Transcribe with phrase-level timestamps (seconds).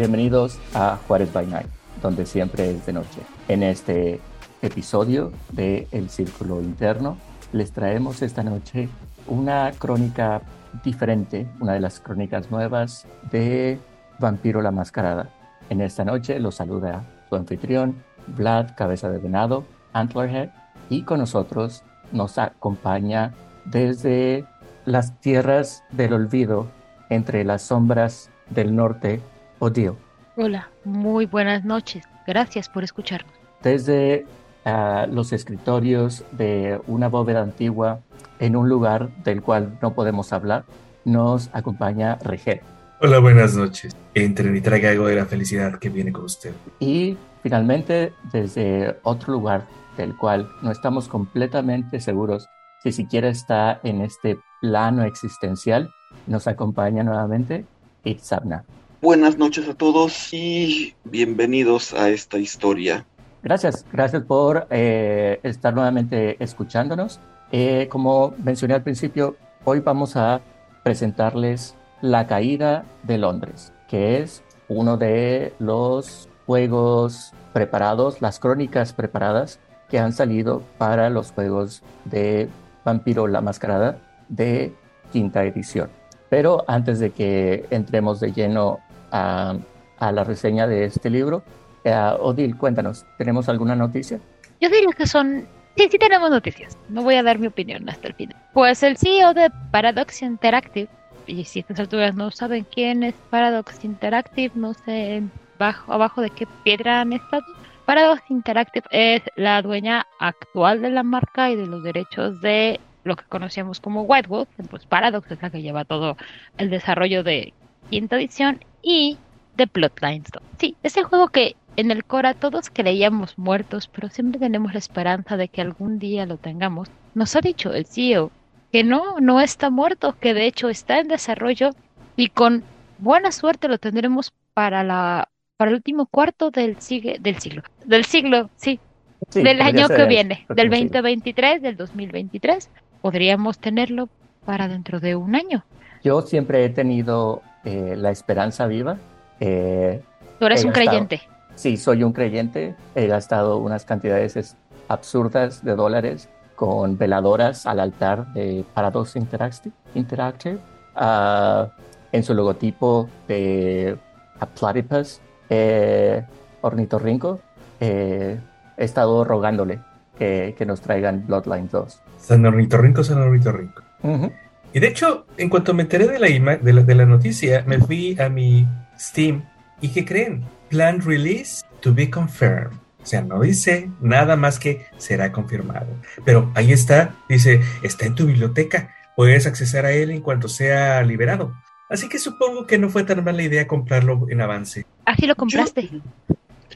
[0.00, 1.66] Bienvenidos a Juárez by Night,
[2.00, 3.20] donde siempre es de noche.
[3.48, 4.18] En este
[4.62, 7.18] episodio de El Círculo Interno,
[7.52, 8.88] les traemos esta noche
[9.26, 10.40] una crónica
[10.82, 13.78] diferente, una de las crónicas nuevas de
[14.18, 15.28] Vampiro la Mascarada.
[15.68, 20.48] En esta noche los saluda su anfitrión, Vlad Cabeza de Venado, Antlerhead,
[20.88, 23.34] y con nosotros nos acompaña
[23.66, 24.46] desde
[24.86, 26.68] las tierras del olvido,
[27.10, 29.20] entre las sombras del norte
[29.60, 29.92] Odile.
[30.36, 32.04] Hola, muy buenas noches.
[32.26, 33.32] Gracias por escucharnos.
[33.62, 34.26] Desde
[34.64, 38.00] uh, los escritorios de una bóveda antigua
[38.38, 40.64] en un lugar del cual no podemos hablar,
[41.04, 42.60] nos acompaña Regel.
[43.02, 43.94] Hola, buenas noches.
[44.14, 46.52] Entren y traiga algo de la felicidad que viene con usted.
[46.78, 49.66] Y finalmente, desde otro lugar
[49.96, 52.48] del cual no estamos completamente seguros
[52.82, 55.90] si siquiera está en este plano existencial,
[56.26, 57.66] nos acompaña nuevamente
[58.04, 58.64] Itzabna.
[59.02, 63.06] Buenas noches a todos y bienvenidos a esta historia.
[63.42, 67.18] Gracias, gracias por eh, estar nuevamente escuchándonos.
[67.50, 70.42] Eh, como mencioné al principio, hoy vamos a
[70.84, 79.60] presentarles La Caída de Londres, que es uno de los juegos preparados, las crónicas preparadas
[79.88, 82.50] que han salido para los juegos de
[82.84, 83.96] Vampiro la Mascarada
[84.28, 84.74] de
[85.10, 85.88] quinta edición.
[86.28, 88.78] Pero antes de que entremos de lleno
[89.10, 89.56] a,
[89.98, 91.42] a la reseña de este libro.
[91.84, 94.20] Uh, Odil, cuéntanos, ¿tenemos alguna noticia?
[94.60, 95.46] Yo diría que son...
[95.76, 96.76] Sí, sí tenemos noticias.
[96.88, 98.36] No voy a dar mi opinión hasta el final.
[98.52, 100.88] Pues el CEO de Paradox Interactive,
[101.26, 105.22] y si a estas alturas no saben quién es Paradox Interactive, no sé
[105.58, 107.44] bajo, abajo de qué piedra han estado.
[107.86, 113.16] Paradox Interactive es la dueña actual de la marca y de los derechos de lo
[113.16, 114.48] que conocíamos como White Wolf.
[114.68, 116.16] Pues Paradox es la que lleva todo
[116.58, 117.54] el desarrollo de
[117.90, 119.18] quinta edición y
[119.56, 120.42] The Bloodlines 2.
[120.58, 125.36] Sí, ese juego que en el Cora todos creíamos muertos, pero siempre tenemos la esperanza
[125.36, 126.88] de que algún día lo tengamos.
[127.14, 128.30] Nos ha dicho el CEO
[128.72, 131.70] que no, no está muerto, que de hecho está en desarrollo
[132.16, 132.62] y con
[132.98, 137.62] buena suerte lo tendremos para la para el último cuarto del, sigue, del siglo.
[137.84, 138.80] Del siglo, sí.
[139.28, 142.70] sí del año que viene, del 2023, del 2023.
[143.02, 144.08] Podríamos tenerlo
[144.46, 145.62] para dentro de un año.
[146.02, 148.96] Yo siempre he tenido eh, la esperanza viva.
[149.38, 150.02] Eh,
[150.38, 151.22] Tú eres un gastado, creyente.
[151.54, 152.74] Sí, soy un creyente.
[152.94, 154.56] He gastado unas cantidades
[154.88, 160.58] absurdas de dólares con veladoras al altar de Paradox Interactive, Interactive
[160.96, 161.66] uh,
[162.12, 163.96] en su logotipo de
[164.40, 166.22] a Platypus, eh,
[166.60, 167.40] ornitorrinco.
[167.78, 168.38] Eh,
[168.76, 169.80] he estado rogándole
[170.18, 172.02] que, que, nos traigan Bloodline 2.
[172.18, 173.82] San Ornitorrinco, San Ornitorrinco.
[174.02, 174.32] Uh -huh.
[174.72, 177.78] Y de hecho, en cuanto me enteré de la, de la, de la noticia, me
[177.78, 178.66] fui a mi
[178.98, 179.42] Steam
[179.80, 180.44] y ¿qué creen?
[180.68, 182.78] Plan release to be confirmed.
[183.02, 185.88] O sea, no dice nada más que será confirmado.
[186.24, 188.94] Pero ahí está, dice, está en tu biblioteca.
[189.16, 191.52] Puedes acceder a él en cuanto sea liberado.
[191.88, 194.86] Así que supongo que no fue tan mala idea comprarlo en avance.
[195.04, 195.88] Así lo compraste.
[195.90, 196.00] Yo,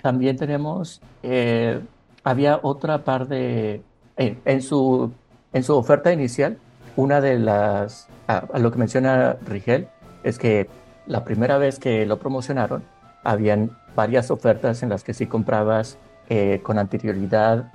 [0.03, 1.81] también tenemos, eh,
[2.25, 3.83] había otra par de,
[4.16, 5.12] eh, en, su,
[5.53, 6.59] en su oferta inicial,
[6.97, 9.88] una de las, a, a, lo que menciona Rigel,
[10.22, 10.69] es que
[11.06, 12.84] la primera vez que lo promocionaron,
[13.24, 15.98] habían varias ofertas en las que si comprabas
[16.28, 17.72] eh, con anterioridad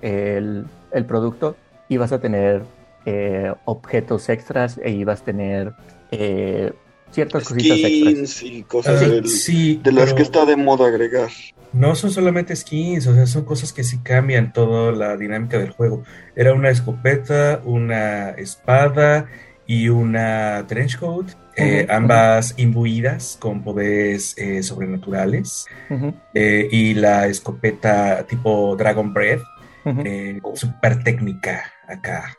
[0.00, 1.56] el, el, producto,
[1.88, 2.62] ibas a tener
[3.04, 5.72] eh, objetos extras e ibas a tener
[6.10, 6.72] eh,
[7.10, 8.42] ciertas Skins cositas extras.
[8.42, 11.30] y cosas del, sí, de las que está de moda agregar.
[11.72, 15.70] No son solamente skins, o sea, son cosas que sí cambian toda la dinámica del
[15.70, 16.04] juego.
[16.34, 19.26] Era una escopeta, una espada
[19.66, 22.62] y una trench coat, eh, uh -huh, ambas uh -huh.
[22.62, 25.66] imbuidas con poderes eh, sobrenaturales.
[25.90, 26.14] Uh -huh.
[26.34, 29.42] eh, y la escopeta tipo Dragon Breath,
[29.84, 32.36] eh, super técnica acá.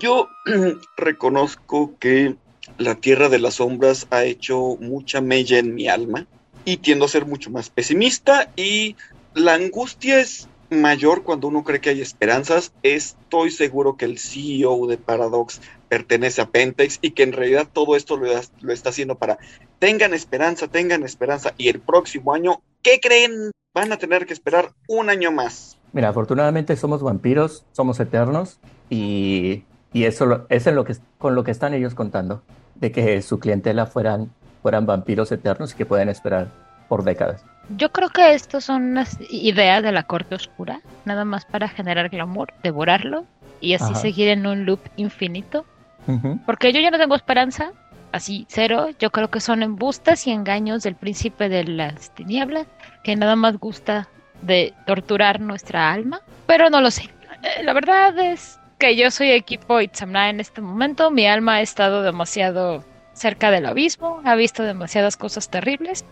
[0.00, 0.28] Yo
[0.96, 2.34] reconozco que
[2.78, 6.26] la Tierra de las Sombras ha hecho mucha mella en mi alma
[6.64, 8.96] y tiendo a ser mucho más pesimista y
[9.34, 12.72] la angustia es mayor cuando uno cree que hay esperanzas.
[12.82, 17.96] Estoy seguro que el CEO de Paradox pertenece a Pentex y que en realidad todo
[17.96, 18.26] esto lo,
[18.60, 19.38] lo, está haciendo para
[19.78, 21.54] tengan esperanza, tengan esperanza.
[21.56, 23.50] Y el próximo año, ¿qué creen?
[23.74, 25.76] Van a tener que esperar un año más.
[25.92, 28.58] Mira, afortunadamente somos vampiros, somos eternos
[28.90, 32.42] y, y eso es lo que, con lo que están ellos contando,
[32.74, 34.32] de que su clientela fueran,
[34.64, 36.48] fueran vampiros eternos y que pueden esperar
[36.88, 37.44] por décadas.
[37.76, 42.08] Yo creo que estos son unas ideas de la corte oscura, nada más para generar
[42.08, 43.26] glamour, devorarlo
[43.60, 43.96] y así Ajá.
[43.96, 45.66] seguir en un loop infinito.
[46.06, 46.40] Uh -huh.
[46.46, 47.72] Porque yo ya no tengo esperanza,
[48.12, 48.88] así cero.
[48.98, 52.66] Yo creo que son embustes y engaños del príncipe de las tinieblas,
[53.02, 54.08] que nada más gusta
[54.40, 57.10] de torturar nuestra alma, pero no lo sé.
[57.42, 61.10] Eh, la verdad es que yo soy equipo Itzamna en este momento.
[61.10, 62.82] Mi alma ha estado demasiado
[63.14, 66.04] cerca del abismo, ha visto demasiadas cosas terribles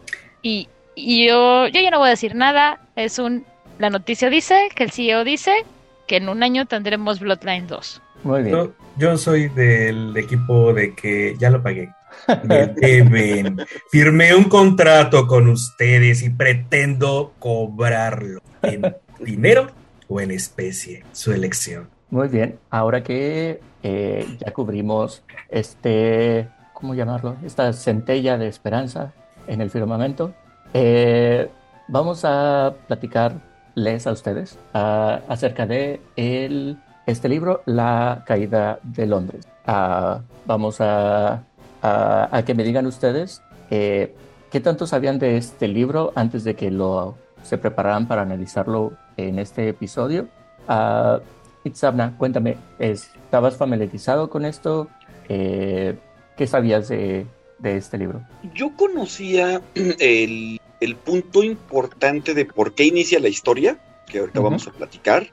[0.43, 2.81] y, yo, yo ya no voy a decir nada.
[2.97, 3.45] Es un,
[3.79, 5.65] la noticia dice que el CEO dice
[6.07, 8.03] que en un año tendremos Bloodline 2.
[8.25, 8.73] Muy bien.
[8.99, 11.91] Yo, soy del equipo de que ya lo pagué.
[12.45, 13.59] Me deben.
[13.91, 19.71] Firmé un contrato con ustedes y pretendo cobrarlo en dinero
[20.09, 21.05] o en especie.
[21.13, 21.89] Su elección.
[22.11, 22.59] Muy bien.
[22.71, 26.49] Ahora que eh, ya cubrimos este,
[26.83, 27.37] ¿cómo llamarlo?
[27.47, 29.13] Esta centella de esperanza
[29.47, 30.33] en el firmamento,
[30.75, 31.49] eh,
[31.87, 36.77] vamos a platicarles a ustedes acerca de el
[37.07, 39.47] este libro, La caída de Londres.
[39.65, 41.45] Ah, vamos a,
[41.83, 44.17] a, que me digan ustedes eh,
[44.51, 47.15] qué tanto sabían de este libro antes de que lo
[47.45, 50.27] se prepararan para analizarlo en este episodio.
[50.69, 51.21] Uh,
[51.63, 54.89] Itzabna, cuéntame, ¿estabas familiarizado con esto?
[55.29, 55.97] Eh,
[56.37, 57.27] ¿Qué sabías de,
[57.59, 58.23] de, este libro?
[58.55, 64.67] Yo conocía el, el, punto importante de por qué inicia la historia, que ahorita vamos
[64.69, 65.33] a platicar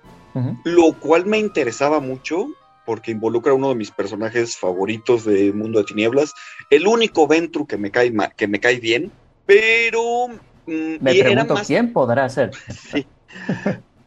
[0.64, 2.48] lo cual me interesaba mucho
[2.86, 6.34] porque involucra a uno de mis personajes favoritos de Mundo de Tinieblas,
[6.72, 9.12] el único Ventru que me cae, que me cae bien,
[9.46, 10.28] pero...
[10.66, 12.52] Mm, me pregunto quién podrá ser.
[12.92, 13.06] sí.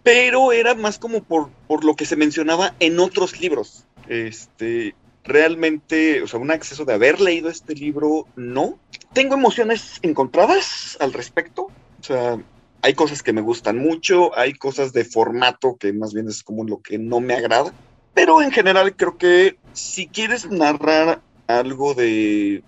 [0.03, 3.85] pero era más como por, por lo que se mencionaba en otros libros.
[4.09, 8.79] Este, realmente, o sea, un acceso de haber leído este libro, no.
[9.13, 11.71] Tengo emociones encontradas al respecto.
[12.01, 12.39] O sea,
[12.83, 16.65] hay cosas que me gustan mucho, hay cosas de formato que más bien es como
[16.65, 17.73] lo que no me agrada,
[18.13, 22.63] pero en general creo que si quieres narrar algo de,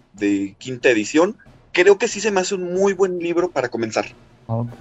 [0.58, 1.36] quinta edición,
[1.72, 4.06] creo que sí se me hace un muy buen libro para comenzar.
[4.46, 4.80] Ok.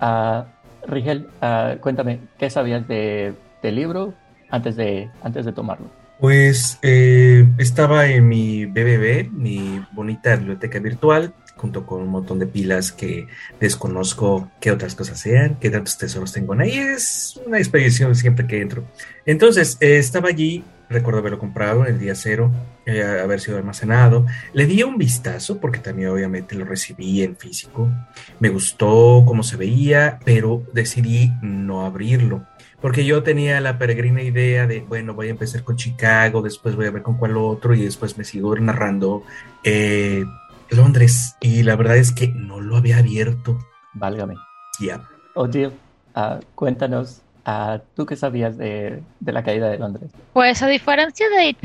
[0.00, 0.44] Uh,
[0.86, 4.14] Rigel, ah, cuéntame, ¿qué sabías de, del libro
[4.50, 6.01] antes de, antes de tomarlo?
[6.22, 12.46] Pues eh, estaba en mi BBB, mi bonita biblioteca virtual, junto con un montón de
[12.46, 13.26] pilas que
[13.58, 16.78] desconozco qué otras cosas sean, qué tantos tesoros tengo ahí.
[16.78, 18.84] Es una expedición siempre que entro.
[19.26, 22.52] Entonces, eh, estaba allí, recuerdo haberlo comprado en el día cero,
[22.86, 24.24] eh, haber sido almacenado.
[24.52, 27.90] Le di un vistazo, porque también obviamente lo recibí en físico.
[28.38, 32.46] Me gustó cómo se veía, pero decidí no abrirlo.
[32.82, 36.86] Porque yo tenía la peregrina idea de, bueno, voy a empezar con Chicago, después voy
[36.86, 39.22] a ver con cuál otro y después me sigo narrando
[39.62, 40.24] eh,
[40.68, 43.58] Londres y la verdad es que no lo había abierto.
[43.94, 44.34] Válgame.
[44.80, 45.00] Ya.
[45.34, 50.10] Oye, uh, cuéntanos, uh, ¿tú qué sabías de, la caída de Londres?
[50.32, 51.56] Pues a diferencia de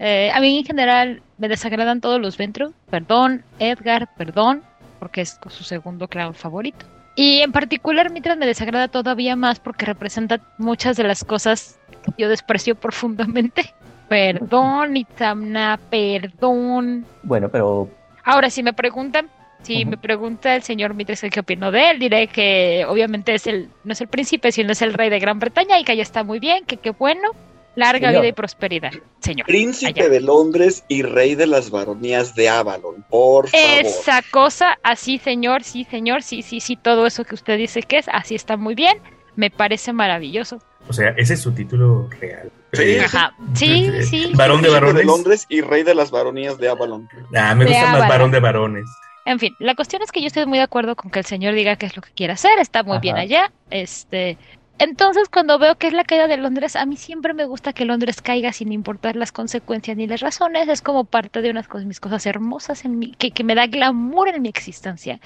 [0.00, 2.72] eh, a mí en general me desagradan todos los Ventro.
[2.90, 4.62] Perdón, Edgar, perdón,
[4.98, 6.84] porque es su segundo clown favorito.
[7.14, 12.22] Y en particular Mitras me desagrada todavía más porque representa muchas de las cosas que
[12.22, 13.74] yo desprecio profundamente.
[14.08, 17.06] Perdón, Itzamna, perdón.
[17.22, 17.88] Bueno, pero
[18.24, 19.28] Ahora, si me preguntan,
[19.62, 23.68] si me pregunta el señor Mitres qué opino de él, diré que obviamente es el,
[23.84, 26.22] no es el príncipe, sino es el rey de Gran Bretaña y que allá está
[26.22, 27.30] muy bien, que qué bueno.
[27.74, 29.46] Larga vida y prosperidad, señor.
[29.46, 33.66] Príncipe de Londres y rey de las baronías de Avalon, por favor.
[33.80, 37.98] Esa cosa, así, señor, sí, señor, sí, sí, sí, todo eso que usted dice que
[37.98, 38.98] es, así está muy bien,
[39.36, 40.58] me parece maravilloso.
[40.88, 42.50] O sea, ese es su título real.
[42.72, 43.34] Sí, Ajá.
[43.54, 44.32] sí, sí.
[44.34, 44.96] Varón de varones.
[44.96, 47.08] de Londres y rey de las baronías de Avalon.
[47.34, 48.84] Ah, me gusta más varón de varones.
[49.24, 51.54] En fin, la cuestión es que yo estoy muy de acuerdo con que el señor
[51.54, 53.52] diga qué es lo que quiere hacer, está muy bien allá.
[53.70, 54.36] Este,
[54.82, 57.84] entonces, cuando veo que es la caída de Londres, a mí siempre me gusta que
[57.84, 60.66] Londres caiga sin importar las consecuencias ni las razones.
[60.66, 63.68] Es como parte de unas de mis cosas hermosas en mi, que, que me da
[63.68, 65.20] glamour en mi existencia.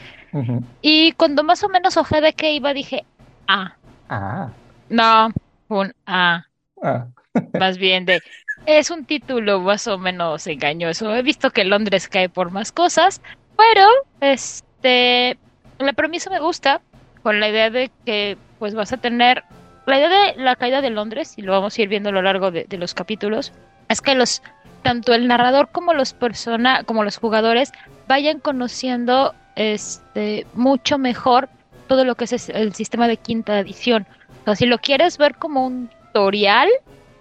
[0.82, 3.06] Y cuando más o menos ojé de qué iba, dije,
[3.48, 3.76] ah.
[4.10, 4.50] Ah.
[4.90, 5.30] No,
[5.68, 6.44] un A.
[6.82, 7.06] Ah.
[7.58, 8.20] Más bien de.
[8.66, 11.14] Es un título más o menos engañoso.
[11.14, 13.22] He visto que Londres cae por más cosas,
[13.56, 13.88] pero
[14.20, 15.38] este.
[15.78, 16.82] La premisa me gusta,
[17.22, 19.44] con la idea de que pues vas a tener.
[19.86, 22.20] La idea de la caída de Londres, y lo vamos a ir viendo a lo
[22.20, 23.52] largo de, los capítulos,
[23.88, 24.42] es que los
[24.82, 27.72] tanto el narrador como los persona, como los jugadores
[28.08, 31.48] vayan conociendo este mucho mejor
[31.86, 34.06] todo lo que es el sistema de quinta edición
[34.54, 36.68] si lo quieres ver como un tutorial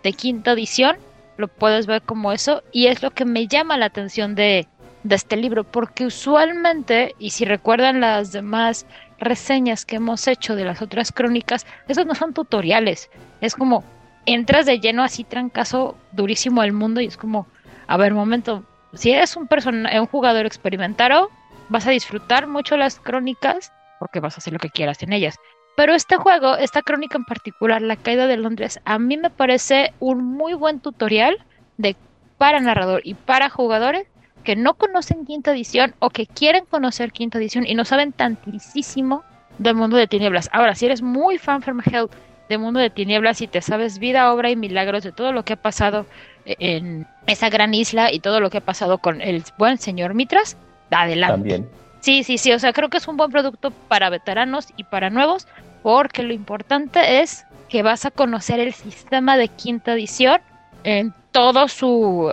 [0.04, 0.98] de quinta edición,
[1.38, 4.68] lo puedes ver como eso y es lo que me llama la atención de,
[5.14, 8.88] este libro, porque usualmente, y si recuerdan las demás
[9.20, 13.84] reseñas que hemos hecho de las otras crónicas, esos no son tutoriales, es como
[14.26, 17.48] entras de lleno así trancazo durísimo al mundo y es como,
[17.88, 21.30] a ver, momento, Si eres un, un jugador experimentado,
[21.70, 25.38] vas a disfrutar mucho las crónicas porque vas a hacer lo que quieras en ellas.
[25.76, 29.94] Pero este juego, esta crónica en particular, La Caída de Londres, a mí me parece
[30.00, 31.44] un muy buen tutorial
[31.78, 31.96] de
[32.38, 34.08] para narrador y para jugadores
[34.46, 39.24] que no conocen quinta edición o que quieren conocer quinta edición y no saben tantísimo
[39.58, 40.50] del mundo de tinieblas.
[40.54, 42.08] Ahora, si eres muy fan Hell
[42.48, 45.54] de mundo de tinieblas y te sabes vida, obra y milagros de todo lo que
[45.54, 46.06] ha pasado
[46.46, 50.56] en esa gran isla y todo lo que ha pasado con el buen señor Mitras,
[50.92, 51.34] adelante.
[51.34, 51.70] También.
[52.02, 55.10] Sí, sí, sí, o sea, creo que es un buen producto para veteranos y para
[55.10, 55.48] nuevos,
[55.82, 60.40] porque lo importante es que vas a conocer el sistema de quinta edición
[60.84, 62.32] en todo su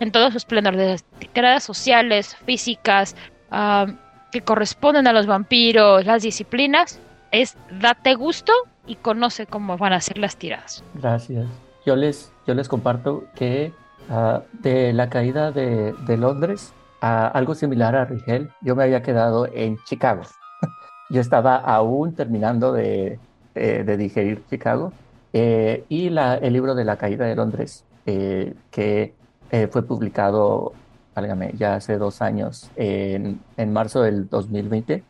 [0.00, 1.00] en todo su esplendor de
[1.32, 3.16] tiradas sociales, físicas,
[4.32, 6.98] que corresponden a los vampiros, las disciplinas,
[7.30, 8.52] es date gusto
[8.86, 10.82] y conoce cómo van a ser las tiradas.
[10.94, 11.46] Gracias.
[11.86, 13.72] Yo les, yo les comparto que
[14.10, 19.02] ah, de la caída de, de Londres, a algo similar a Rigel, yo me había
[19.02, 20.22] quedado en Chicago.
[21.10, 23.18] yo estaba aún terminando de,
[23.54, 24.92] de, digerir Chicago
[25.32, 29.14] eh, y la, el libro de la caída de Londres, eh, que
[29.54, 30.72] eh, fue publicado,
[31.14, 35.04] válgame, ya hace dos años, en, en marzo del 2020.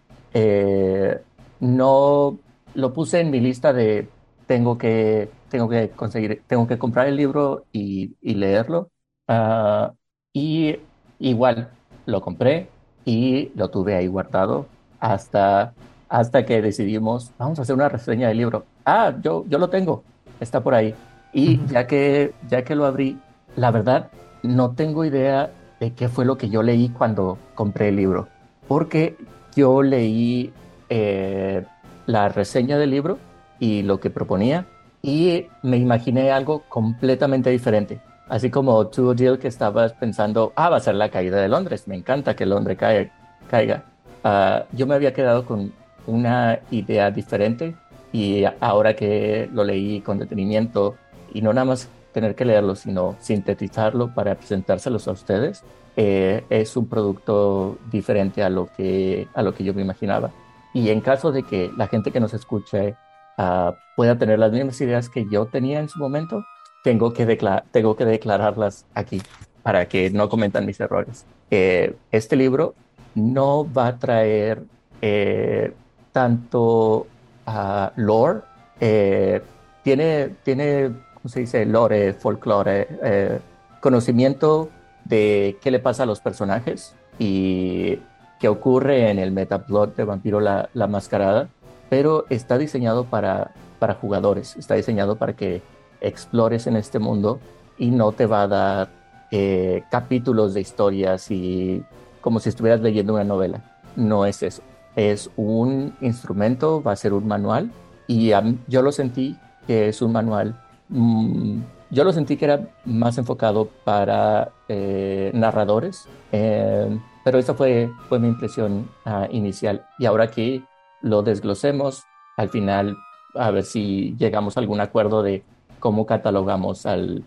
[1.61, 2.39] no
[2.75, 4.09] lo puse en mi lista de
[4.47, 8.91] tengo que, tengo que conseguir, tengo que comprar el libro y, y leerlo.
[9.29, 9.93] Ah,
[10.33, 10.77] y
[11.19, 11.71] igual
[12.07, 12.69] lo compré
[13.05, 14.67] y lo tuve ahí guardado
[15.01, 15.73] hasta,
[16.09, 18.67] hasta que decidimos, vamos a hacer una reseña del libro.
[18.85, 20.03] Ah, yo, yo lo tengo,
[20.41, 20.95] está por ahí.
[21.33, 23.19] Y ya, que, ya que lo abrí,
[23.57, 24.11] la verdad,
[24.45, 28.29] no tengo idea de qué fue lo que yo leí cuando compré el libro,
[28.69, 29.17] porque
[29.57, 30.53] yo leí
[30.91, 31.65] eh,
[32.07, 33.19] la reseña del libro
[33.59, 34.67] y lo que proponía
[35.03, 38.01] y me imaginé algo completamente diferente.
[38.29, 41.89] Así como tú, Jill, que estabas pensando, ah, va a ser la caída de Londres,
[41.89, 43.11] me encanta que Londres caiga.
[43.51, 43.85] caiga.
[44.23, 45.73] Ah, yo me había quedado con
[46.07, 47.75] una idea diferente
[48.13, 50.97] y ahora que lo leí con detenimiento
[51.33, 55.62] y no nada más tener que leerlo, sino sintetizarlo para presentárselos a ustedes,
[55.97, 60.30] eh, es un producto diferente a lo, que, a lo que yo me imaginaba.
[60.73, 62.97] Y en caso de que la gente que nos escuche
[63.37, 66.42] uh, pueda tener las mismas ideas que yo tenía en su momento,
[66.83, 67.38] tengo que,
[67.71, 69.21] tengo que declararlas aquí
[69.62, 71.26] para que no cometan mis errores.
[71.50, 72.75] Eh, este libro
[73.14, 74.62] no va a traer
[75.00, 75.73] eh,
[76.12, 77.06] tanto
[77.47, 78.40] uh, lore,
[78.80, 79.40] eh,
[79.83, 80.90] tiene, tiene,
[81.25, 81.64] ¿cómo se dice?
[81.64, 83.38] Lore, folklore, eh,
[83.81, 84.69] conocimiento
[85.07, 87.99] de qué le pasa a los personajes y
[88.38, 91.49] que ocurre en el metaplot de Vampiro la, la Mascarada,
[91.88, 95.62] pero está diseñado para, para jugadores, está diseñado para que
[96.02, 97.40] explores en este mundo
[97.78, 98.88] y no te va a dar
[99.31, 101.83] eh, capítulos de historias y
[102.21, 103.64] como si estuvieras leyendo una novela.
[103.97, 104.61] No es eso.
[104.95, 107.71] Es un instrumento, va a ser un manual
[108.07, 108.33] y
[108.69, 110.61] yo lo sentí que es un manual.
[110.88, 111.61] Mm,
[111.91, 116.09] yo lo sentí que era más enfocado para eh, narradores.
[116.33, 119.87] Eh, pero esa fue, fue mi impresión ah, inicial.
[119.99, 120.62] Y ahora que
[121.00, 122.05] lo desglosemos,
[122.37, 122.97] al final,
[123.35, 125.43] a ver si llegamos a algún acuerdo de
[125.81, 127.25] cómo catalogamos al,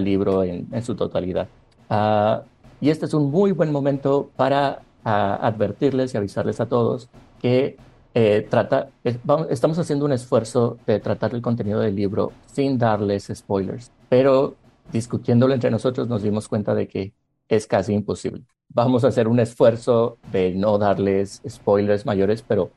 [0.00, 1.48] libro en, su totalidad.
[1.90, 2.42] Uh,
[2.80, 7.08] y este es un muy buen momento para uh, advertirles y avisarles a todos
[7.40, 7.76] que
[8.14, 12.78] eh, trata, es, vamos, estamos haciendo un esfuerzo de tratar el contenido del libro sin
[12.78, 14.54] darles spoilers, pero
[14.92, 17.12] discutiéndolo entre nosotros nos dimos cuenta de que
[17.48, 18.44] es casi imposible
[18.74, 22.70] vamos a hacer un esfuerzo de no darles spoilers mayores, pero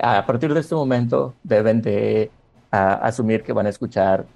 [0.00, 2.30] a partir de este momento deben de
[2.70, 4.26] asumir que van a escuchar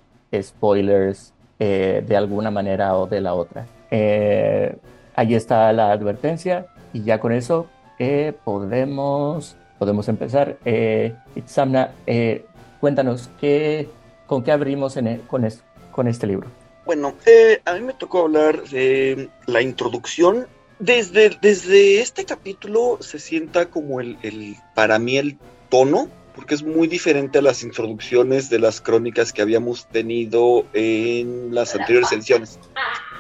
[0.40, 3.66] spoilers eh, de alguna manera o de la otra.
[3.90, 4.75] Eh,
[5.14, 7.66] ahí está la advertencia y ya con eso
[7.99, 10.58] eh, podemos, podemos empezar.
[11.34, 11.90] Itzamna,
[12.80, 13.88] cuéntanos, ¿qué,
[14.26, 15.44] ¿con qué abrimos en, e, con,
[15.90, 16.46] con este libro?
[16.86, 17.14] Bueno,
[17.64, 20.46] a mí me tocó hablar de la introducción
[20.82, 26.64] desde, desde este capítulo se sienta como el, el, para mí el tono, porque es
[26.64, 32.58] muy diferente a las introducciones de las crónicas que habíamos tenido en las anteriores ediciones.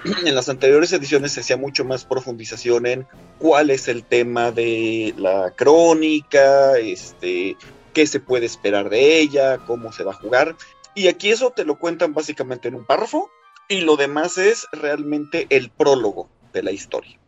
[0.26, 3.06] En las anteriores ediciones se hacía mucho más profundización en
[3.38, 7.56] cuál es el tema de la crónica, este,
[7.92, 10.56] qué se puede esperar de ella, cómo se va a jugar.
[10.94, 13.30] Y aquí eso te lo cuentan básicamente en un párrafo
[13.68, 17.18] y lo demás es realmente el prólogo de la historia.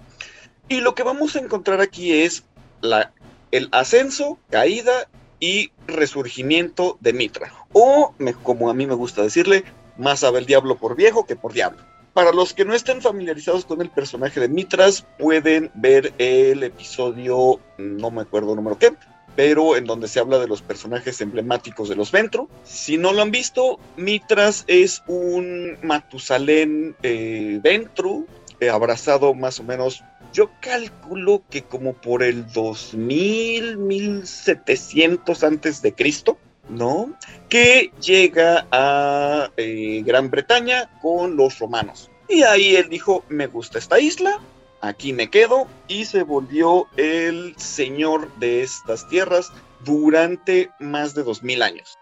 [0.68, 2.44] Y lo que vamos a encontrar aquí es
[2.80, 3.12] la,
[3.50, 5.08] el ascenso, caída
[5.40, 7.52] y resurgimiento de Mitra.
[7.72, 9.64] O, como a mí me gusta decirle,
[9.96, 11.82] más sabe el diablo por viejo que por diablo.
[12.14, 17.60] Para los que no estén familiarizados con el personaje de Mitras, pueden ver el episodio,
[17.76, 18.94] no me acuerdo número qué,
[19.34, 22.48] pero en donde se habla de los personajes emblemáticos de los Ventru.
[22.62, 28.26] Si no lo han visto, Mitras es un Matusalén eh, Ventru,
[28.60, 35.94] eh, abrazado más o menos, yo calculo que como por el 2000, 1700 antes de
[35.94, 36.38] Cristo.
[36.68, 37.14] ¿No?
[37.48, 42.10] Que llega a eh, Gran Bretaña con los romanos.
[42.28, 44.40] Y ahí él dijo, me gusta esta isla,
[44.80, 49.52] aquí me quedo, y se volvió el señor de estas tierras
[49.84, 51.98] durante más de dos mil años.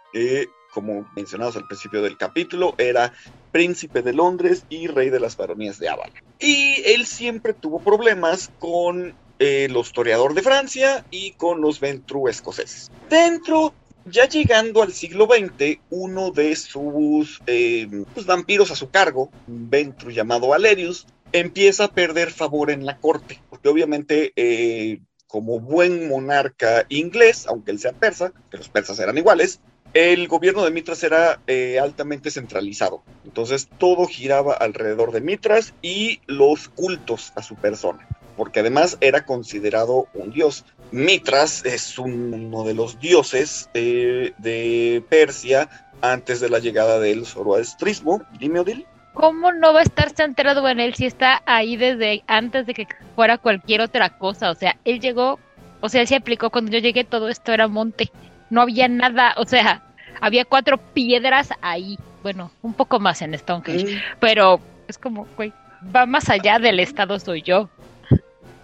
[0.73, 3.13] como mencionados al principio del capítulo, era
[3.51, 6.15] príncipe de Londres y rey de las baronías de Avala.
[6.41, 12.29] Y él siempre tuvo problemas con eh, los toreador de Francia y con los ventru
[12.29, 12.91] escoceses.
[13.11, 19.31] Dentro ya llegando al siglo XX, uno de sus eh, pues, vampiros a su cargo,
[19.47, 25.61] un ventru llamado Valerius, empieza a perder favor en la corte, porque obviamente eh, como
[25.61, 29.61] buen monarca inglés, aunque él sea persa, que los persas eran iguales,
[29.95, 33.03] el gobierno de Mitras era eh, altamente centralizado.
[33.25, 39.25] Entonces todo giraba alrededor de Mitras y los cultos a su persona, porque además era
[39.25, 40.65] considerado un dios.
[40.91, 45.69] Mitras es uno de los dioses eh, de Persia
[46.03, 48.23] antes de la llegada del zoroastrismo.
[48.39, 48.87] Dime, Odil.
[49.15, 52.89] ¿Cómo no va a estar centrado en él si está ahí desde antes de que
[53.15, 54.51] fuera cualquier otra cosa?
[54.51, 55.39] O sea, él llegó,
[55.81, 58.11] o sea, él se aplicó cuando yo llegué, todo esto era monte.
[58.49, 59.83] No había nada, o sea,
[60.21, 61.99] había cuatro piedras ahí.
[62.23, 63.99] Bueno, un poco más en Stonehenge, mm.
[64.19, 65.53] pero es como, güey,
[65.95, 67.69] va más allá del estado soy yo.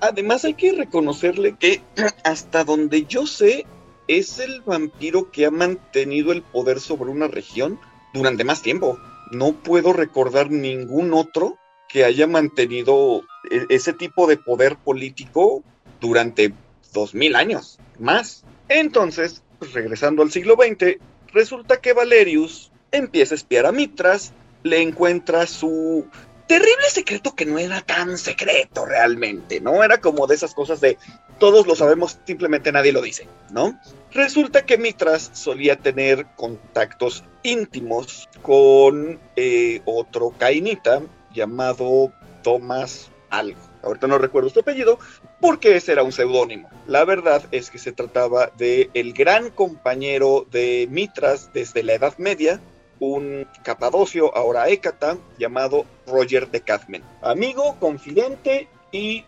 [0.00, 1.82] Además hay que reconocerle que
[2.24, 3.66] hasta donde yo sé
[4.06, 7.78] es el vampiro que ha mantenido el poder sobre una región
[8.14, 8.98] durante más tiempo.
[9.30, 11.58] No puedo recordar ningún otro
[11.88, 15.62] que haya mantenido e-, ese tipo de poder político
[16.00, 16.54] durante
[16.92, 18.44] dos mil años más.
[18.68, 20.98] Entonces, pues, regresando al siglo XX,
[21.32, 24.32] resulta que Valerius empieza a espiar a Mitras,
[24.62, 26.06] le encuentra su
[26.48, 29.84] terrible secreto que no era tan secreto realmente, ¿no?
[29.84, 30.98] Era como de esas cosas de
[31.38, 33.78] todos lo sabemos, simplemente nadie lo dice, ¿no?
[34.12, 43.60] Resulta que Mitras solía tener contactos íntimos con eh, otro cainita llamado Tomás algo.
[43.82, 44.98] Ahorita no recuerdo su apellido
[45.40, 46.68] porque ese era un seudónimo.
[46.86, 52.16] La verdad es que se trataba de el gran compañero de Mitras desde la Edad
[52.18, 52.60] Media,
[53.00, 57.02] un capadocio, ahora Hécata, llamado Roger de Cadmen.
[57.22, 59.24] Amigo, confidente y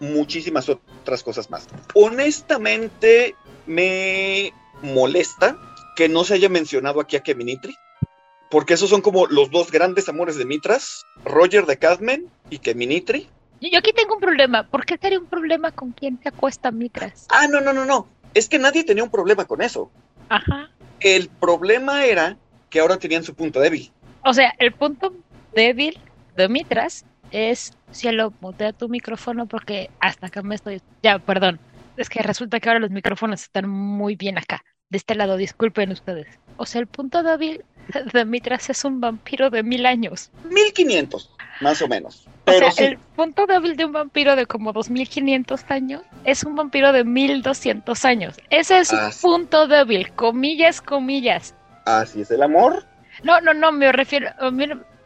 [0.00, 1.68] muchísimas otras cosas más.
[1.94, 3.34] Honestamente,
[3.66, 5.56] me molesta
[5.96, 7.76] que no se haya mencionado aquí a Keminitri,
[8.50, 13.28] porque esos son como los dos grandes amores de Mitras, Roger de Cadmen y Keminitri.
[13.60, 14.66] Yo aquí tengo un problema.
[14.66, 17.26] ¿Por qué sería un problema con quién se acuesta Mitras?
[17.28, 18.08] Ah, no, no, no, no.
[18.32, 19.90] Es que nadie tenía un problema con eso.
[20.30, 20.70] Ajá.
[21.00, 22.38] El problema era
[22.70, 23.90] que ahora tenían su punto débil.
[24.24, 25.14] O sea, el punto
[25.54, 25.98] débil
[26.36, 30.80] de Mitras es, cielo, mutea tu micrófono porque hasta acá me estoy...
[31.02, 31.60] Ya, perdón.
[31.96, 34.64] Es que resulta que ahora los micrófonos están muy bien acá.
[34.88, 36.26] De este lado, disculpen ustedes.
[36.56, 37.64] O sea, el punto débil
[38.12, 40.30] de Mitras es un vampiro de mil años.
[40.44, 41.30] Mil quinientos,
[41.60, 42.26] más o menos.
[42.44, 46.56] Pero el punto débil de un vampiro de como dos mil quinientos años es un
[46.56, 48.36] vampiro de mil doscientos años.
[48.50, 51.54] Ese es un punto débil, comillas, comillas.
[51.84, 52.84] Así es el amor.
[53.22, 54.28] No, no, no, me refiero.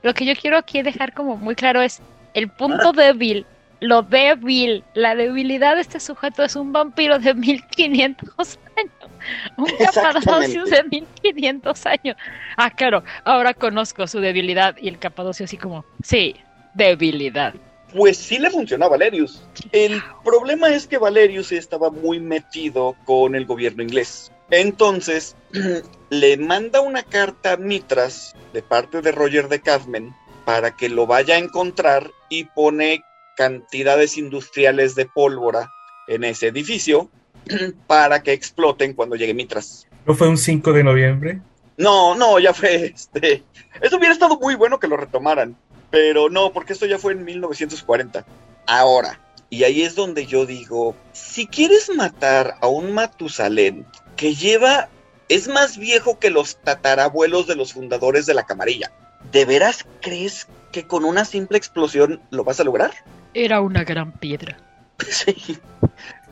[0.03, 2.01] Lo que yo quiero aquí dejar como muy claro es
[2.35, 2.93] el punto ah.
[2.93, 3.47] débil,
[3.81, 9.13] lo débil, la debilidad de este sujeto es un vampiro de 1500 años.
[9.57, 12.17] Un capadocio de 1500 años.
[12.57, 16.37] Ah, claro, ahora conozco su debilidad y el capadocio así como, sí,
[16.75, 17.55] debilidad.
[17.95, 19.47] Pues sí le funcionó a Valerius.
[19.71, 24.33] El problema es que Valerius estaba muy metido con el gobierno inglés.
[24.55, 25.35] Entonces,
[26.11, 30.15] le manda una carta a Mitras de parte de Roger de Cadmen
[30.45, 33.03] para que lo vaya a encontrar y pone
[33.37, 35.73] cantidades industriales de pólvora
[36.07, 37.11] en ese edificio
[37.89, 39.89] para que exploten cuando llegue Mitras.
[40.07, 41.41] ¿No fue un 5 de noviembre?
[41.77, 43.43] No, no, ya fue este.
[43.81, 45.57] Eso hubiera estado muy bueno que lo retomaran,
[45.91, 48.25] pero no, porque esto ya fue en 1940.
[48.69, 49.19] Ahora,
[49.51, 53.85] y ahí es donde yo digo, si quieres matar a un Matusalén
[54.17, 54.89] que lleva,
[55.29, 58.93] es más viejo que los tatarabuelos de los fundadores de la camarilla.
[59.33, 62.93] ¿De veras crees que con una simple explosión lo vas a lograr?
[63.33, 64.59] Era una gran piedra.
[65.11, 65.59] Sí.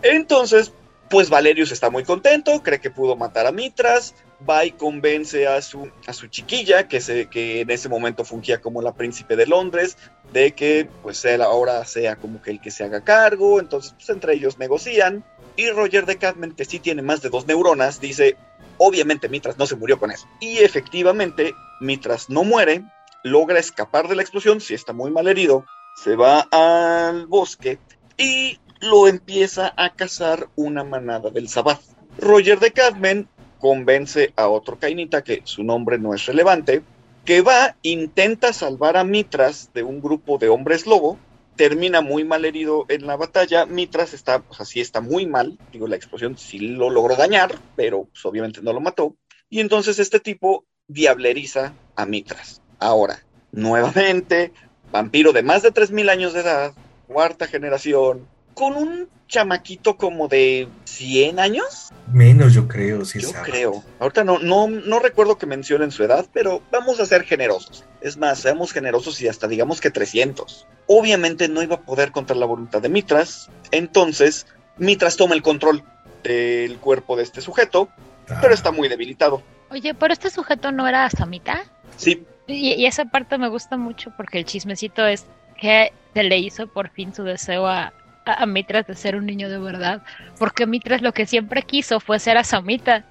[0.02, 0.72] Entonces,
[1.12, 4.14] pues Valerius está muy contento, cree que pudo matar a Mitras,
[4.48, 8.62] va y convence a su, a su chiquilla, que, se, que en ese momento fungía
[8.62, 9.98] como la príncipe de Londres,
[10.32, 14.08] de que pues él ahora sea como que el que se haga cargo, entonces pues
[14.08, 15.22] entre ellos negocian,
[15.56, 18.36] y Roger de Cadman, que sí tiene más de dos neuronas, dice,
[18.78, 20.26] obviamente Mitras no se murió con eso.
[20.40, 22.82] Y efectivamente, Mitras no muere,
[23.22, 25.64] logra escapar de la explosión, si está muy mal herido,
[25.96, 27.78] se va al bosque
[28.16, 31.80] y lo empieza a cazar una manada del Sabbath.
[32.18, 33.28] Roger de Cadman
[33.60, 36.82] convence a otro Cainita, que su nombre no es relevante,
[37.24, 41.16] que va, intenta salvar a Mitras de un grupo de hombres lobo,
[41.56, 45.86] termina muy mal herido en la batalla, Mitras está, pues así está muy mal, digo,
[45.86, 49.16] la explosión sí lo logró dañar, pero pues, obviamente no lo mató,
[49.48, 52.60] y entonces este tipo diableriza a Mitras.
[52.78, 54.52] Ahora, nuevamente,
[54.90, 56.72] vampiro de más de 3.000 años de edad,
[57.06, 61.90] cuarta generación, con un chamaquito como de 100 años.
[62.12, 63.18] Menos, yo creo, sí.
[63.18, 63.82] Yo creo.
[63.98, 67.84] Ahorita no, no, no recuerdo que mencionen su edad, pero vamos a ser generosos.
[68.02, 70.66] Es más, seamos generosos y hasta digamos que 300.
[70.86, 75.82] Obviamente no iba a poder contra la voluntad de Mitras, entonces Mitras toma el control
[76.22, 77.88] del cuerpo de este sujeto,
[78.26, 78.54] pero ah.
[78.54, 79.42] está muy debilitado.
[79.70, 81.64] Oye, pero este sujeto no era Samita.
[81.96, 82.26] Sí.
[82.46, 85.24] Y, y esa parte me gusta mucho porque el chismecito es
[85.58, 89.48] que se le hizo por fin su deseo a, a, Mitras de ser un niño
[89.48, 90.02] de verdad,
[90.38, 93.04] porque Mitras lo que siempre quiso fue ser a Samita.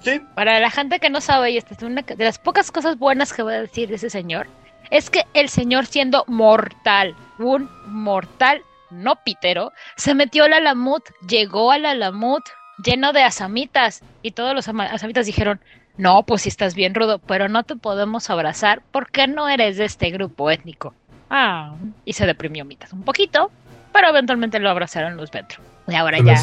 [0.00, 0.20] Sí.
[0.34, 3.32] Para la gente que no sabe, y esta es una de las pocas cosas buenas
[3.32, 4.46] que voy a decir de ese señor,
[4.90, 11.72] es que el señor siendo mortal, un mortal no pitero, se metió al alamut, llegó
[11.72, 12.44] al alamut
[12.82, 15.60] lleno de asamitas y todos los asamitas dijeron,
[15.96, 19.84] no, pues si estás bien rudo, pero no te podemos abrazar porque no eres de
[19.84, 20.94] este grupo étnico.
[21.30, 23.50] Ah, y se deprimió Mitas un poquito,
[23.94, 25.62] pero eventualmente lo abrazaron los Ventro.
[25.86, 26.36] Y ahora ya.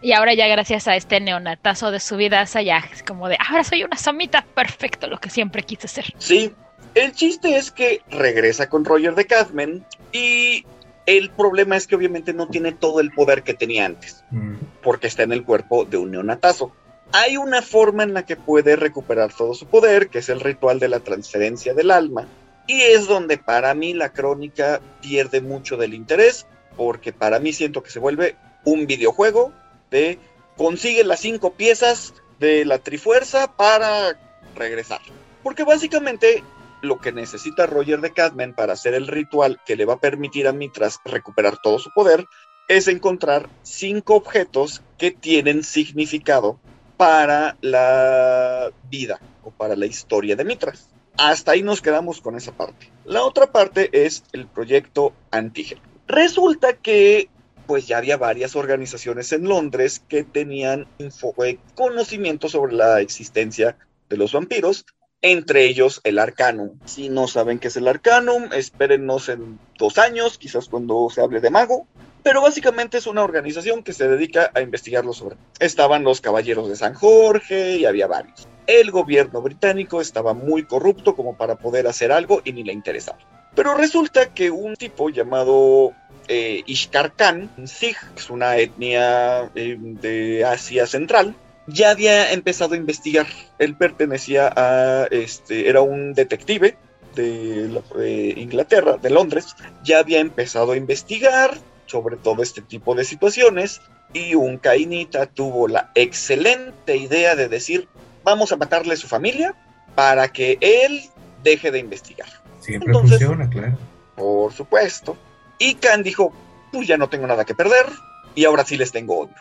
[0.00, 3.64] Y ahora ya gracias a este neonatazo de su vida, ya es como de, ahora
[3.64, 6.14] soy una samita, perfecto, lo que siempre quise ser.
[6.18, 6.54] Sí,
[6.94, 10.64] el chiste es que regresa con Roger de Cadman y
[11.06, 14.54] el problema es que obviamente no tiene todo el poder que tenía antes, mm.
[14.80, 16.70] porque está en el cuerpo de un neonatazo.
[17.10, 20.78] Hay una forma en la que puede recuperar todo su poder, que es el ritual
[20.78, 22.28] de la transferencia del alma,
[22.68, 26.46] y es donde para mí la crónica pierde mucho del interés,
[26.78, 29.52] porque para mí siento que se vuelve un videojuego
[29.90, 30.18] de
[30.56, 34.16] consigue las cinco piezas de la Trifuerza para
[34.54, 35.00] regresar.
[35.42, 36.44] Porque básicamente
[36.80, 40.46] lo que necesita Roger de Cadman para hacer el ritual que le va a permitir
[40.46, 42.24] a Mitras recuperar todo su poder
[42.68, 46.60] es encontrar cinco objetos que tienen significado
[46.96, 50.90] para la vida o para la historia de Mitras.
[51.16, 52.92] Hasta ahí nos quedamos con esa parte.
[53.04, 55.87] La otra parte es el proyecto Antígeno.
[56.08, 57.28] Resulta que
[57.66, 63.76] pues ya había varias organizaciones en Londres que tenían eh, conocimiento sobre la existencia
[64.08, 64.86] de los vampiros,
[65.20, 66.78] entre ellos el Arcanum.
[66.86, 71.40] Si no saben qué es el Arcanum, espérennos en dos años, quizás cuando se hable
[71.40, 71.86] de mago.
[72.22, 75.36] Pero básicamente es una organización que se dedica a investigarlo sobre.
[75.60, 78.48] Estaban los Caballeros de San Jorge y había varios.
[78.66, 83.37] El gobierno británico estaba muy corrupto como para poder hacer algo y ni le interesaba.
[83.58, 85.92] Pero resulta que un tipo llamado
[86.28, 91.34] eh, Ishkar Khan, Sikh, que es una etnia eh, de Asia Central,
[91.66, 93.26] ya había empezado a investigar.
[93.58, 96.76] Él pertenecía a, este, era un detective
[97.16, 103.80] de, Inglaterra, de Londres, ya había empezado a investigar sobre todo este tipo de situaciones
[104.12, 107.88] y un Cainita tuvo la excelente idea de decir,
[108.22, 109.56] vamos a matarle a su familia
[109.96, 111.02] para que él
[111.42, 112.28] deje de investigar.
[112.68, 113.78] Siempre funciona, claro.
[114.14, 115.16] Por supuesto.
[115.58, 116.34] Y Khan dijo,
[116.70, 117.86] pues ya no tengo nada que perder
[118.34, 119.34] y ahora sí les tengo odio.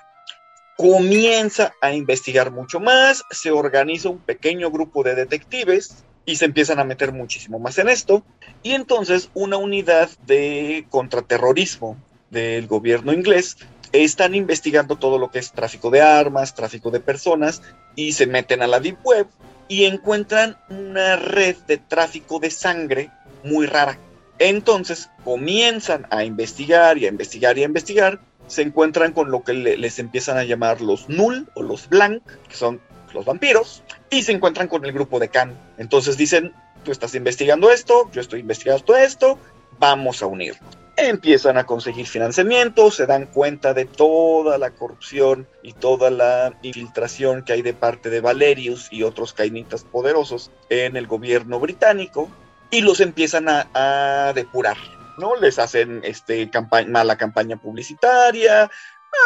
[0.77, 6.79] Comienza a investigar mucho más, se organiza un pequeño grupo de detectives y se empiezan
[6.79, 8.23] a meter muchísimo más en esto.
[8.63, 11.97] Y entonces una unidad de contraterrorismo
[12.29, 13.57] del gobierno inglés
[13.91, 17.61] están investigando todo lo que es tráfico de armas, tráfico de personas
[17.95, 19.27] y se meten a la Deep Web
[19.67, 23.11] y encuentran una red de tráfico de sangre
[23.47, 23.97] muy rara.
[24.39, 29.53] Entonces comienzan a investigar y a investigar y a investigar, se encuentran con lo que
[29.53, 32.79] les empiezan a llamar los Null o los Blank, que son
[33.13, 35.57] los vampiros, y se encuentran con el grupo de Khan.
[35.77, 39.37] Entonces dicen, tú estás investigando esto, yo estoy investigando esto,
[39.79, 45.73] vamos a unirnos empiezan a conseguir financiamiento, se dan cuenta de toda la corrupción y
[45.73, 51.05] toda la infiltración que hay de parte de Valerius y otros cainitas poderosos en el
[51.05, 52.29] gobierno británico
[52.69, 54.77] y los empiezan a, depurar.
[55.17, 55.35] ¿no?
[55.35, 56.49] Les hacen este,
[56.87, 58.69] mala campaña publicitaria,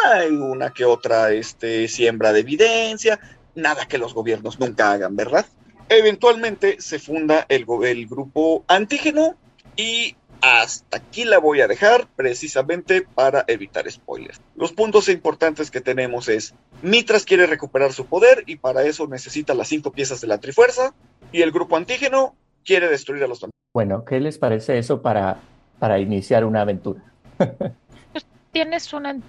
[0.06, 3.20] hay una que otra este, siembra de evidencia,
[3.54, 5.46] nada que los gobiernos nunca hagan, ¿verdad?
[5.88, 9.36] Eventualmente se funda el, el grupo antígeno
[9.76, 14.40] y hasta aquí la voy a dejar precisamente para evitar spoilers.
[14.56, 19.54] Los puntos importantes que tenemos es, Mitras quiere recuperar su poder y para eso necesita
[19.54, 20.94] las cinco piezas de la Trifuerza
[21.30, 23.52] y el grupo antígeno quiere destruir a los vampiros.
[23.74, 25.38] Bueno, ¿qué les parece eso para,
[25.78, 27.00] para iniciar una aventura?
[27.38, 29.22] Pues tienes un,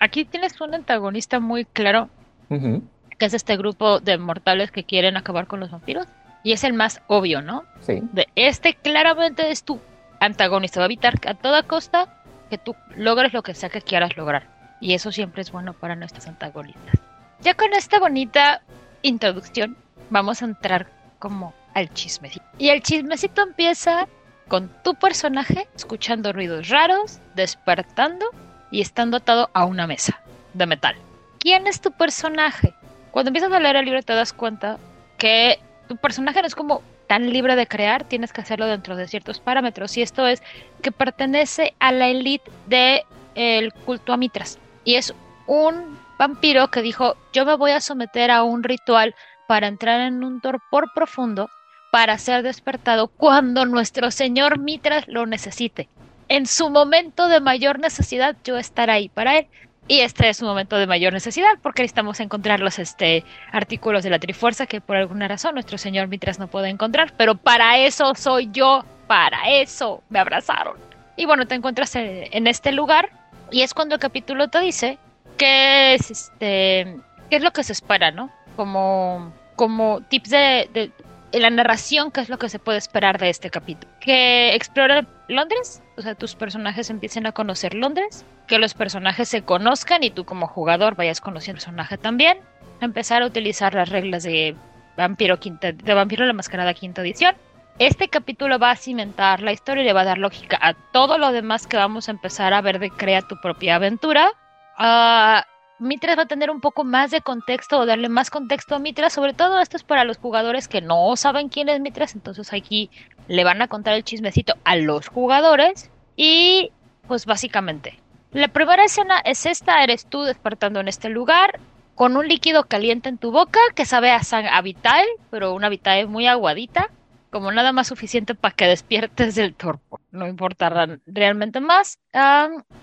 [0.00, 2.08] aquí tienes un antagonista muy claro,
[2.48, 6.06] que es este grupo de mortales que quieren acabar con los vampiros.
[6.42, 7.64] Y es el más obvio, ¿no?
[7.80, 8.02] Sí.
[8.12, 9.80] De este claramente es tu
[10.20, 10.78] antagonista.
[10.78, 14.48] Va a evitar a toda costa que tú logres lo que sea que quieras lograr.
[14.80, 17.00] Y eso siempre es bueno para nuestros antagonistas.
[17.40, 18.62] Ya con esta bonita
[19.02, 19.76] introducción,
[20.10, 22.44] vamos a entrar como al chismecito.
[22.58, 24.08] Y el chismecito empieza
[24.48, 28.26] con tu personaje escuchando ruidos raros, despertando
[28.70, 30.20] y estando atado a una mesa
[30.52, 30.96] de metal.
[31.38, 32.74] ¿Quién es tu personaje?
[33.10, 34.78] Cuando empiezas a leer el libro te das cuenta
[35.18, 35.58] que
[35.88, 39.40] tu personaje no es como tan libre de crear, tienes que hacerlo dentro de ciertos
[39.40, 39.96] parámetros.
[39.96, 40.42] Y esto es
[40.82, 43.02] que pertenece a la élite del
[43.34, 44.58] el culto a Mitras.
[44.84, 45.14] Y es
[45.46, 49.14] un vampiro que dijo, yo me voy a someter a un ritual
[49.46, 51.50] para entrar en un torpor profundo
[51.94, 55.88] para ser despertado cuando nuestro Señor Mitras lo necesite.
[56.28, 59.46] En su momento de mayor necesidad, yo estaré ahí para él.
[59.86, 64.10] Y este es un momento de mayor necesidad porque necesitamos encontrar los este, artículos de
[64.10, 67.12] la Trifuerza que por alguna razón nuestro señor Mitras no puede encontrar.
[67.16, 70.76] Pero para eso soy yo, para eso me abrazaron.
[71.16, 73.10] Y bueno, te encuentras en este lugar
[73.52, 74.98] y es cuando el capítulo te dice
[75.38, 76.96] que es, este,
[77.30, 78.32] qué es lo que se espera, ¿no?
[78.56, 80.90] Como, como tips de,
[81.34, 83.92] en la narración, qué es lo que se puede esperar de este capítulo.
[84.00, 89.42] Que explora Londres, o sea, tus personajes empiecen a conocer Londres, que los personajes se
[89.42, 92.38] conozcan y tú como jugador vayas conociendo el personaje también,
[92.80, 94.54] empezar a utilizar las reglas de
[94.96, 97.34] Vampiro, quinta, de Vampiro la Mascarada quinta edición.
[97.80, 101.18] Este capítulo va a cimentar la historia y le va a dar lógica a todo
[101.18, 104.30] lo demás que vamos a empezar a ver de Crea tu propia aventura.
[104.78, 105.42] Uh,
[105.84, 109.12] Mitras va a tener un poco más de contexto o darle más contexto a Mitras.
[109.12, 112.14] Sobre todo esto es para los jugadores que no saben quién es Mitras.
[112.14, 112.90] Entonces aquí
[113.28, 115.90] le van a contar el chismecito a los jugadores.
[116.16, 116.72] Y
[117.06, 118.00] pues básicamente.
[118.32, 119.84] La primera escena es esta.
[119.84, 121.60] Eres tú despertando en este lugar.
[121.94, 124.20] Con un líquido caliente en tu boca que sabe a,
[124.52, 126.90] a vital, pero una vital muy aguadita.
[127.30, 130.00] Como nada más suficiente para que despiertes del torpo.
[130.10, 131.98] No importa realmente más.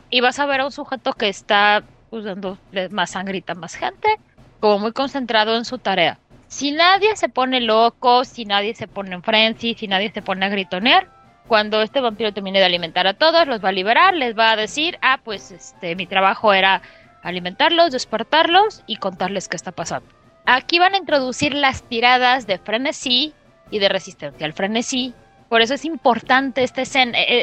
[0.09, 2.57] y vas a ver a un sujeto que está usando
[2.91, 4.07] más sangrita, más gente,
[4.59, 6.19] como muy concentrado en su tarea.
[6.47, 10.45] Si nadie se pone loco, si nadie se pone en frenzy, si nadie se pone
[10.45, 11.07] a gritonear,
[11.47, 14.55] cuando este vampiro termine de alimentar a todos, los va a liberar, les va a
[14.55, 16.81] decir, ah, pues este, mi trabajo era
[17.23, 20.07] alimentarlos, despertarlos y contarles qué está pasando.
[20.45, 23.33] Aquí van a introducir las tiradas de frenesí
[23.69, 25.13] y de resistencia al frenesí.
[25.49, 26.83] Por eso es importante este,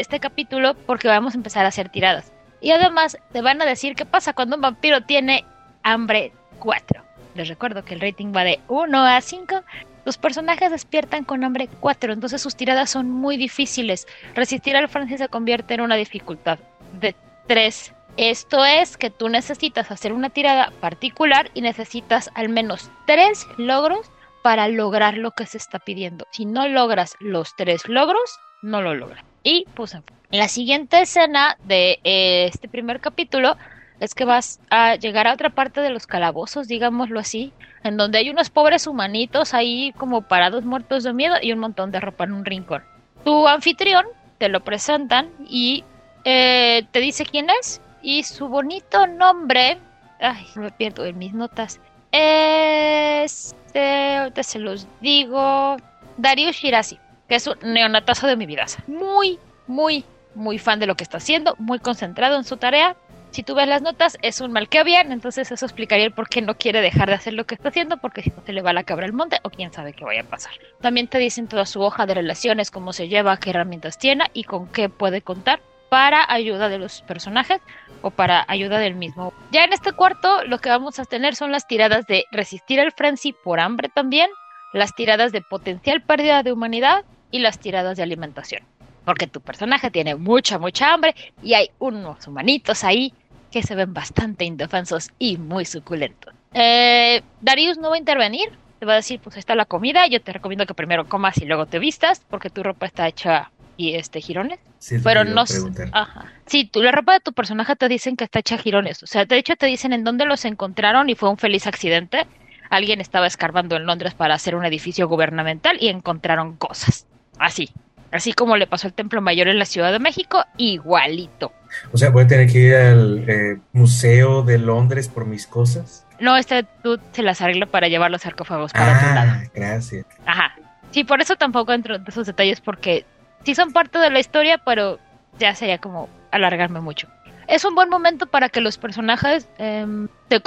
[0.01, 2.33] este capítulo porque vamos a empezar a hacer tiradas.
[2.61, 5.45] Y además te van a decir qué pasa cuando un vampiro tiene
[5.83, 7.03] hambre 4.
[7.35, 9.63] Les recuerdo que el rating va de 1 a 5.
[10.05, 14.07] Los personajes despiertan con hambre 4, entonces sus tiradas son muy difíciles.
[14.35, 16.59] Resistir al Francis se convierte en una dificultad
[17.01, 17.15] de
[17.47, 17.95] 3.
[18.17, 24.11] Esto es que tú necesitas hacer una tirada particular y necesitas al menos 3 logros
[24.43, 26.27] para lograr lo que se está pidiendo.
[26.33, 29.25] Si no logras los 3 logros, no lo logras.
[29.45, 33.57] Y pues en la siguiente escena de eh, este primer capítulo
[34.01, 38.19] es que vas a llegar a otra parte de los calabozos, digámoslo así, en donde
[38.19, 42.25] hay unos pobres humanitos ahí como parados muertos de miedo y un montón de ropa
[42.25, 42.85] en un rincón.
[43.25, 44.07] Tu anfitrión
[44.39, 45.85] te lo presentan y
[46.25, 49.79] eh, te dice quién es y su bonito nombre,
[50.21, 51.81] ay, me pierdo en mis notas,
[52.13, 55.77] es, eh, ahorita se los digo,
[56.17, 58.67] Darius Shirazi, que es un neonatazo de mi vida.
[58.87, 62.97] Muy, muy, muy fan de lo que está haciendo, muy concentrado en su tarea.
[63.31, 66.29] Si tú ves las notas, es un mal que bien, entonces eso explicaría el por
[66.29, 68.63] qué no quiere dejar de hacer lo que está haciendo, porque si no se le
[68.63, 70.53] va la cabra al monte o quién sabe qué vaya a pasar.
[70.81, 74.45] También te dicen toda su hoja de relaciones, cómo se lleva, qué herramientas tiene y
[74.45, 75.61] con qué puede contar
[75.91, 77.61] para ayuda de los personajes
[78.03, 79.33] o para ayuda del mismo.
[79.51, 82.93] Ya en este cuarto lo que vamos a tener son las tiradas de resistir el
[82.93, 84.31] frenzy por hambre también,
[84.73, 88.63] las tiradas de potencial pérdida de humanidad y las tiradas de alimentación
[89.09, 93.15] porque tu personaje tiene mucha, mucha hambre y hay unos humanitos ahí
[93.51, 96.35] que se ven bastante indefensos y muy suculentos.
[96.53, 100.21] Eh, Darius no va a intervenir, te va a decir, pues está la comida, yo
[100.21, 103.95] te recomiendo que primero comas y luego te vistas, porque tu ropa está hecha y
[103.95, 104.59] este girones.
[105.03, 105.45] pero no
[105.93, 106.27] ajá.
[106.45, 109.03] Sí, tú, la ropa de tu personaje te dicen que está hecha girones.
[109.03, 112.27] O sea, de hecho te dicen en dónde los encontraron y fue un feliz accidente.
[112.69, 117.07] Alguien estaba escarbando en Londres para hacer un edificio gubernamental y encontraron cosas.
[117.39, 117.71] Así.
[118.11, 121.53] Así como le pasó al Templo Mayor en la Ciudad de México, igualito.
[121.93, 126.07] O sea, voy a tener que ir al eh, Museo de Londres por mis cosas.
[126.19, 129.31] No, este tú se las arregla para llevar los sarcófagos para otro lado.
[129.35, 130.07] Ah, gracias.
[130.27, 130.55] Ajá.
[130.91, 133.05] Sí, por eso tampoco entro en esos detalles, porque
[133.45, 134.99] sí son parte de la historia, pero
[135.39, 137.09] ya sería como alargarme mucho.
[137.49, 139.87] Es un buen momento para que los personajes eh,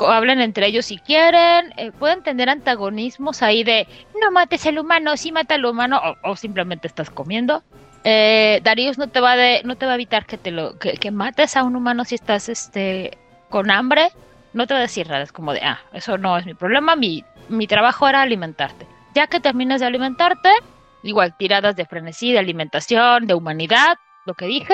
[0.08, 1.74] hablen entre ellos si quieren.
[1.76, 3.88] Eh, pueden tener antagonismos ahí de
[4.22, 7.64] no mates al humano, sí mata al humano, o, simplemente estás comiendo.
[8.04, 8.62] Eh,
[8.98, 12.16] no te va va a evitar que te lo, que, mates a un humano si
[12.16, 13.18] estás este
[13.50, 14.12] con hambre
[14.54, 16.96] no te voy a decir nada, es como de, ah, eso no es mi problema,
[16.96, 18.86] mi, mi trabajo era alimentarte.
[19.16, 20.50] Ya que terminas de alimentarte,
[21.04, 24.74] igual tiradas de frenesí, de alimentación, de humanidad, lo que dije,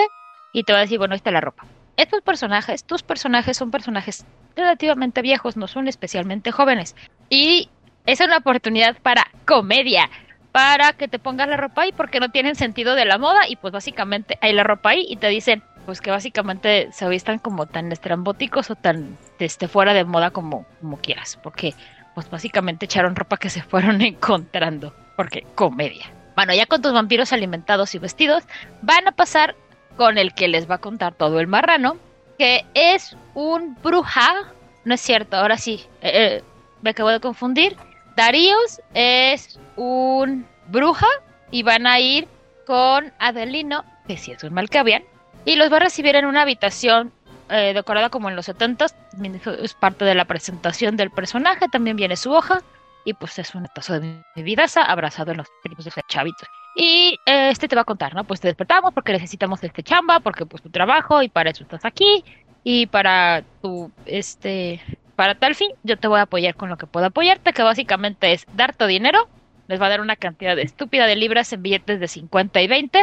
[0.51, 1.65] y te voy a decir, bueno, ahí está la ropa.
[1.97, 4.23] Estos personajes, tus personajes son personajes
[4.55, 6.95] relativamente viejos, no son especialmente jóvenes.
[7.29, 7.69] Y
[8.05, 10.09] es una oportunidad para comedia,
[10.51, 13.55] para que te pongas la ropa ahí porque no tienen sentido de la moda y
[13.55, 17.65] pues básicamente hay la ropa ahí y te dicen, pues que básicamente se vistan como
[17.65, 21.73] tan estrambóticos o tan este, fuera de moda como, como quieras, porque
[22.13, 26.05] pues básicamente echaron ropa que se fueron encontrando, porque comedia.
[26.35, 28.43] Bueno, ya con tus vampiros alimentados y vestidos,
[28.83, 29.55] van a pasar
[29.97, 31.97] con el que les va a contar todo el marrano,
[32.37, 34.53] que es un bruja,
[34.85, 36.43] no es cierto, ahora sí, eh, eh,
[36.81, 37.75] me acabo de confundir.
[38.15, 41.07] Daríos es un bruja
[41.51, 42.27] y van a ir
[42.65, 45.03] con Adelino, que si es un malcavian,
[45.45, 47.11] y los va a recibir en una habitación
[47.49, 48.87] eh, decorada como en los 70
[49.61, 52.61] es parte de la presentación del personaje, también viene su hoja
[53.05, 56.45] y pues es un tazo de mi vida abrazado en los primos de ese chavito.
[56.79, 58.23] Y eh, este te va a contar, ¿no?
[58.23, 61.83] Pues te despertamos porque necesitamos este chamba, porque pues tu trabajo y para eso estás
[61.85, 62.23] aquí
[62.63, 64.79] y para tu este
[65.15, 68.31] para tal fin yo te voy a apoyar con lo que puedo apoyarte, que básicamente
[68.31, 69.27] es darte dinero,
[69.67, 72.99] les va a dar una cantidad estúpida de libras en billetes de 50 y 20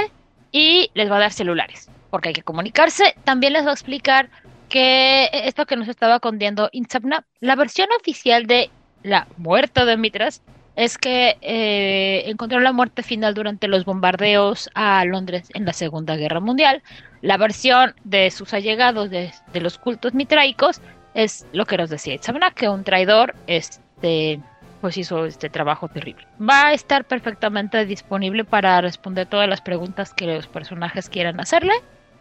[0.53, 3.17] y les va a dar celulares porque hay que comunicarse.
[3.25, 4.31] También les voy a explicar
[4.69, 8.71] que esto que nos estaba condiendo Insabna, la versión oficial de
[9.03, 10.41] la muerte de Mitras
[10.77, 16.17] es que eh, encontró la muerte final durante los bombardeos a Londres en la Segunda
[16.17, 16.83] Guerra Mundial.
[17.23, 20.81] La versión de sus allegados de, los cultos mitraicos
[21.15, 24.41] es lo que nos decía Insabna, que un traidor este,
[24.81, 26.27] pues hizo este trabajo terrible.
[26.41, 31.75] Va a estar perfectamente disponible para responder todas las preguntas que los personajes quieran hacerle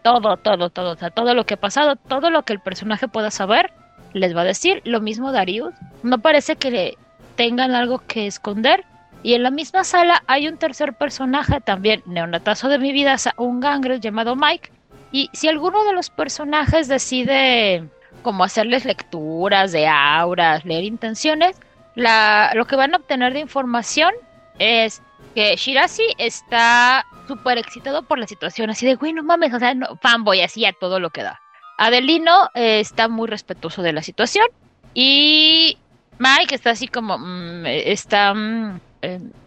[0.04, 3.08] todo, todo, todo, o sea, todo lo que ha pasado, todo lo que el personaje
[3.08, 3.72] pueda saber,
[4.12, 4.82] les va a decir.
[4.86, 5.74] Lo mismo Darius.
[6.04, 6.98] No parece que
[7.36, 8.86] tengan algo que esconder.
[9.22, 13.60] Y en la misma sala hay un tercer personaje también, neonatazo de mi vida, un
[13.62, 14.72] gangrel llamado Mike.
[15.12, 17.88] Y si alguno de los personajes decide
[18.22, 21.58] como hacerles lecturas de auras, leer intenciones,
[21.96, 24.12] lo que van a obtener de información
[24.60, 25.02] es
[25.36, 29.74] que Shirazi está súper excitado por la situación, así de, güey, no mames, o sea,
[30.02, 31.40] fanboy, así a todo lo que da.
[31.78, 34.46] Adelino eh, está muy respetuoso de la situación
[34.94, 35.78] y
[36.20, 38.80] Mike está así como, mm, está, mm,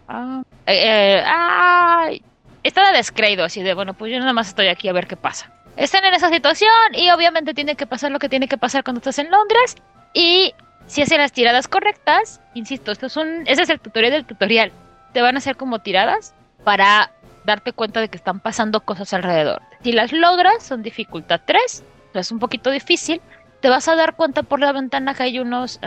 [0.07, 2.21] ah, eh, eh,
[2.63, 5.15] está de descreído, así de, bueno, pues yo nada más estoy aquí a ver qué
[5.15, 5.51] pasa.
[5.75, 8.99] Están en esa situación y obviamente tiene que pasar lo que tiene que pasar cuando
[8.99, 9.75] estás en Londres
[10.13, 10.53] y
[10.87, 14.71] si hacen las tiradas correctas, insisto, esto es un, ese es el tutorial del tutorial,
[15.13, 17.11] te van a hacer como tiradas para
[17.45, 19.61] darte cuenta de que están pasando cosas alrededor.
[19.83, 23.21] Si las logras, son dificultad 3, es un poquito difícil.
[23.61, 25.79] Te vas a dar cuenta por la ventana que hay unos,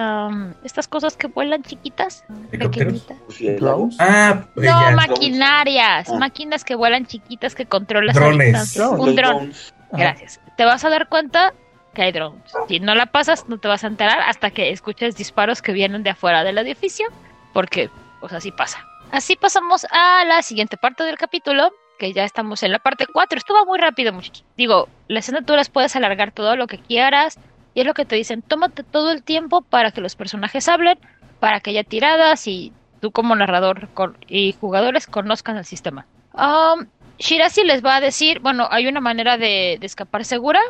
[0.65, 3.17] estas cosas que vuelan chiquitas, pequeñitas.
[3.99, 6.19] Ah, pues no, maquinarias, ah.
[6.19, 8.77] máquinas que vuelan chiquitas que controlas drones.
[8.77, 9.53] Un dron.
[9.93, 10.41] Gracias.
[10.57, 11.55] Te vas a dar cuenta
[11.95, 12.53] que hay drones.
[12.69, 16.03] Si no la pasas, no te vas a enterar hasta que escuches disparos que vienen
[16.03, 17.07] de afuera del edificio,
[17.53, 17.91] porque
[18.21, 18.85] pues así pasa.
[19.13, 23.39] Así pasamos a la siguiente parte del capítulo, que ya estamos en la parte 4.
[23.39, 24.45] Esto va muy rápido, muchachos.
[24.57, 27.39] Digo, las escenaturas puedes alargar todo lo que quieras.
[27.75, 30.99] Y es lo que te dicen, tómate todo el tiempo para que los personajes hablen,
[31.39, 33.89] para que haya tiradas y tú como narrador
[34.29, 36.07] y jugadores conozcan el sistema.
[36.35, 36.87] Um,
[37.19, 40.61] Shirazi les va a decir, bueno, hay una manera de, escapar segura,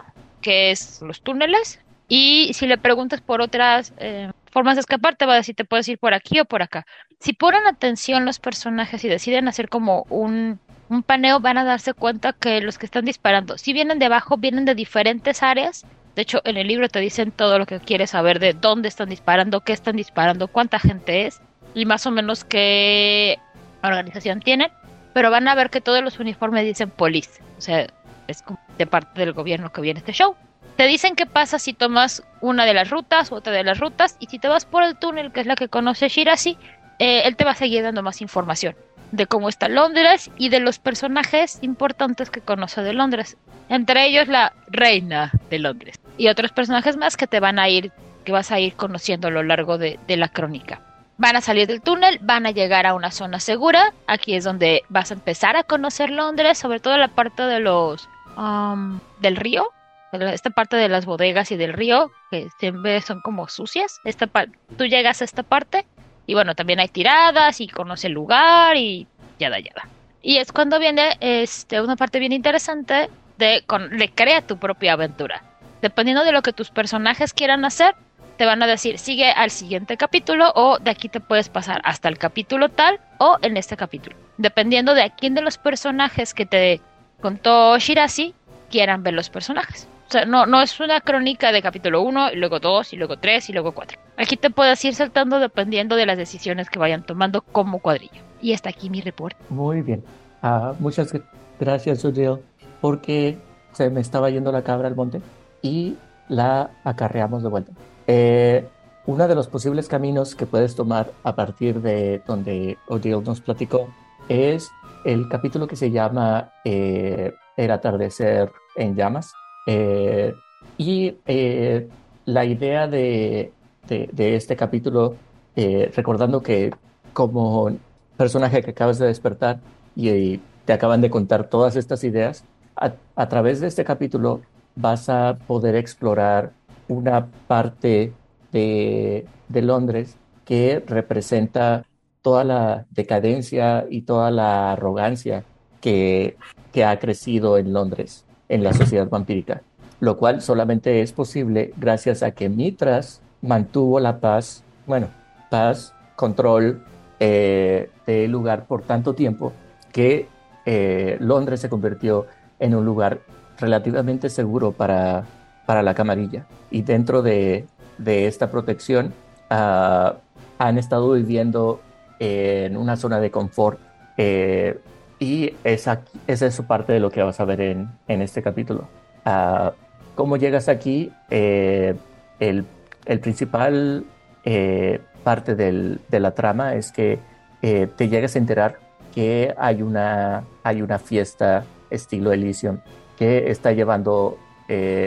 [0.41, 1.81] que es los túneles.
[2.09, 5.65] Y si le preguntas por otras eh, formas de escapar, te va a decir, te
[5.65, 6.87] puedes ir por aquí o por acá.
[7.21, 11.95] Si ponen atención los personajes y deciden hacer como un, un paneo, van a darse
[11.95, 15.87] cuenta que los que están disparando, si vienen de abajo, vienen de diferentes áreas.
[16.17, 19.09] De hecho, en el libro te dicen todo lo que quieres saber de dónde están
[19.09, 21.41] disparando, qué están disparando, cuánta gente es
[21.75, 23.39] y más o menos qué
[23.83, 24.71] organización tienen.
[25.13, 27.87] pero van a ver que todos los uniformes dicen police, o sea,
[28.29, 28.45] es
[28.79, 30.37] de parte del gobierno que viene este show.
[30.77, 34.17] Te dicen qué pasa si tomas una de las rutas u otra de las rutas
[34.21, 36.57] y si te vas por el túnel, que es la que conoce Shirasi,
[37.01, 38.77] eh, él te va a seguir dando más información
[39.11, 43.37] de cómo está Londres y de los personajes importantes que conoce de Londres.
[43.69, 47.93] Entre ellos la reina de Londres y otros personajes más que te van a ir,
[48.27, 50.83] que vas a ir conociendo a lo largo de, la crónica.
[51.17, 53.95] Van a salir del túnel, van a llegar a una zona segura.
[54.07, 58.07] Aquí es donde vas a empezar a conocer Londres, sobre todo la parte de los
[58.37, 59.71] um, del río,
[60.13, 63.99] esta parte de las bodegas y del río que siempre son como sucias.
[64.05, 64.29] Esta
[64.77, 65.87] tú llegas a esta parte
[66.27, 69.07] y bueno, también hay tiradas y conoce el lugar y
[69.39, 69.89] ya da, ya da.
[70.21, 73.09] Y es cuando viene este, una parte bien interesante
[73.39, 75.45] de con, le crea tu propia aventura.
[75.83, 77.95] Dependiendo de lo que tus personajes quieran hacer,
[78.37, 82.09] te van a decir sigue al siguiente capítulo o de aquí te puedes pasar hasta
[82.09, 84.17] el capítulo tal o en este capítulo.
[84.39, 86.81] Dependiendo de a quién de los personajes que te
[87.21, 88.35] contó Shirasi
[88.71, 89.89] quieran ver los personajes.
[90.09, 93.19] O sea, no, no es una crónica de capítulo 1, y luego 2, y luego
[93.19, 93.99] 3, y luego 4.
[94.17, 98.21] Aquí te puedes ir saltando dependiendo de las decisiones que vayan tomando como cuadrillo.
[98.43, 99.37] Y hasta aquí mi reporte.
[99.51, 100.03] Muy bien.
[100.43, 101.15] Ah, muchas
[101.61, 102.39] gracias, Odile,
[102.81, 103.39] porque
[103.73, 105.21] se me estaba yendo la cabra al monte
[105.63, 105.97] y
[106.29, 107.73] la acarreamos de vuelta.
[108.07, 108.67] Eh,
[109.07, 113.89] uno de los posibles caminos que puedes tomar a partir de donde Odile nos platicó
[114.29, 114.71] es
[115.05, 119.33] el capítulo que se llama eh, El atardecer en llamas
[119.67, 120.35] eh,
[120.79, 121.89] y eh,
[122.25, 123.53] la idea de,
[123.89, 125.17] este capítulo,
[125.57, 126.73] eh, recordando que
[127.13, 127.71] como
[128.17, 129.61] personaje que acabas de despertar
[129.97, 132.45] y, te acaban de contar todas estas ideas,
[132.77, 134.41] a, través de este capítulo
[134.81, 136.53] vas a poder explorar
[136.89, 138.13] una parte
[138.53, 141.85] de, Londres que representa
[142.23, 145.45] toda la decadencia y toda la arrogancia
[145.81, 146.37] que,
[146.73, 149.63] que ha crecido en Londres en la sociedad vampírica,
[150.01, 155.09] lo cual solamente es posible gracias a que Mitras mantuvo la paz, bueno,
[155.51, 156.83] paz, control
[157.19, 159.53] eh, del lugar por tanto tiempo
[159.93, 160.29] que
[160.67, 162.27] eh, Londres se convirtió
[162.59, 163.21] en un lugar
[163.61, 165.25] relativamente seguro para,
[165.67, 166.47] para la camarilla.
[166.71, 167.67] Y dentro de,
[168.05, 169.13] esta protección
[169.51, 170.15] ah,
[170.59, 171.81] han estado viviendo
[172.19, 173.79] en una zona de confort
[174.17, 174.79] eh,
[175.19, 178.89] y esa, esa es parte de lo que vas a ver en, en este capítulo.
[179.25, 179.71] Uh,
[180.15, 181.13] ¿Cómo llegas aquí?
[181.31, 181.95] Eh,
[182.39, 182.65] el,
[183.07, 184.05] el, principal
[184.45, 187.19] eh, parte del, de la trama es que
[187.61, 188.79] te llegas a enterar
[189.15, 192.79] que hay una, hay una fiesta estilo Elysium
[193.21, 194.37] que está llevando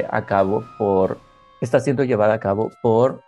[0.10, 1.18] a cabo por,
[1.60, 3.22] está siendo llevada a cabo por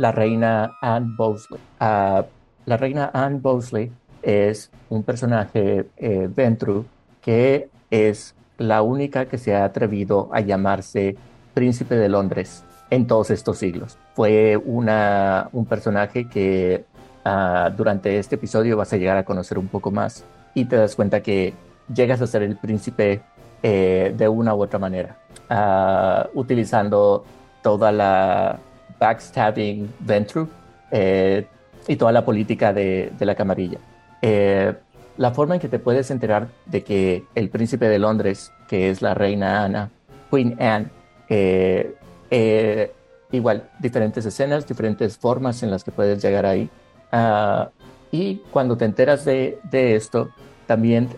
[0.00, 1.60] la reina Anne Bosley.
[1.78, 2.24] Uh,
[2.64, 3.92] la reina Anne Bosley
[4.22, 6.86] es un personaje, eh, Ventru,
[7.20, 11.16] que es la única que se ha atrevido a llamarse
[11.52, 13.98] príncipe de Londres en todos estos siglos.
[14.14, 16.86] Fue una, un personaje que
[17.26, 20.24] ah, durante este episodio vas a llegar a conocer un poco más
[20.54, 21.52] y te das cuenta que
[21.94, 23.20] llegas a ser el príncipe
[23.62, 25.16] eh, de una u otra manera,
[25.48, 27.24] ah, utilizando
[27.62, 28.58] toda la
[28.98, 30.48] backstabbing Ventru
[30.90, 31.46] eh,
[31.86, 33.78] y toda la política de la camarilla.
[34.22, 34.74] Eh,
[35.16, 39.02] la forma en que te puedes enterar de que el príncipe de Londres, que es
[39.02, 39.90] la reina Ana,
[40.30, 40.88] Queen Anne,
[41.28, 41.94] eh,
[42.30, 42.92] eh,
[43.32, 46.70] igual, diferentes escenas, diferentes formas en las que puedes llegar ahí.
[47.12, 47.70] Ah,
[48.10, 50.30] y cuando te enteras de, de esto,
[50.66, 51.08] también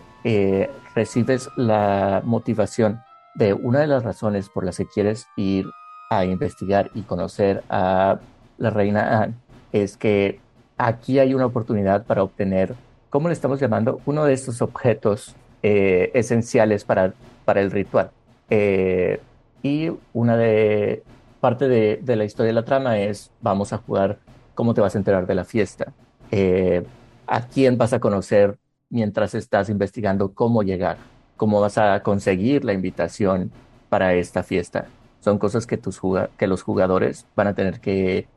[0.95, 3.01] recibes la motivación
[3.35, 5.65] de una de las razones por las que quieres ir
[6.09, 8.19] a investigar y conocer a
[8.57, 9.35] la reina Anne,
[9.71, 10.39] es que
[10.77, 12.75] aquí hay una oportunidad para obtener
[13.13, 14.01] ¿cómo le estamos llamando?
[14.07, 17.13] Uno de estos objetos eh, esenciales para,
[17.45, 18.09] para el ritual.
[18.49, 19.19] Eh,
[19.61, 21.03] y una de
[21.39, 24.17] parte de, la historia de la trama es vamos a jugar
[24.55, 25.93] cómo te vas a enterar de la fiesta,
[26.31, 26.83] eh,
[27.27, 28.57] a quién vas a conocer
[28.93, 30.97] mientras estás investigando cómo llegar,
[31.35, 33.51] cómo vas a conseguir la invitación
[33.89, 34.85] para esta fiesta.
[35.19, 35.99] Son cosas que, tus
[36.37, 38.27] que los jugadores van a tener que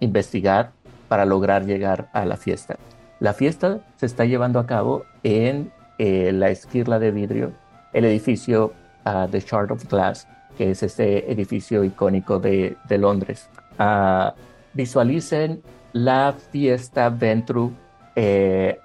[0.00, 0.72] investigar
[1.08, 2.76] para lograr llegar a la fiesta.
[3.20, 7.52] La fiesta se está llevando a cabo en eh, la esquirla de vidrio,
[7.92, 8.72] el edificio
[9.04, 13.50] uh, The Shard of Glass, que es este edificio icónico de, Londres.
[13.78, 14.30] Uh,
[14.72, 15.62] visualicen
[15.92, 17.72] la fiesta Ventru
[18.16, 18.78] eh,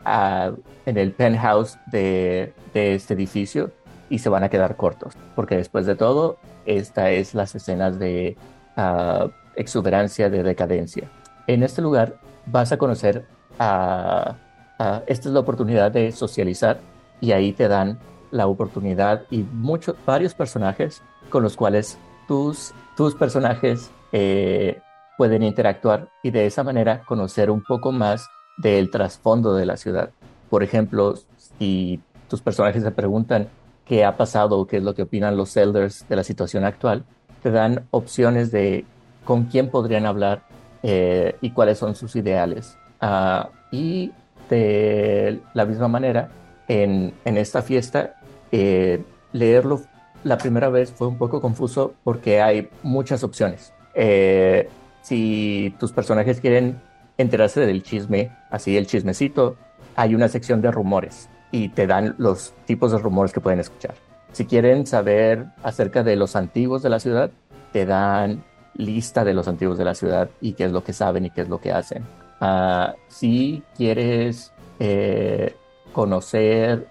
[0.86, 3.72] en el penthouse de, este edificio
[4.10, 8.38] y se van a quedar cortos, porque después de todo, esta es las escenas de
[8.78, 11.10] uh, exuberancia, de decadencia.
[11.48, 13.26] En este lugar vas a conocer
[13.58, 14.36] a
[14.80, 16.80] ah, esta es la oportunidad de socializar
[17.22, 17.98] y ahí te dan
[18.32, 21.98] la oportunidad y muchos, varios personajes con los cuales
[22.28, 24.80] tus, tus personajes eh,
[25.18, 28.28] pueden interactuar y de esa manera conocer un poco más
[28.58, 30.10] del trasfondo de la ciudad.
[30.50, 33.48] Por ejemplo, si tus personajes se preguntan
[33.86, 37.04] qué ha pasado qué es lo que opinan los elders de la situación actual,
[37.44, 38.86] te dan opciones de
[39.24, 40.44] con quién podrían hablar
[40.84, 42.78] eh, y cuáles son sus ideales.
[43.02, 44.12] Ah, y
[44.50, 46.30] de la misma manera,
[46.68, 48.16] en, en esta fiesta,
[48.52, 49.04] eh,
[49.34, 49.82] leerlo
[50.26, 53.72] la primera vez fue un poco confuso porque hay muchas opciones.
[53.94, 54.68] Eh,
[55.04, 56.82] si tus personajes quieren
[57.18, 59.56] enterarse del chisme, así el chismecito,
[59.96, 63.96] hay una sección de rumores y te dan los tipos de rumores que pueden escuchar.
[64.32, 67.32] Si quieren saber acerca de los antiguos de la ciudad,
[67.72, 68.44] te dan
[68.74, 71.42] lista de los antiguos de la ciudad y qué es lo que saben y qué
[71.42, 72.04] es lo que hacen.
[72.42, 75.56] Ah, si quieres eh,
[75.94, 76.88] conocer,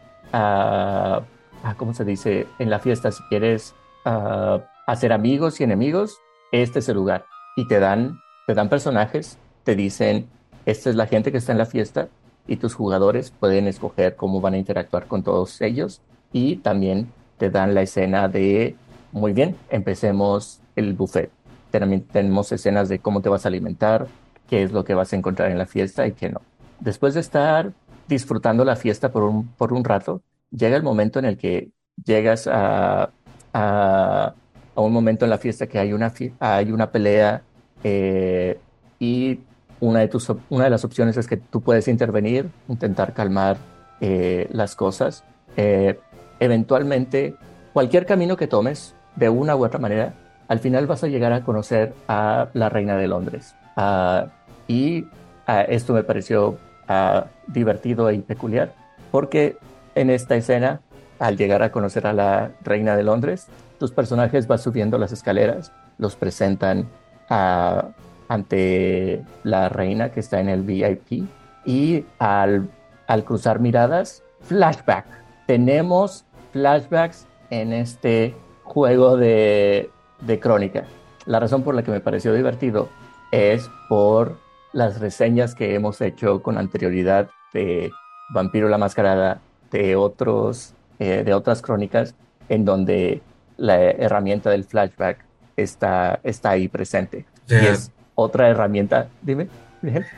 [1.76, 2.46] ¿cómo se dice?
[2.58, 3.74] En la fiesta, si quieres
[4.06, 6.18] ah, hacer amigos y enemigos,
[6.52, 7.26] este es el lugar.
[7.56, 10.26] Y te dan, te dan personajes, te dicen,
[10.66, 12.08] esta es la gente que está en la fiesta
[12.46, 16.00] y tus jugadores pueden escoger cómo van a interactuar con todos ellos
[16.32, 17.08] y también
[17.38, 18.76] te dan la escena de,
[19.12, 21.30] muy bien, empecemos el buffet.
[21.70, 24.06] También tenemos escenas de cómo te vas a alimentar,
[24.48, 26.40] qué es lo que vas a encontrar en la fiesta y qué no.
[26.80, 27.72] Después de estar
[28.08, 31.70] disfrutando la fiesta por un, por un rato, llega el momento en el que
[32.04, 33.10] llegas a,
[33.52, 34.34] a,
[34.76, 37.42] un momento en la fiesta que hay una, hay una pelea
[37.82, 38.58] eh,
[38.98, 39.40] y
[39.80, 43.56] una de, tus, una de las opciones es que tú puedes intervenir, intentar calmar
[44.00, 45.24] eh, las cosas.
[45.56, 45.98] Eh,
[46.40, 47.36] eventualmente,
[47.72, 50.14] cualquier camino que tomes, de una u otra manera,
[50.48, 53.54] al final vas a llegar a conocer a la reina de Londres.
[53.76, 54.26] Ah,
[54.66, 55.06] y
[55.46, 56.58] ah, esto me pareció
[56.88, 58.74] ah, divertido y peculiar,
[59.10, 59.56] porque
[59.94, 60.80] en esta escena,
[61.18, 63.46] al llegar a conocer a la reina de Londres,
[63.78, 66.88] tus personajes van subiendo las escaleras, los presentan
[67.28, 67.88] a
[68.28, 71.24] ante la reina que está en el VIP
[71.64, 72.68] y al,
[73.06, 75.06] al cruzar miradas, flashback.
[75.46, 80.84] Tenemos flashbacks en este juego de, de crónica.
[81.26, 82.88] La razón por la que me pareció divertido
[83.30, 84.38] es por
[84.72, 87.90] las reseñas que hemos hecho con anterioridad de
[88.30, 92.14] Vampiro la Mascarada, de, otros, eh, de otras crónicas,
[92.48, 93.22] en donde
[93.56, 95.24] la herramienta del flashback
[95.56, 97.26] está, está ahí presente.
[97.48, 99.08] Y es otra herramienta.
[99.22, 99.48] Dime.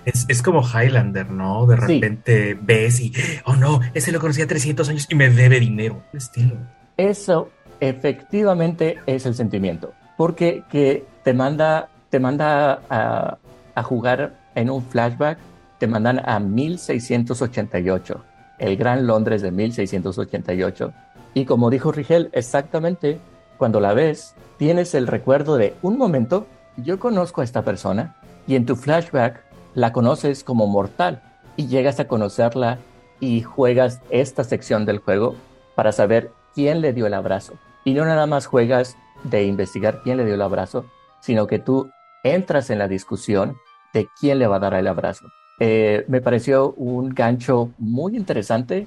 [0.05, 1.66] Es, es, como Highlander, ¿no?
[1.66, 3.12] De repente ves y,
[3.47, 6.03] oh no, ese lo conocía 300 años y me debe dinero.
[6.12, 6.55] Estilo.
[6.97, 13.38] Eso efectivamente es el sentimiento, porque que te manda, te manda a,
[13.74, 15.38] a jugar en un flashback,
[15.78, 18.24] te mandan a 1688,
[18.59, 20.92] el Gran Londres de 1688.
[21.34, 23.18] Y como dijo Rigel, exactamente,
[23.59, 26.47] cuando la ves, tienes el recuerdo de un momento
[26.77, 28.16] yo conozco a esta persona
[28.47, 29.43] y en tu flashback
[29.74, 31.22] la conoces como mortal
[31.57, 32.79] y llegas a conocerla
[33.20, 35.35] y juegas esta sección del juego
[35.74, 37.55] para saber quién le dio el abrazo.
[37.85, 40.87] Y no nada más juegas de investigar quién le dio el abrazo,
[41.20, 41.91] sino que tú
[42.22, 43.57] entras en la discusión
[43.93, 45.27] de quién le va a dar el abrazo.
[45.59, 48.87] Eh, me pareció un gancho muy interesante.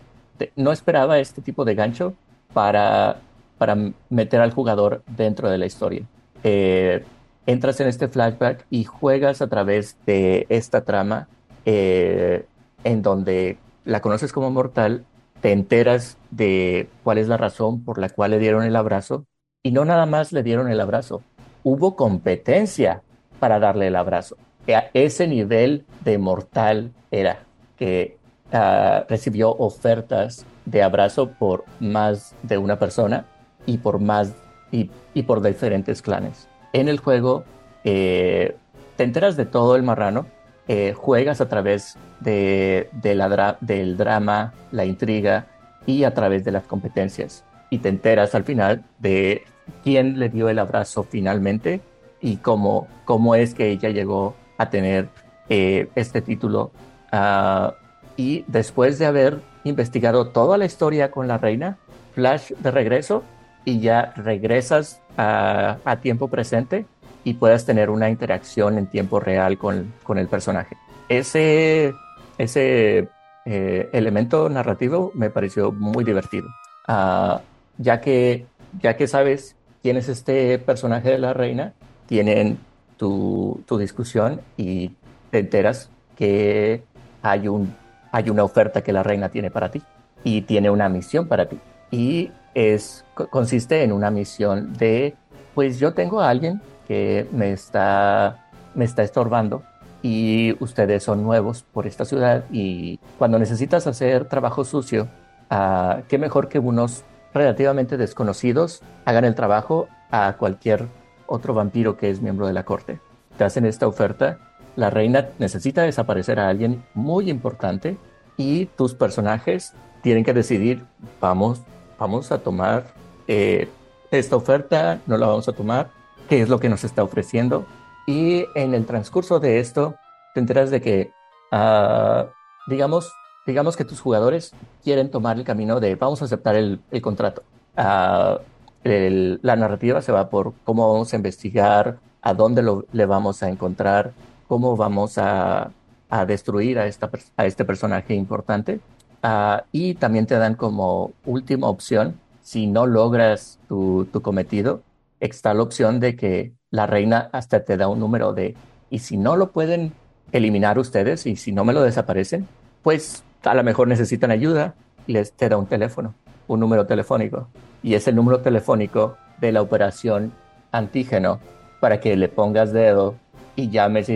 [0.56, 2.14] No esperaba este tipo de gancho
[2.54, 3.20] para,
[3.58, 3.76] para
[4.10, 6.04] meter al jugador dentro de la historia.
[6.44, 7.04] Eh,
[7.46, 11.28] entras en este flashback y juegas a través de esta trama
[11.66, 12.46] eh,
[12.84, 15.06] en donde la conoces como mortal,
[15.42, 19.26] te enteras de cuál es la razón por la cual le dieron el abrazo
[19.64, 21.22] y no nada más le dieron el abrazo,
[21.64, 23.02] hubo competencia
[23.40, 24.38] para darle el abrazo.
[24.68, 27.44] A ese nivel de mortal era
[27.78, 28.18] que
[28.52, 33.26] ah, recibió ofertas de abrazo por más de una persona
[33.66, 34.34] y por más
[34.72, 37.44] y por diferentes clanes en el juego
[37.84, 38.56] eh,
[38.96, 40.26] te enteras de todo el marrano,
[40.68, 45.48] eh, juegas a través de, del drama, la intriga
[45.86, 47.44] y a través de las competencias.
[47.70, 49.44] Y te enteras al final de
[49.84, 51.82] quién le dio el abrazo finalmente
[52.22, 55.10] y cómo, cómo es que ella llegó a tener
[55.48, 56.72] eh, este título.
[57.12, 57.76] Ah,
[58.18, 61.78] y después de haber investigado toda la historia con la reina,
[62.14, 63.24] Flash de regreso
[63.66, 66.86] y ya regresas a, tiempo presente
[67.24, 70.78] y puedas tener una interacción en tiempo real con, con el personaje.
[71.10, 71.94] Ese,
[72.38, 73.10] ese
[73.46, 76.48] eh, elemento narrativo me pareció muy divertido,
[76.88, 77.42] ah,
[77.78, 78.46] ya, que,
[78.82, 81.74] ya que sabes quién es este personaje de la reina,
[82.06, 82.60] tienen
[82.98, 84.92] tu, tu discusión y
[85.32, 86.84] te enteras que
[87.22, 87.74] hay un
[88.12, 89.82] hay una oferta que la reina tiene para ti
[90.24, 91.60] y tiene una misión para ti.
[91.92, 95.16] Y es, consiste en una misión de,
[95.56, 99.64] pues yo tengo a alguien que me está, me está estorbando
[100.02, 105.08] y ustedes son nuevos por esta ciudad y cuando necesitas hacer trabajo sucio,
[105.52, 110.88] uh, qué mejor que unos relativamente desconocidos hagan el trabajo a cualquier
[111.28, 113.00] otro vampiro que es miembro de la corte.
[113.38, 114.40] Te hacen esta oferta,
[114.76, 117.98] la reina necesita desaparecer a alguien muy importante
[118.38, 120.86] y tus personajes tienen que decidir,
[121.20, 121.62] vamos,
[122.00, 122.86] vamos a tomar
[123.28, 123.68] eh,
[124.10, 125.90] esta oferta, no la vamos a tomar,
[126.28, 127.66] qué es lo que nos está ofreciendo.
[128.08, 129.96] Y en el transcurso de esto,
[130.34, 131.12] te enteras de que,
[131.52, 132.26] uh,
[132.68, 133.12] digamos,
[133.46, 137.44] digamos que tus jugadores quieren tomar el camino de vamos a aceptar el, el contrato.
[137.78, 138.40] Uh,
[138.84, 143.44] el, la narrativa se va por cómo vamos a investigar, a dónde lo, le vamos
[143.44, 144.12] a encontrar,
[144.48, 145.72] cómo vamos a,
[146.10, 148.80] a destruir a, esta, a este personaje importante.
[149.24, 154.82] Uh, y también te dan como última opción, si no logras tu, cometido,
[155.20, 158.56] está la opción de que la reina hasta te da un número de,
[158.90, 159.92] y si no lo pueden
[160.32, 162.48] eliminar ustedes y si no me lo desaparecen,
[162.82, 164.76] pues a lo mejor necesitan ayuda
[165.14, 166.14] les te da un teléfono,
[166.48, 167.48] un número telefónico.
[167.82, 170.32] Y es el número telefónico de la operación
[170.72, 171.40] antígeno
[171.80, 173.16] para que le pongas dedo
[173.56, 174.12] y llames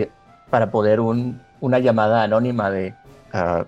[0.50, 2.94] para poder un, una llamada anónima de
[3.32, 3.64] uh,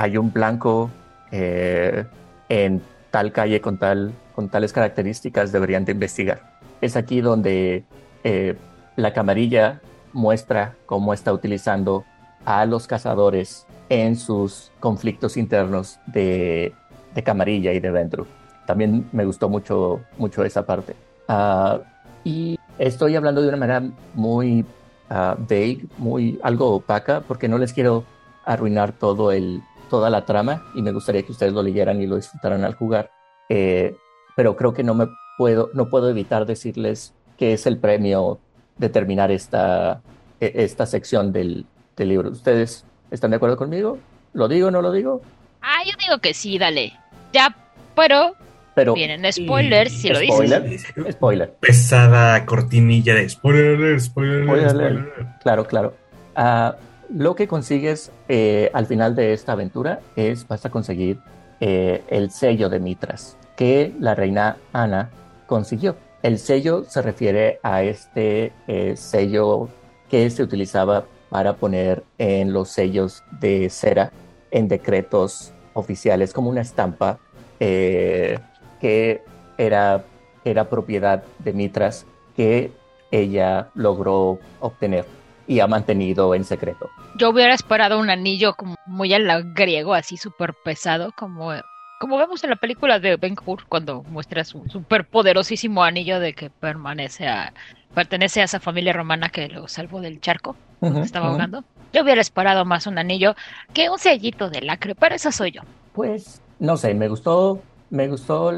[0.00, 0.90] hay un blanco
[1.30, 2.06] eh,
[2.48, 2.80] en
[3.10, 6.40] tal calle con, tal, con tales características, deberían de investigar.
[6.80, 7.84] Es aquí donde
[8.24, 8.56] eh,
[8.96, 9.82] la camarilla
[10.14, 12.06] muestra cómo está utilizando
[12.46, 16.72] a los cazadores en sus conflictos internos de,
[17.14, 18.26] de Camarilla y de Vendru.
[18.66, 20.96] También me gustó mucho, mucho esa parte.
[21.28, 21.78] Uh,
[22.24, 23.82] y estoy hablando de una manera
[24.14, 24.64] muy
[25.10, 28.04] uh, vague, muy algo opaca, porque no les quiero
[28.46, 32.16] arruinar todo el, toda la trama y me gustaría que ustedes lo leyeran y lo
[32.16, 33.10] disfrutaran al jugar.
[33.48, 33.94] Eh,
[34.36, 38.38] pero creo que no me puedo, no puedo evitar decirles que es el premio
[38.78, 40.00] de terminar esta,
[40.40, 41.66] e, esta sección del,
[41.96, 42.30] del libro.
[42.30, 43.98] ¿Ustedes están de acuerdo conmigo?
[44.32, 45.20] ¿Lo digo o no lo digo?
[45.60, 46.92] Ah, yo digo que sí, dale.
[47.32, 47.54] Ya,
[47.94, 48.34] pero
[48.74, 50.86] pero vienen spoilers si lo dices.
[51.10, 51.52] Spoiler.
[51.60, 54.70] Pesada cortinilla de spoiler, spoiler, spoiler.
[54.70, 55.26] spoiler.
[55.42, 55.94] Claro, claro.
[56.36, 56.72] Uh,
[57.14, 61.18] lo que consigues eh, al final de esta aventura es vas a conseguir
[61.60, 65.10] eh, el sello de Mitras que la reina Ana
[65.46, 65.96] consiguió.
[66.22, 69.68] El sello se refiere a este eh, sello
[70.08, 74.12] que se utilizaba para poner en los sellos de cera
[74.50, 77.18] en decretos oficiales como una estampa
[77.58, 79.22] que
[79.58, 80.02] era,
[80.44, 82.72] era propiedad de Mitras que
[83.10, 85.04] ella logró obtener
[85.50, 86.88] y ha mantenido en secreto.
[87.16, 91.50] Yo hubiera esperado un anillo como muy al griego, así súper pesado, como,
[91.98, 96.34] como vemos en la película de Ben Hur, cuando muestra su súper poderosísimo anillo de
[96.34, 97.52] que permanece a,
[97.92, 101.32] pertenece a esa familia romana que lo salvó del charco, uh -huh, estaba uh -huh.
[101.32, 101.64] ahogando.
[101.92, 103.34] Yo hubiera esperado más un anillo
[103.74, 105.62] que un sellito de lacre, pero esa soy yo.
[105.94, 108.52] Pues, no sé, me gustó, me gustó,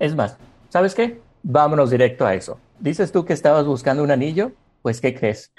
[0.00, 0.36] es más,
[0.70, 1.20] ¿sabes qué?
[1.44, 2.58] Vámonos directo a eso.
[2.80, 4.50] Dices tú que estabas buscando un anillo,
[4.82, 5.52] pues ¿qué crees?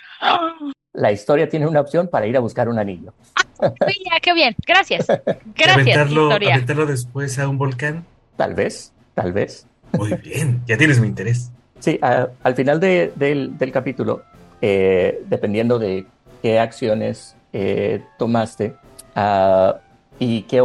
[0.93, 3.13] La historia tiene una opción para ir a buscar un anillo.
[3.61, 5.07] Mira, qué bien, gracias.
[5.07, 6.55] Gracias, aventarlo, historia.
[6.55, 8.05] ¿Aventarlo después a un volcán?
[8.35, 9.65] Tal vez, tal vez.
[9.93, 11.51] Muy bien, ya tienes mi interés.
[11.79, 14.23] Sí, al final de, del, del, capítulo,
[14.61, 16.05] eh, dependiendo de
[16.41, 18.75] qué acciones eh, tomaste
[19.15, 19.73] uh,
[20.17, 20.63] y qué,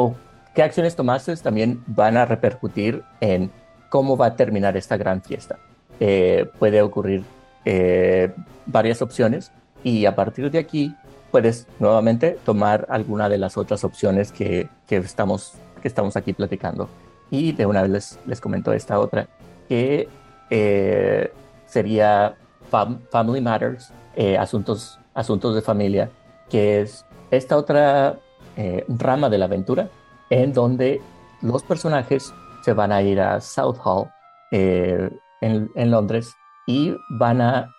[0.55, 3.51] qué acciones tomaste, también van a repercutir en
[3.89, 5.59] cómo va a terminar esta gran fiesta.
[6.01, 7.25] Eh, puede ocurrir
[7.65, 8.33] eh,
[8.67, 9.53] varias opciones
[9.83, 10.95] y a partir de aquí
[11.31, 16.89] puedes nuevamente tomar alguna de las otras opciones que, que, estamos, que estamos aquí platicando.
[17.31, 19.29] Y de una vez les, les comento esta otra,
[19.69, 20.09] que
[20.51, 21.31] eh,
[21.67, 22.35] sería
[22.71, 26.11] fam Family Matters, eh, asuntos, asuntos de familia,
[26.49, 28.19] que es esta otra
[28.89, 29.89] rama de la aventura
[30.31, 31.01] en donde
[31.43, 32.33] los personajes
[32.65, 34.11] se van a ir a Southall
[34.51, 36.35] en, en Londres
[36.69, 37.75] y van a,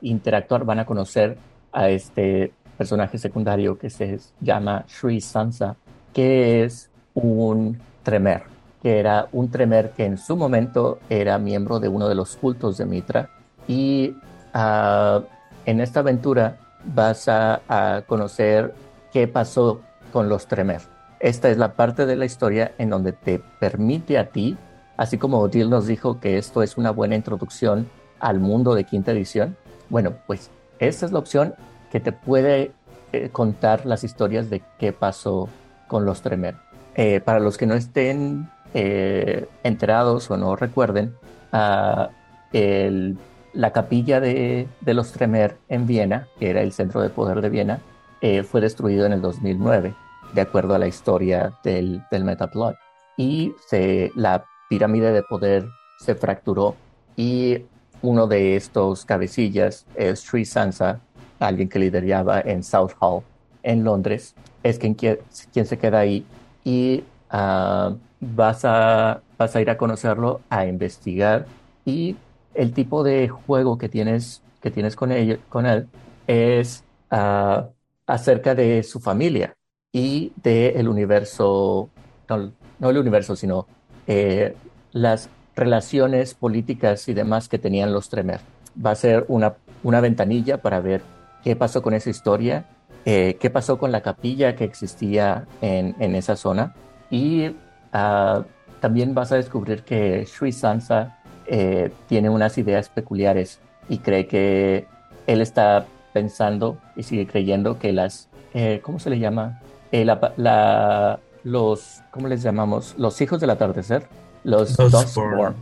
[0.00, 1.36] interactuar, van a conocer
[1.72, 5.76] a este personaje secundario que se llama Sri Sansa,
[6.14, 8.44] que es un tremer,
[8.82, 12.78] que era un tremer que en su momento era miembro de uno de los cultos
[12.78, 13.28] de Mitra.
[13.66, 14.16] Y
[14.54, 15.22] uh,
[15.66, 18.74] en esta aventura vas a, a conocer
[19.12, 19.82] qué pasó
[20.14, 20.80] con los tremer.
[21.20, 24.56] Esta es la parte de la historia en donde te permite a ti,
[24.96, 27.86] así como Odil nos dijo que esto es una buena introducción
[28.20, 29.56] al mundo de quinta edición,
[29.88, 31.54] bueno, pues esta es la opción
[31.90, 32.72] que te puede
[33.12, 35.48] eh, contar las historias de qué pasó
[35.86, 36.56] con los Tremer.
[37.24, 41.14] para los que no estén enterados o no recuerden,
[42.52, 43.16] el,
[43.52, 47.80] la capilla de, los Tremer en Viena, que era el centro de poder de Viena,
[48.20, 49.94] eh, fue destruido en el 2009,
[50.32, 52.76] de acuerdo a la historia del, del Metaplot.
[53.16, 55.66] Y se, la pirámide de poder
[55.98, 56.76] se fracturó
[57.16, 57.64] y
[58.02, 61.00] uno de estos cabecillas es Sri Sansa,
[61.38, 63.22] alguien que lideraba en Southall,
[63.62, 66.24] en Londres, es quien, quien se queda ahí
[66.64, 71.46] y uh, vas, a, vas a ir a conocerlo, a investigar.
[71.84, 72.16] Y
[72.54, 75.88] el tipo de juego que tienes, que tienes con, él, con él
[76.26, 77.62] es uh,
[78.06, 79.54] acerca de su familia
[79.92, 81.88] y del el universo,
[82.28, 83.66] no, el universo, sino
[84.06, 84.54] eh,
[84.92, 85.28] las
[85.58, 88.40] relaciones políticas y demás que tenían los Tremer.
[88.84, 91.02] Va a ser una, una ventanilla para ver
[91.42, 92.64] qué pasó con esa historia,
[93.04, 96.74] eh, qué pasó con la capilla que existía en, en esa zona
[97.10, 98.44] y uh,
[98.80, 104.86] también vas a descubrir que Sri Sansa eh, tiene unas ideas peculiares y cree que
[105.26, 109.60] él está pensando y sigue creyendo que las, eh, ¿cómo se le llama?
[109.90, 112.94] Eh, la, los, ¿cómo les llamamos?
[112.98, 114.06] Los hijos del atardecer,
[114.48, 115.54] los Dustborn.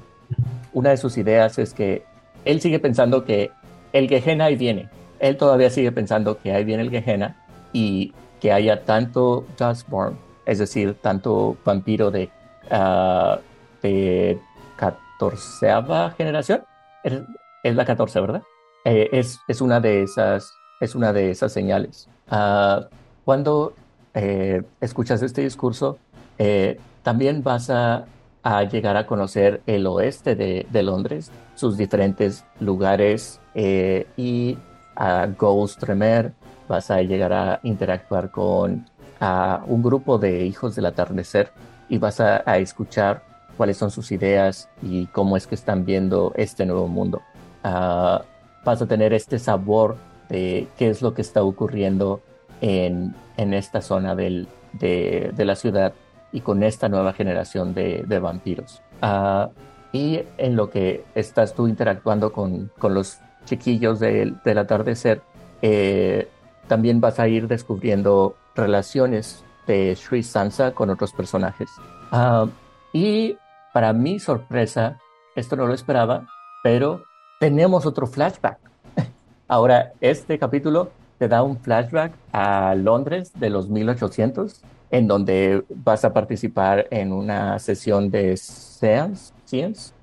[0.72, 2.05] Una de sus ideas es que
[2.45, 3.51] él sigue pensando que
[3.93, 4.89] el Gehenna ahí viene.
[5.18, 7.37] Él todavía sigue pensando que ahí viene el Gehenna
[7.72, 12.30] y que haya tanto Dustborn, es decir, tanto vampiro de,
[12.70, 13.39] uh,
[13.82, 14.39] de
[14.76, 16.62] catorceava generación.
[17.03, 18.43] Es, la catorce, ¿verdad?
[18.84, 22.09] Eh, es, es, una de esas, es una de esas señales.
[22.30, 22.84] Uh,
[23.24, 23.74] cuando
[24.14, 25.99] eh, escuchas este discurso,
[26.39, 28.07] eh, también vas a,
[28.47, 34.59] a, llegar a conocer el oeste de, de Londres, sus diferentes lugares y
[34.94, 36.32] a Ghost Tremer,
[36.68, 38.84] vas a llegar a interactuar con
[39.20, 41.51] a un grupo de hijos del atardecer
[41.88, 43.22] y vas a, escuchar
[43.57, 47.22] cuáles son sus ideas y cómo es que están viendo este nuevo mundo.
[47.64, 48.22] Uh,
[48.64, 49.97] vas a tener este sabor
[50.28, 52.20] de qué es lo que está ocurriendo
[52.61, 55.94] en, en esta zona del, de, de, la ciudad
[56.37, 58.82] y con esta nueva generación de, de vampiros.
[59.03, 59.49] Uh,
[59.91, 65.22] y en lo que estás tú interactuando con, con los chiquillos del, del atardecer,
[65.62, 66.28] eh,
[66.68, 71.70] también vas a ir descubriendo relaciones de Sri Sansa con otros personajes.
[72.12, 72.51] Uh,
[72.93, 73.39] y
[73.72, 74.99] para mi sorpresa,
[75.37, 76.26] esto no lo esperaba,
[76.62, 77.05] pero
[77.41, 78.59] tenemos otro flashback.
[79.49, 86.05] Ahora, este capítulo te da un flashback a Londres de los 1800, en donde vas
[86.05, 89.33] a participar en una sesión de seance,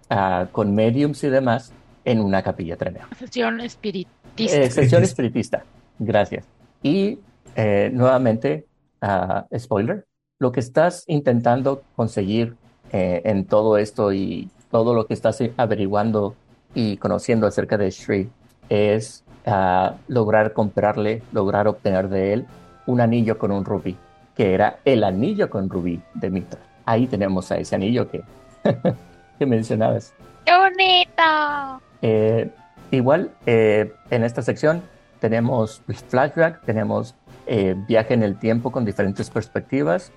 [0.10, 1.72] uh, con mediums y demás
[2.06, 3.08] en una capilla tremenda.
[3.18, 4.14] Sesión espiritista.
[4.38, 5.64] Eh, sesión espiritista,
[6.00, 6.46] gracias.
[6.82, 7.20] Y
[7.56, 8.66] eh, nuevamente,
[9.02, 10.06] uh, spoiler,
[10.40, 12.56] lo que estás intentando conseguir
[12.92, 16.36] eh, en todo esto y todo lo que estás averiguando
[16.76, 18.30] y conociendo acerca de Shri
[18.70, 22.46] es uh, lograr comprarle, lograr obtener de él
[22.86, 23.98] un anillo con un rubí,
[24.36, 26.60] que era el anillo con rubí de Mitra.
[26.86, 28.24] Ahí tenemos a ese anillo que,
[29.40, 30.14] que mencionabas.
[30.46, 31.82] ¡Qué bonito!
[32.02, 32.50] Eh,
[32.92, 34.82] igual, eh, en esta sección
[35.20, 37.16] tenemos flashback, tenemos
[37.48, 40.12] eh, viaje en el tiempo con diferentes perspectivas,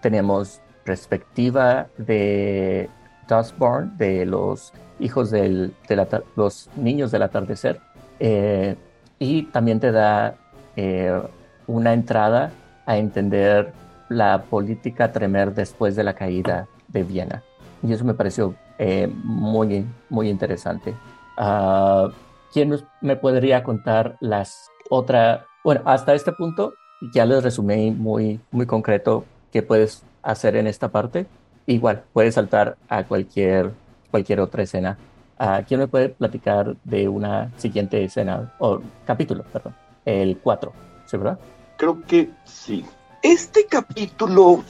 [0.00, 2.90] tenemos perspectiva de
[3.28, 7.80] Dustborn, de los hijos del, de los niños del atardecer,
[8.20, 8.76] eh,
[9.18, 10.36] y también te da
[10.76, 11.20] eh,
[11.66, 12.52] una entrada
[12.86, 13.72] a entender
[14.08, 17.42] la política tremer después de la caída de Viena.
[17.82, 20.94] Y eso me pareció eh, muy, muy interesante.
[21.38, 22.10] Uh,
[22.52, 25.42] ¿Quién me podría contar las otras?
[25.64, 26.74] Bueno, hasta este punto
[27.12, 31.26] ya les resumí muy, muy concreto qué puedes hacer en esta parte,
[31.66, 33.72] igual puedes saltar a cualquier,
[34.10, 34.96] cualquier otra escena.
[35.38, 39.74] Uh, ¿Quién me puede platicar de una siguiente escena o capítulo, perdón?
[40.04, 40.72] El 4,
[41.06, 41.38] ¿sí, verdad?
[41.76, 42.84] Creo que sí.
[43.22, 44.62] Este capítulo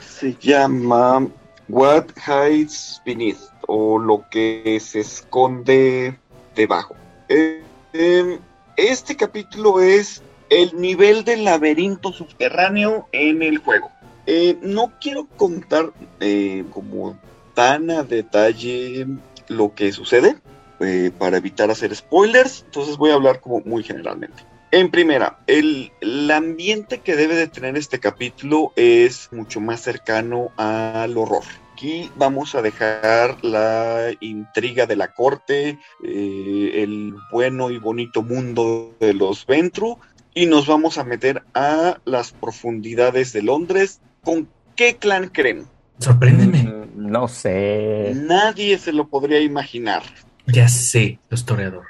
[0.00, 1.26] se llama
[1.68, 6.18] What Hides Beneath o lo que se esconde
[6.54, 6.94] debajo.
[7.28, 8.38] Eh,
[8.76, 13.90] este capítulo es el nivel del laberinto subterráneo en el juego.
[14.26, 17.18] Eh, no quiero contar eh, como
[17.54, 19.06] tan a detalle
[19.48, 20.36] lo que sucede
[20.80, 24.44] eh, para evitar hacer spoilers, entonces voy a hablar como muy generalmente.
[24.70, 25.90] En primera, el,
[26.30, 31.42] ambiente que debe de tener este capítulo es mucho más cercano al horror.
[31.72, 38.94] Aquí vamos a dejar la intriga de la corte, eh, el bueno y bonito mundo
[39.00, 39.98] de los Ventru
[40.34, 44.00] y nos vamos a meter a las profundidades de Londres.
[44.22, 45.66] ¿Con qué clan creen?
[45.98, 46.62] Sorpréndeme.
[46.62, 48.12] Mm, no sé.
[48.14, 50.02] Nadie se lo podría imaginar.
[50.46, 51.86] Ya sé, los toreador.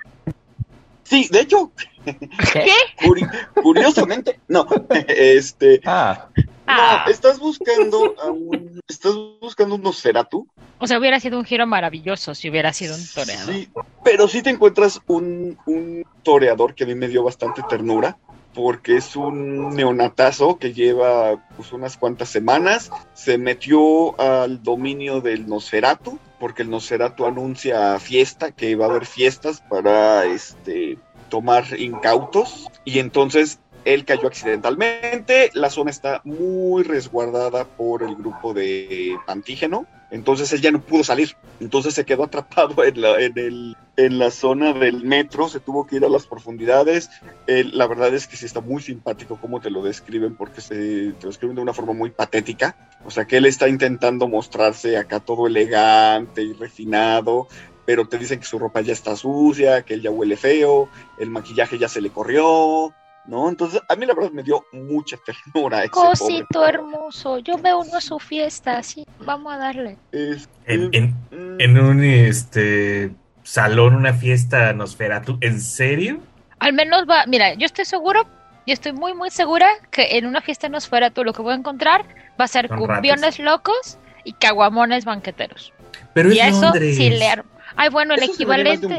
[1.05, 1.73] Sí, de hecho,
[2.05, 2.67] ¿Qué?
[3.01, 3.31] curi-
[3.63, 4.67] curiosamente, no,
[5.09, 6.29] este, Ah,
[6.71, 7.05] Ah.
[7.07, 10.47] no, estás buscando a un, estás buscando un Nosferatu,
[10.79, 13.55] O sea, hubiera sido un giro maravilloso si hubiera sido un toreador.
[13.55, 13.71] Sí,
[14.05, 18.19] pero sí te encuentras un, un toreador que a mí me dio bastante ternura,
[18.59, 25.47] porque es un neonatazo que lleva pues, unas cuantas semanas, se metió al dominio del
[25.47, 30.99] Nosferatu, porque el Nosferatu anuncia fiesta, que va a haber fiestas para este
[31.29, 38.55] tomar incautos, y entonces él cayó accidentalmente, la zona está muy resguardada por el grupo
[38.55, 43.39] de Pantígeno, entonces él ya no pudo salir, entonces se quedó atrapado en la, en
[43.39, 47.11] el, en la zona del metro, se tuvo que ir a las profundidades.
[47.47, 51.25] La verdad es que sí está muy simpático cómo te lo describen, porque se, te
[51.25, 52.77] lo escriben de una forma muy patética.
[53.05, 57.49] O sea que él está intentando mostrarse acá todo elegante y refinado,
[57.85, 60.89] pero te dicen que su ropa ya está sucia, que él ya huele feo,
[61.19, 62.95] el maquillaje ya se le corrió.
[63.29, 63.49] ¿No?
[63.51, 67.75] Entonces, a mí la verdad me dio mucha ternura ese pobre Cosito hermoso, yo me
[67.75, 69.99] uno a su fiesta, sí, vamos a darle.
[70.13, 73.11] Es- En, en- mm, en un este
[73.43, 75.37] salón, una fiesta Nosferatu.
[75.43, 76.21] ¿En serio?
[76.59, 78.23] Al menos va, mira, yo estoy seguro,
[78.67, 81.53] yo estoy muy, muy segura que en una fiesta nos fuera tú lo que voy
[81.53, 82.05] a encontrar
[82.41, 85.73] va a ser Son cumbiones locos y caguamones banqueteros.
[86.15, 86.97] Pero y es eso Londres.
[86.97, 87.51] sí le armo.
[87.77, 88.99] Ay, bueno, el eso equivalente.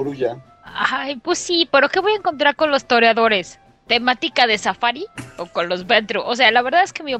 [0.63, 3.59] Ay, pues sí, pero ¿qué voy a encontrar con los toreadores?
[3.89, 6.21] ¿Temática de safari o con los Ventru?
[6.21, 7.15] O sea, la verdad es que mi,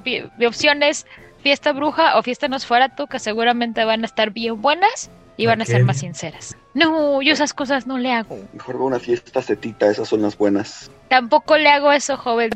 [0.46, 1.08] opción es
[1.42, 5.66] fiesta bruja o fiesta Nosferatu, que seguramente van a estar bien buenas y van a
[5.66, 6.56] ser más sinceras.
[6.76, 8.38] No, yo esas cosas no le hago.
[8.54, 10.92] Mejor va una fiesta cetita, esas son las buenas.
[11.08, 12.52] Tampoco le hago eso, joven.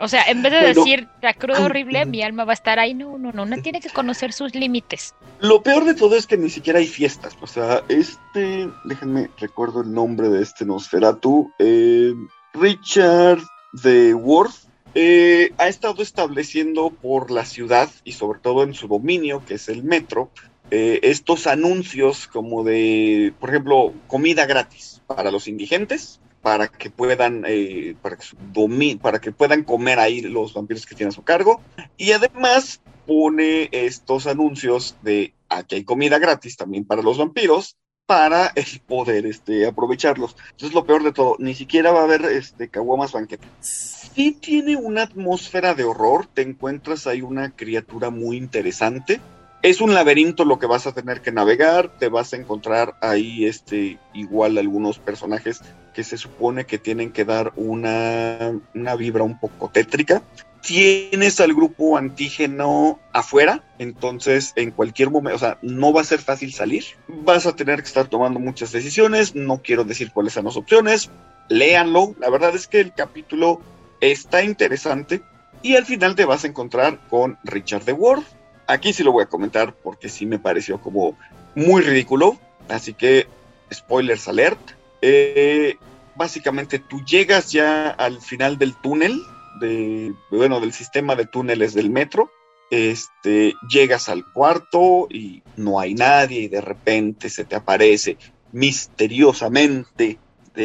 [0.00, 0.84] O sea, en vez de Bueno.
[0.84, 2.94] decir la cruda horrible, mi alma va a estar ahí.
[2.94, 5.14] No, no, no, no tiene que conocer sus límites.
[5.40, 7.36] Lo peor de todo es que ni siquiera hay fiestas.
[7.40, 12.14] O sea, este, déjenme recuerdo el nombre de este Nosferatu, eh,
[12.54, 13.40] Richard
[13.72, 19.42] de Worth, eh, ha estado estableciendo por la ciudad y sobre todo en su dominio,
[19.46, 20.30] que es el metro,
[20.70, 27.44] eh, estos anuncios como de, por ejemplo, comida gratis para los indigentes, para que puedan,
[27.46, 31.60] eh, para, que para que puedan comer ahí los vampiros que tienen a su cargo.
[31.96, 37.76] Y además pone estos anuncios de aquí hay comida gratis también para los vampiros
[38.08, 40.34] para el poder este, aprovecharlos.
[40.52, 43.46] Entonces lo peor de todo, ni siquiera va a haber este caguamas banquete.
[43.60, 49.20] Sí tiene una atmósfera de horror, te encuentras ahí una criatura muy interesante.
[49.60, 53.44] Es un laberinto lo que vas a tener que navegar, te vas a encontrar ahí
[53.44, 55.60] este igual algunos personajes
[55.92, 60.22] que se supone que tienen que dar una, una vibra un poco tétrica
[60.62, 66.20] tienes al grupo antígeno afuera, entonces en cualquier momento, o sea, no va a ser
[66.20, 66.84] fácil salir.
[67.06, 71.10] Vas a tener que estar tomando muchas decisiones, no quiero decir cuáles son las opciones,
[71.48, 73.60] léanlo, la verdad es que el capítulo
[74.00, 75.22] está interesante
[75.62, 78.22] y al final te vas a encontrar con Richard de Ward.
[78.66, 81.16] Aquí sí lo voy a comentar porque sí me pareció como
[81.54, 82.38] muy ridículo,
[82.68, 83.26] así que
[83.72, 84.60] spoilers alert.
[85.00, 85.76] Eh,
[86.16, 89.22] básicamente tú llegas ya al final del túnel
[89.60, 92.30] de, bueno, del sistema de túneles del metro.
[92.70, 98.18] Este, llegas al cuarto y no hay nadie y de repente se te aparece
[98.52, 100.18] misteriosamente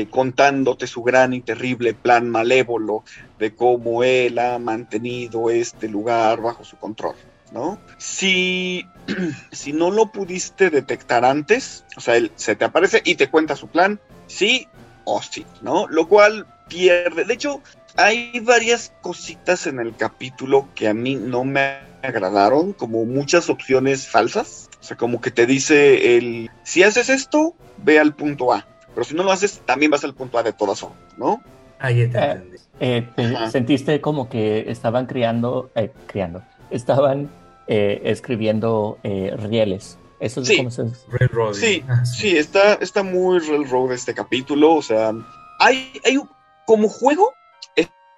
[0.10, 3.04] contándote su gran y terrible plan malévolo
[3.38, 7.16] de cómo él ha mantenido este lugar bajo su control,
[7.52, 7.80] ¿no?
[7.98, 8.86] Si,
[9.52, 13.56] si no lo pudiste detectar antes, o sea, él se te aparece y te cuenta
[13.56, 14.68] su plan, sí
[15.06, 15.88] o sí, ¿no?
[15.88, 17.62] Lo cual pierde, de hecho,
[17.96, 24.08] hay varias cositas en el capítulo que a mí no me agradaron, como muchas opciones
[24.08, 24.70] falsas.
[24.82, 28.66] O sea, como que te dice el, si haces esto, ve al punto A.
[28.94, 31.41] Pero si no lo haces, también vas al punto A de todas formas, ¿no?
[31.80, 32.41] Ah, ya te Eh,
[32.80, 37.30] eh, te- sentiste como que estaban criando, eh, criando, estaban
[37.68, 39.98] eh, escribiendo eh, rieles.
[40.20, 40.58] Eso es Sí.
[40.58, 40.84] como se...
[41.10, 41.62] Railroading.
[41.62, 44.76] Sí, Ah, sí, está, está muy railroad este capítulo.
[44.76, 45.12] O sea,
[45.60, 46.18] hay, hay
[46.66, 47.34] como juego,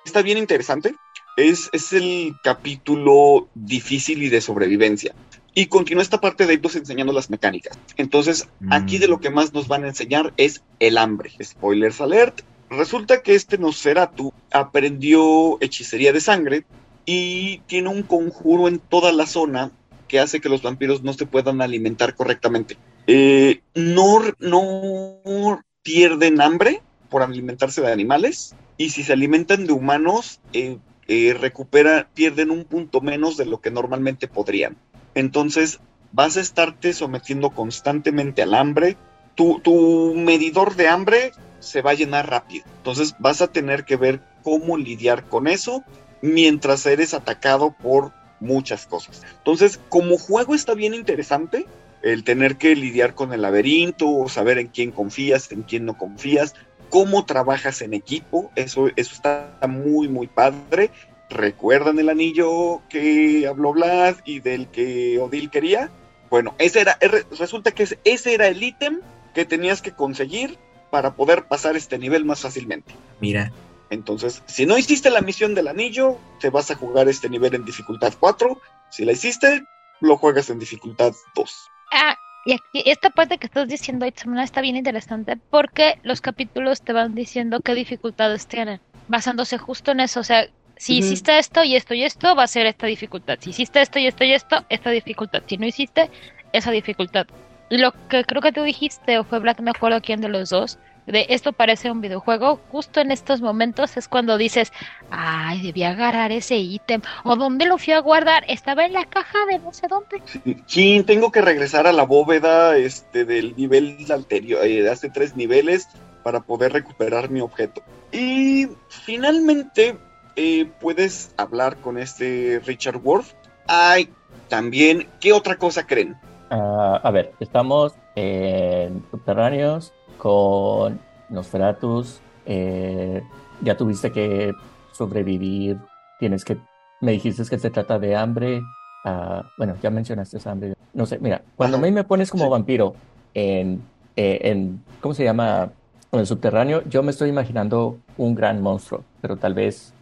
[0.05, 0.95] está bien interesante.
[1.37, 5.13] Es, es el capítulo difícil y de sobrevivencia.
[5.53, 7.77] Y continúa esta parte de irnos enseñando las mecánicas.
[7.97, 9.01] Entonces, aquí Mm.
[9.01, 11.31] de lo que más nos van a enseñar es el hambre.
[11.41, 12.41] Spoilers alert.
[12.69, 16.65] Resulta que este Nosferatu aprendió hechicería de sangre
[17.05, 19.71] y tiene un conjuro en toda la zona
[20.07, 22.77] que hace que los vampiros no se puedan alimentar correctamente.
[23.07, 30.39] Eh, no, no pierden hambre por alimentarse de animales, y si se alimentan de humanos,
[30.53, 34.77] eh, eh, recupera, pierden un punto menos de lo que normalmente podrían.
[35.13, 35.79] Entonces,
[36.11, 38.97] vas a estarte sometiendo constantemente al hambre.
[39.35, 42.65] Tu, tu medidor de hambre se va a llenar rápido.
[42.77, 45.83] Entonces, vas a tener que ver cómo lidiar con eso
[46.21, 49.21] mientras eres atacado por muchas cosas.
[49.37, 51.65] Entonces, como juego está bien interesante
[52.01, 56.53] el tener que lidiar con el laberinto, saber en quién confías, en quién no confías,
[56.95, 60.91] cómo trabajas en equipo, eso, eso está muy, muy padre.
[61.29, 65.89] ¿Recuerdan el anillo que habló Vlad y del que Odil quería?
[66.29, 66.97] Bueno, ese era,
[67.37, 69.01] resulta que ese era el ítem
[69.33, 70.57] que tenías que conseguir
[70.89, 72.93] para poder pasar este nivel más fácilmente.
[73.19, 73.51] Mira,
[73.89, 77.65] entonces, si no hiciste la misión del anillo, te vas a jugar este nivel en
[77.65, 78.57] dificultad 4.
[78.89, 79.65] Si la hiciste,
[79.99, 81.71] lo juegas en dificultad 2.
[81.91, 82.15] Ah,
[82.45, 86.93] y aquí, esta parte que estás diciendo, Itzamna, está bien interesante porque los capítulos te
[86.93, 90.19] van diciendo qué dificultades tienen, basándose justo en eso.
[90.19, 93.37] O sea, si hiciste esto y esto y esto, va a ser esta dificultad.
[93.39, 95.41] Si hiciste esto y esto y esto, esta dificultad.
[95.47, 96.11] Si no hiciste,
[96.53, 97.25] esa dificultad.
[97.69, 100.77] Lo que creo que tú dijiste, o fue Black, me acuerdo quién de los dos,
[101.05, 104.71] de esto parece un videojuego, justo en estos momentos es cuando dices,
[105.11, 109.37] ay, debía agarrar ese ítem, o dónde lo fui a guardar, estaba en la caja
[109.49, 110.21] de no sé dónde.
[110.65, 115.35] Sí, tengo que regresar a la bóveda este, del nivel anterior, eh, de hace tres
[115.35, 115.87] niveles,
[116.23, 117.83] para poder recuperar mi objeto.
[118.11, 119.95] Y finalmente
[120.35, 123.35] eh, puedes hablar con este Richard Worth.
[123.67, 124.09] Ay,
[124.49, 126.17] también, ¿qué otra cosa creen?
[126.49, 130.99] Ah, a ver, estamos en subterráneos, con
[131.29, 133.23] Nosferatus, eh,
[133.61, 134.53] ya tuviste que
[134.91, 135.77] sobrevivir,
[136.19, 136.57] tienes que,
[137.01, 138.61] me dijiste que se trata de hambre,
[139.05, 142.49] uh, bueno, ya mencionaste esa hambre, no sé, mira, cuando a mí me pones como
[142.49, 142.95] vampiro
[143.33, 143.81] en,
[144.15, 145.71] eh, en, ¿cómo se llama?
[146.11, 149.93] En el subterráneo, yo me estoy imaginando un gran monstruo, pero tal vez...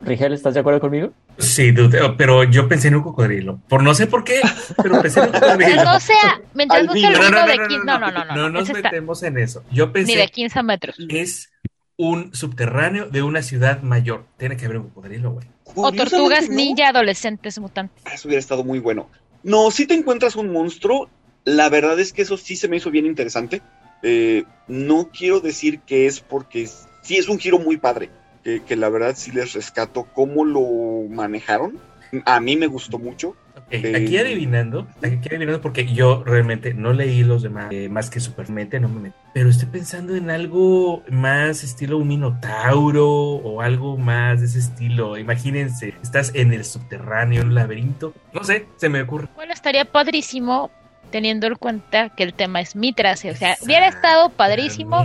[0.00, 1.10] Rigel, ¿estás de acuerdo conmigo?
[1.40, 1.74] Sí,
[2.16, 3.60] pero yo pensé en un cocodrilo.
[3.68, 4.40] Por no sé por qué,
[4.82, 5.84] pero pensé en un cocodrilo.
[5.84, 7.84] No sea, mientras no sea no, no, de 15.
[7.84, 8.24] No, no, no.
[8.24, 9.64] No, no nos metemos en eso.
[9.70, 10.12] Yo pensé.
[10.12, 10.96] Ni de 15 metros.
[11.08, 11.50] Es
[11.96, 14.26] un subterráneo de una ciudad mayor.
[14.36, 15.46] Tiene que haber un cocodrilo, güey.
[15.74, 18.02] O tortugas ninja adolescentes mutantes.
[18.12, 19.08] Eso hubiera estado muy bueno.
[19.42, 21.08] No, si te encuentras un monstruo,
[21.44, 23.62] la verdad es que eso sí se me hizo bien interesante.
[24.02, 26.68] Eh, no quiero decir que es porque
[27.02, 28.10] sí es un giro muy padre
[28.42, 31.78] que, la verdad sí les rescato cómo lo manejaron.
[32.24, 33.36] A mí me gustó mucho.
[33.68, 38.18] aquí eh, adivinando, aquí adivinando porque yo realmente no leí los demás, eh, más que
[38.18, 39.16] Supermente, no me metí.
[39.32, 45.16] Pero estoy pensando en algo más estilo un minotauro o algo más de ese estilo.
[45.18, 48.12] Imagínense, estás en el subterráneo, en un laberinto.
[48.32, 49.28] No sé, se me ocurre.
[49.36, 50.70] Bueno, estaría padrísimo
[51.10, 53.24] teniendo en cuenta que el tema es Mitras.
[53.24, 55.04] O sea, hubiera estado padrísimo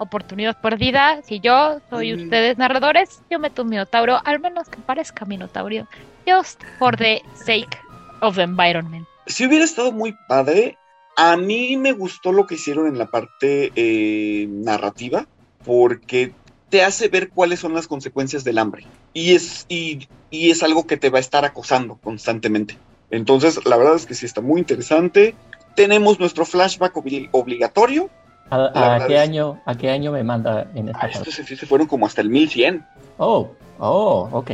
[0.00, 1.22] oportunidad perdida.
[1.22, 5.86] Si yo soy ustedes narradores, yo meto un minotauro, al menos que parezca minotauro,
[6.26, 7.78] just for the sake
[8.20, 9.06] of the environment.
[9.26, 10.76] Si hubiera estado muy padre,
[11.16, 15.26] a mí me gustó lo que hicieron en la parte eh, narrativa,
[15.64, 16.32] porque
[16.70, 18.86] te hace ver cuáles son las consecuencias del hambre.
[19.12, 22.78] Y es, y, y es algo que te va a estar acosando constantemente.
[23.10, 25.34] Entonces, la verdad es que sí está muy interesante.
[25.74, 26.96] Tenemos nuestro flashback
[27.32, 28.08] obligatorio,
[28.50, 32.06] ¿A, qué año, ¿A qué año me manda en esta ah, Estos se fueron como
[32.06, 32.84] hasta el 1100.
[33.18, 34.50] Oh, oh, ok.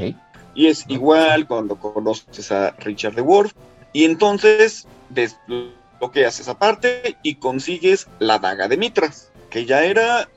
[0.55, 3.53] Y es igual cuando conoces a Richard de Wolf.
[3.93, 10.29] Y entonces desbloqueas esa parte y consigues la daga de Mitras, que ya era...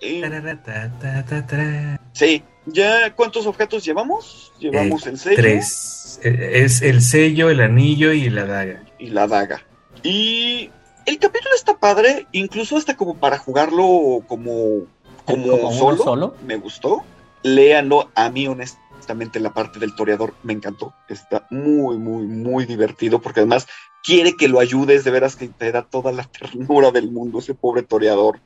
[2.13, 4.53] Sí, ¿ya cuántos objetos llevamos?
[4.59, 5.37] Llevamos el sello.
[5.37, 6.19] Tres.
[6.23, 8.83] Es el sello, el anillo y la daga.
[8.97, 9.61] Y la daga.
[10.03, 10.69] Y
[11.09, 14.85] el capítulo está padre, incluso hasta como para jugarlo como,
[15.25, 17.03] como, solo, Me gustó.
[17.41, 20.93] Léanlo, a mí honestamente la parte del toreador me encantó.
[21.07, 23.67] Está muy, muy, muy divertido porque además
[24.03, 27.55] quiere que lo ayudes, de veras que te da toda la ternura del mundo ese
[27.55, 28.39] pobre toreador.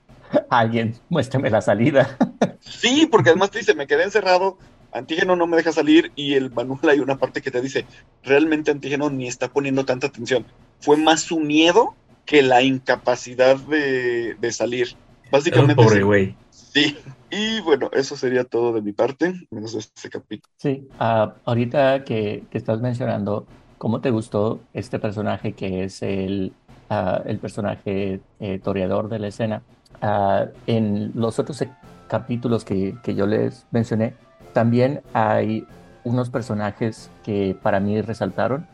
[0.49, 2.17] Alguien, muéstrame la salida.
[2.61, 4.57] sí, porque además te dice, me quedé encerrado,
[4.93, 7.85] Antígeno no me deja salir y el manual hay una parte que te dice,
[8.23, 10.45] realmente Antígeno ni está poniendo tanta atención.
[10.79, 11.95] Fue más su miedo
[12.25, 14.95] que la incapacidad de, salir.
[15.31, 15.75] Básicamente.
[15.75, 16.35] pobre güey.
[16.49, 16.97] Sí.
[17.29, 20.53] Y bueno, eso sería todo de mi parte, menos este capítulo.
[20.57, 23.47] Sí, ah, ahorita que, estás mencionando
[23.79, 26.53] cómo te gustó este personaje que es el,
[26.91, 29.63] ah, el personaje eh, toreador de la escena,
[30.01, 31.63] ah, en los otros
[32.07, 34.13] capítulos que, que yo les mencioné,
[34.53, 35.65] también hay
[36.03, 38.67] unos personajes que para mí resaltaron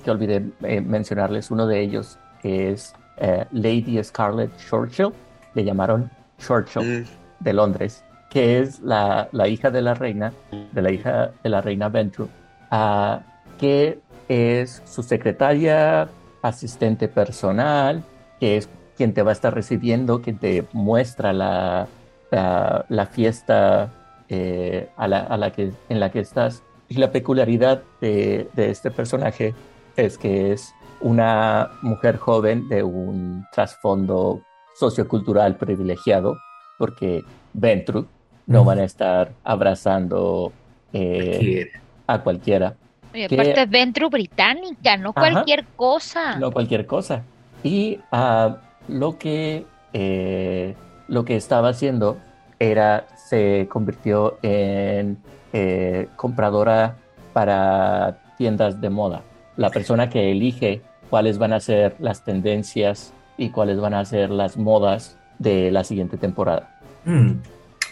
[0.00, 5.12] que olvidé eh, mencionarles uno de ellos, que es eh, Lady Scarlett Churchill,
[5.54, 7.04] le llamaron Churchill mm.
[7.40, 8.04] de Londres.
[8.30, 10.32] que es la, la, hija de la reina,
[10.72, 12.28] de la hija de la reina Ventru,
[12.70, 13.18] uh,
[13.58, 13.98] que
[14.28, 16.08] es su secretaria,
[16.40, 18.04] asistente personal,
[18.38, 21.88] que es quien te va a estar recibiendo, quien te muestra la,
[22.30, 23.90] la, fiesta
[24.28, 26.62] eh, a, la, a la que, en la que estás.
[26.88, 29.54] Y la peculiaridad de, de este personaje
[29.96, 34.42] es que es una mujer joven de un trasfondo
[34.78, 36.36] sociocultural privilegiado,
[36.78, 37.22] porque
[37.52, 38.06] Ventru
[38.46, 40.52] no van a estar abrazando
[40.92, 41.70] eh,
[42.06, 42.74] a cualquiera.
[43.12, 46.36] Y aparte Ventru británica, no cualquier cosa.
[46.36, 47.22] No cualquier cosa.
[47.62, 48.54] Y uh,
[48.88, 50.74] lo que eh,
[51.08, 52.18] lo que estaba haciendo
[52.58, 55.18] era se convirtió en
[55.52, 56.96] eh, compradora
[57.32, 59.22] para tiendas de moda.
[59.60, 60.80] La persona que elige
[61.10, 65.84] cuáles van a ser las tendencias y cuáles van a ser las modas de la
[65.84, 66.80] siguiente temporada.
[67.04, 67.32] Mm,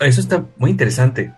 [0.00, 1.34] eso está muy interesante.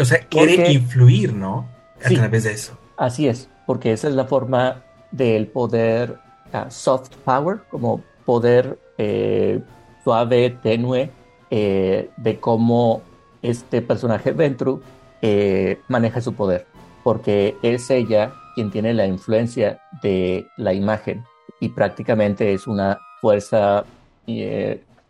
[0.00, 1.68] O sea, quiere influir, ¿no?
[2.02, 2.78] A través de eso.
[2.96, 6.16] Así es, porque esa es la forma del poder
[6.54, 9.60] uh, soft power, como poder eh,
[10.02, 11.10] suave, tenue,
[11.50, 13.02] eh, de cómo
[13.42, 14.80] este personaje Ventru
[15.20, 16.64] eh, maneja su poder,
[17.04, 21.24] porque es ella quien tiene la influencia de la imagen
[21.60, 23.84] y prácticamente es una fuerza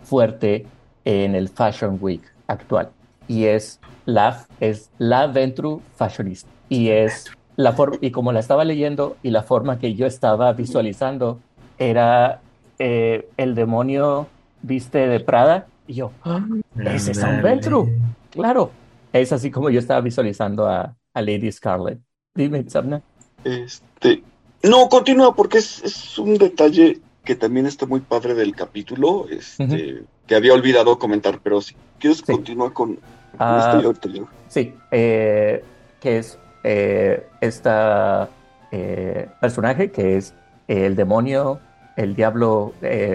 [0.03, 0.66] fuerte
[1.05, 2.91] en el Fashion Week actual.
[3.28, 6.49] Y es la, es la Ventru fashionista.
[6.68, 10.53] Y es la forma y como la estaba leyendo y la forma que yo estaba
[10.53, 11.41] visualizando
[11.78, 12.41] era
[12.78, 14.26] eh, el demonio
[14.62, 15.66] viste de Prada.
[15.86, 16.45] Y yo ¡Ah!
[16.84, 17.88] ese es un Ventru
[18.30, 18.70] claro
[19.12, 21.99] es así como yo estaba visualizando a, a Lady Scarlet
[22.32, 23.03] dime Sabna
[23.45, 24.22] este
[24.62, 30.03] no continúa porque es, es un detalle que también está muy padre del capítulo, este,
[30.26, 32.99] que había olvidado comentar, pero si quieres continuar con,
[33.38, 35.62] ah, este Sí, eh,
[36.01, 38.28] que es eh, esta
[38.72, 40.34] eh, personaje que es
[40.66, 41.61] el demonio,
[41.97, 42.72] el diablo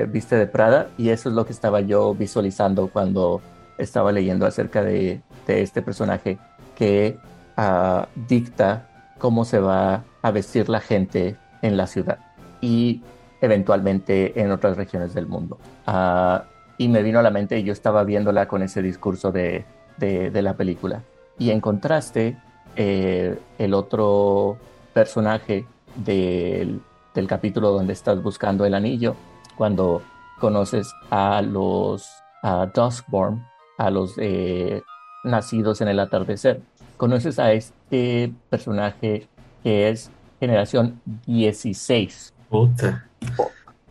[0.09, 3.41] viste de Prada, y eso es lo que estaba yo visualizando cuando
[3.77, 6.37] estaba leyendo acerca de, este personaje
[6.75, 7.17] que
[7.57, 8.87] ah, dicta
[9.17, 12.19] cómo se va a vestir la gente en la ciudad.
[12.61, 13.01] Y
[13.41, 15.57] eventualmente en otras regiones del mundo.
[15.85, 16.45] Ah,
[16.77, 19.65] y me vino a la mente, yo estaba viéndola con ese discurso de,
[19.97, 21.03] de, la película.
[21.39, 22.37] Y en contraste,
[22.75, 24.57] eh, el otro
[24.93, 26.81] personaje del,
[27.13, 29.15] del, capítulo donde estás buscando el anillo,
[29.57, 30.01] cuando
[30.39, 32.09] conoces a los
[32.43, 33.43] a Duskborn,
[33.77, 34.83] a los eh,
[35.23, 36.61] nacidos en el atardecer,
[36.97, 37.53] conoces a
[37.85, 39.27] este personaje
[39.63, 40.09] que es
[40.39, 42.33] generación 16.
[42.49, 43.07] Puta.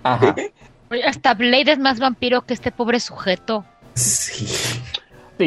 [0.02, 0.34] Ajá.
[1.06, 3.64] hasta Blade es más vampiro que este pobre sujeto.
[3.94, 4.80] Sí.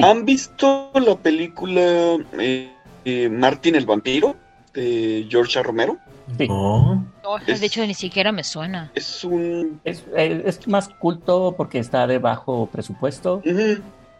[0.02, 2.72] ¿Han visto la película eh,
[3.06, 4.36] eh, Martin el vampiro
[4.74, 5.98] de George Romero?
[6.38, 6.48] Sí.
[6.48, 7.06] No,
[7.46, 8.92] de hecho ni siquiera me suena.
[8.96, 9.80] Es un...
[9.86, 13.42] Es, es más culto porque está de bajo presupuesto.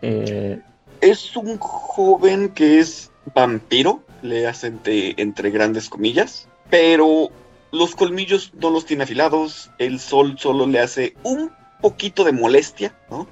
[0.02, 0.62] Eh,
[1.02, 7.30] es un joven que es vampiro, le hacen entre grandes comillas, pero
[7.72, 12.96] los colmillos no los tiene afilados, el sol solo le hace un poquito de molestia,
[13.10, 13.28] ¿no?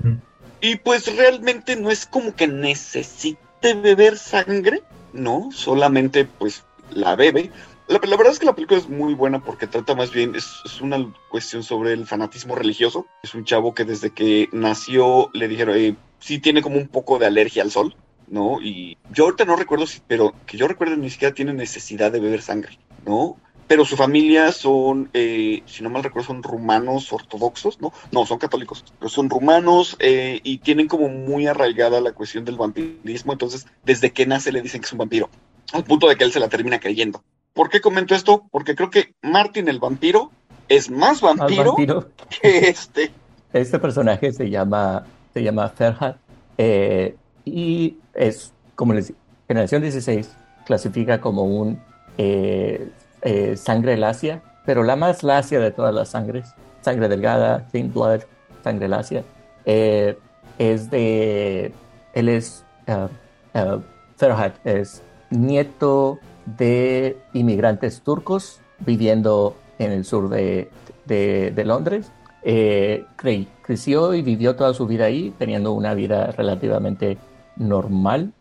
[0.61, 4.83] Y pues realmente no es como que necesite beber sangre,
[5.13, 5.49] ¿no?
[5.51, 7.51] Solamente pues la bebe.
[7.87, 11.13] La, verdad es que la película es muy buena porque trata más bien, es, una
[11.29, 13.05] cuestión sobre el fanatismo religioso.
[13.21, 17.19] Es un chavo que desde que nació le dijeron, eh, sí tiene como un poco
[17.19, 17.95] de alergia al sol,
[18.27, 18.61] ¿no?
[18.61, 22.19] Y yo ahorita no recuerdo si, pero que yo recuerdo ni siquiera tiene necesidad de
[22.19, 23.37] beber sangre, ¿no?
[23.67, 27.91] pero su familia son, eh, si no mal recuerdo, son rumanos ortodoxos, ¿no?
[28.11, 32.57] No, son católicos, pero son rumanos eh, y tienen como muy arraigada la cuestión del
[32.57, 35.29] vampirismo, entonces desde que nace le dicen que es un vampiro,
[35.73, 37.23] al punto de que él se la termina creyendo.
[37.53, 38.45] ¿Por qué comento esto?
[38.51, 40.31] Porque creo que Martin el vampiro
[40.67, 41.75] es más vampiro,
[42.41, 43.11] que este.
[43.53, 46.17] Este personaje se llama, se llama Ferhat
[46.57, 47.15] eh,
[47.45, 49.13] y es, como les
[49.47, 50.35] Generación 16
[50.65, 51.79] clasifica como un
[52.17, 52.89] eh,
[53.55, 58.21] sangre lacia, pero la más lacia de todas las sangres, sangre delgada, thin blood,
[58.63, 59.23] sangre lacia,
[59.65, 60.17] eh,
[60.57, 61.73] es de,
[62.13, 63.81] él es, uh, uh,
[64.63, 66.19] es nieto
[66.57, 70.69] de inmigrantes turcos viviendo en el sur de,
[71.05, 72.11] de, Londres.
[72.43, 73.05] Eh,
[73.61, 77.17] creció y vivió toda su vida ahí, teniendo una vida relativamente
[77.57, 78.33] normal,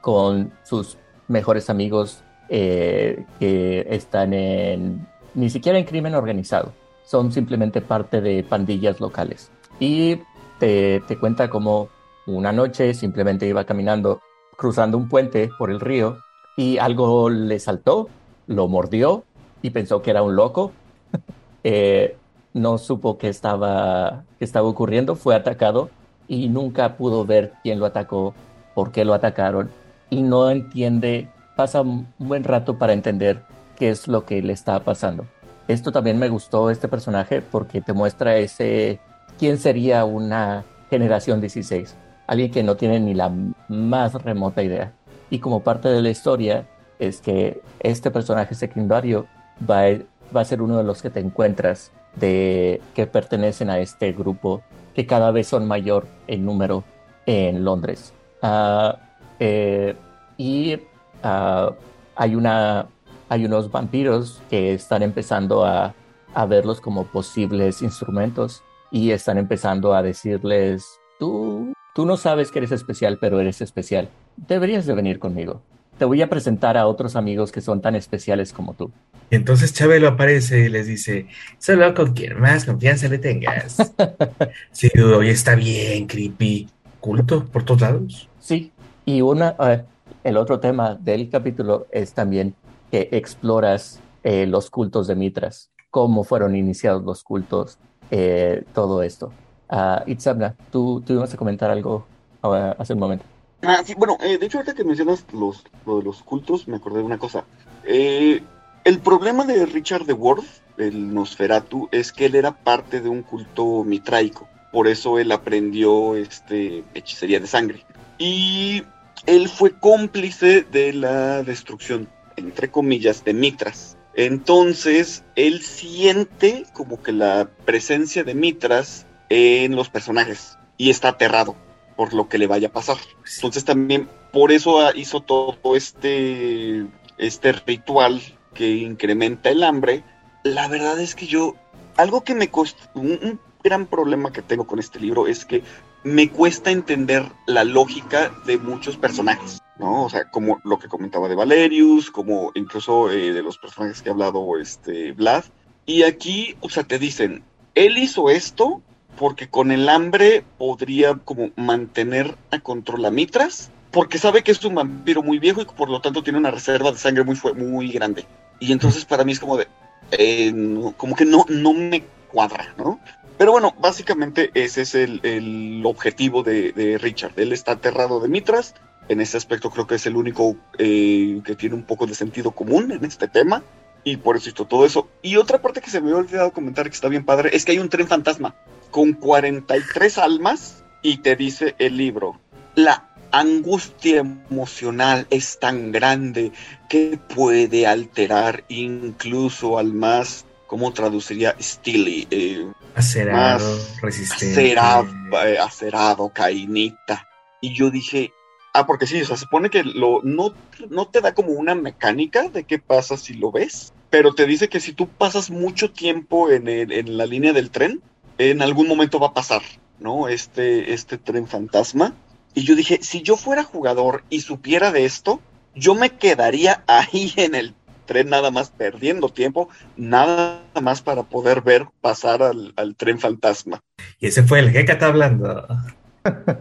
[0.00, 0.96] con sus
[1.28, 6.72] mejores amigos eh, que están en, ni siquiera en crimen organizado,
[7.04, 9.50] son simplemente parte de pandillas locales.
[9.78, 10.18] Y
[10.58, 11.88] te, te cuenta cómo
[12.26, 14.20] una noche simplemente iba caminando,
[14.56, 16.18] cruzando un puente por el río
[16.56, 18.08] y algo le saltó,
[18.46, 19.24] lo mordió
[19.62, 20.72] y pensó que era un loco.
[21.62, 22.16] Eh,
[22.54, 25.90] no supo qué estaba, qué estaba ocurriendo, fue atacado
[26.30, 28.34] y nunca pudo ver quién lo atacó,
[28.72, 29.68] por qué lo atacaron
[30.10, 33.42] y no entiende, pasa un buen rato para entender
[33.76, 35.26] qué es lo que le está pasando.
[35.66, 39.00] Esto también me gustó este personaje porque te muestra ese
[39.40, 41.96] quién sería una generación 16,
[42.28, 43.32] alguien que no tiene ni la
[43.68, 44.92] más remota idea.
[45.30, 46.64] Y como parte de la historia
[47.00, 49.26] es que este personaje secundario
[49.68, 49.98] va a,
[50.34, 54.62] va a ser uno de los que te encuentras de que pertenecen a este grupo
[54.94, 56.84] que cada vez son mayor en número
[57.26, 58.12] en Londres.
[58.42, 58.98] Ah,
[59.38, 59.94] eh,
[60.36, 61.72] y uh,
[62.16, 62.86] hay, una,
[63.28, 65.94] hay unos vampiros que están empezando a,
[66.34, 72.58] a verlos como posibles instrumentos y están empezando a decirles, tú, tú no sabes que
[72.58, 74.08] eres especial, pero eres especial.
[74.36, 75.62] Deberías de venir conmigo.
[75.98, 78.90] Te voy a presentar a otros amigos que son tan especiales como tú.
[79.30, 81.26] Y entonces Chabelo aparece y les dice,
[81.58, 83.92] solo con quien más confianza le tengas.
[84.72, 86.68] sí, hoy está bien creepy.
[87.00, 88.28] Culto por todos lados.
[88.40, 88.72] Sí,
[89.06, 89.82] y una, uh,
[90.22, 92.54] el otro tema del capítulo es también
[92.90, 97.78] que exploras eh, los cultos de Mitras, cómo fueron iniciados los cultos,
[98.10, 99.32] eh, todo esto.
[99.70, 102.04] Uh, Itzabna, ¿tú, tú ibas a comentar algo
[102.42, 103.24] uh, hace un momento.
[103.62, 106.76] Ah, sí, bueno, eh, de hecho, ahorita que mencionas los, lo de los cultos, me
[106.76, 107.44] acordé de una cosa.
[107.84, 108.42] Eh,
[108.84, 110.46] el problema de Richard de Worth,
[110.78, 114.48] el Nosferatu, es que él era parte de un culto mitraico.
[114.72, 117.84] Por eso él aprendió este, hechicería de sangre.
[118.18, 118.82] Y
[119.26, 123.96] él fue cómplice de la destrucción, entre comillas, de Mitras.
[124.14, 131.56] Entonces, él siente como que la presencia de Mitras en los personajes y está aterrado
[131.96, 132.96] por lo que le vaya a pasar.
[133.36, 136.86] Entonces también por eso hizo todo este,
[137.18, 138.20] este ritual
[138.54, 140.04] que incrementa el hambre.
[140.42, 141.56] La verdad es que yo,
[141.96, 145.62] algo que me costó, un, gran problema que tengo con este libro es que
[146.02, 150.04] me cuesta entender la lógica de muchos personajes, ¿no?
[150.04, 154.08] O sea, como lo que comentaba de Valerius, como incluso eh, de los personajes que
[154.08, 155.44] ha hablado este Vlad.
[155.84, 157.42] Y aquí, o sea, te dicen,
[157.74, 158.80] él hizo esto
[159.18, 164.64] porque con el hambre podría como mantener a control a Mitras, porque sabe que es
[164.64, 167.90] un vampiro muy viejo y por lo tanto tiene una reserva de sangre muy, muy
[167.90, 168.24] grande.
[168.60, 169.66] Y entonces para mí es como de,
[170.12, 170.52] eh,
[170.96, 173.00] como que no, no me cuadra, ¿no?
[173.38, 177.32] Pero bueno, básicamente ese es el, el objetivo de, de, Richard.
[177.36, 178.74] Él está aterrado de Mitras.
[179.08, 182.50] En ese aspecto creo que es el único eh, que tiene un poco de sentido
[182.50, 183.62] común en este tema.
[184.04, 185.08] Y por eso hizo todo eso.
[185.22, 187.72] Y otra parte que se me había olvidado comentar que está bien padre es que
[187.72, 188.54] hay un tren fantasma
[188.90, 192.38] con 43 almas y te dice el libro,
[192.74, 196.52] la angustia emocional es tan grande
[196.88, 202.28] que puede alterar incluso al más ¿cómo traduciría Steely?
[202.30, 204.54] Eh, acerado, resistente.
[204.54, 205.08] Acerado,
[205.44, 207.26] eh, acerado, cainita.
[207.60, 208.32] Y yo dije,
[208.72, 210.54] ah, porque sí, o sea, se supone que lo, no,
[210.88, 214.68] no te da como una mecánica de qué pasa si lo ves, pero te dice
[214.68, 218.00] que si tú pasas mucho tiempo en, el, en la línea del tren,
[218.38, 219.62] en algún momento va a pasar,
[219.98, 220.28] ¿no?
[220.28, 222.14] Este, este tren fantasma.
[222.54, 225.40] Y yo dije, si yo fuera jugador y supiera de esto,
[225.74, 227.74] yo me quedaría ahí en el
[228.06, 233.80] tren nada más perdiendo tiempo, nada más para poder ver pasar al, al tren fantasma.
[234.18, 235.66] Y ese fue el que está hablando.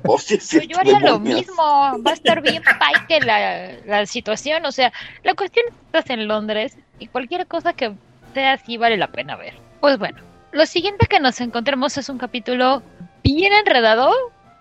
[0.06, 2.64] Oh, sí, sí, yo haría lo mismo, va a estar bien
[3.08, 4.94] que la, la situación, o sea,
[5.24, 7.94] la cuestión es que estás en Londres y cualquier cosa que
[8.34, 9.56] sea así vale la pena ver.
[9.82, 10.20] Pues bueno,
[10.52, 12.82] lo siguiente que nos encontremos es un capítulo
[13.24, 14.12] bien enredado,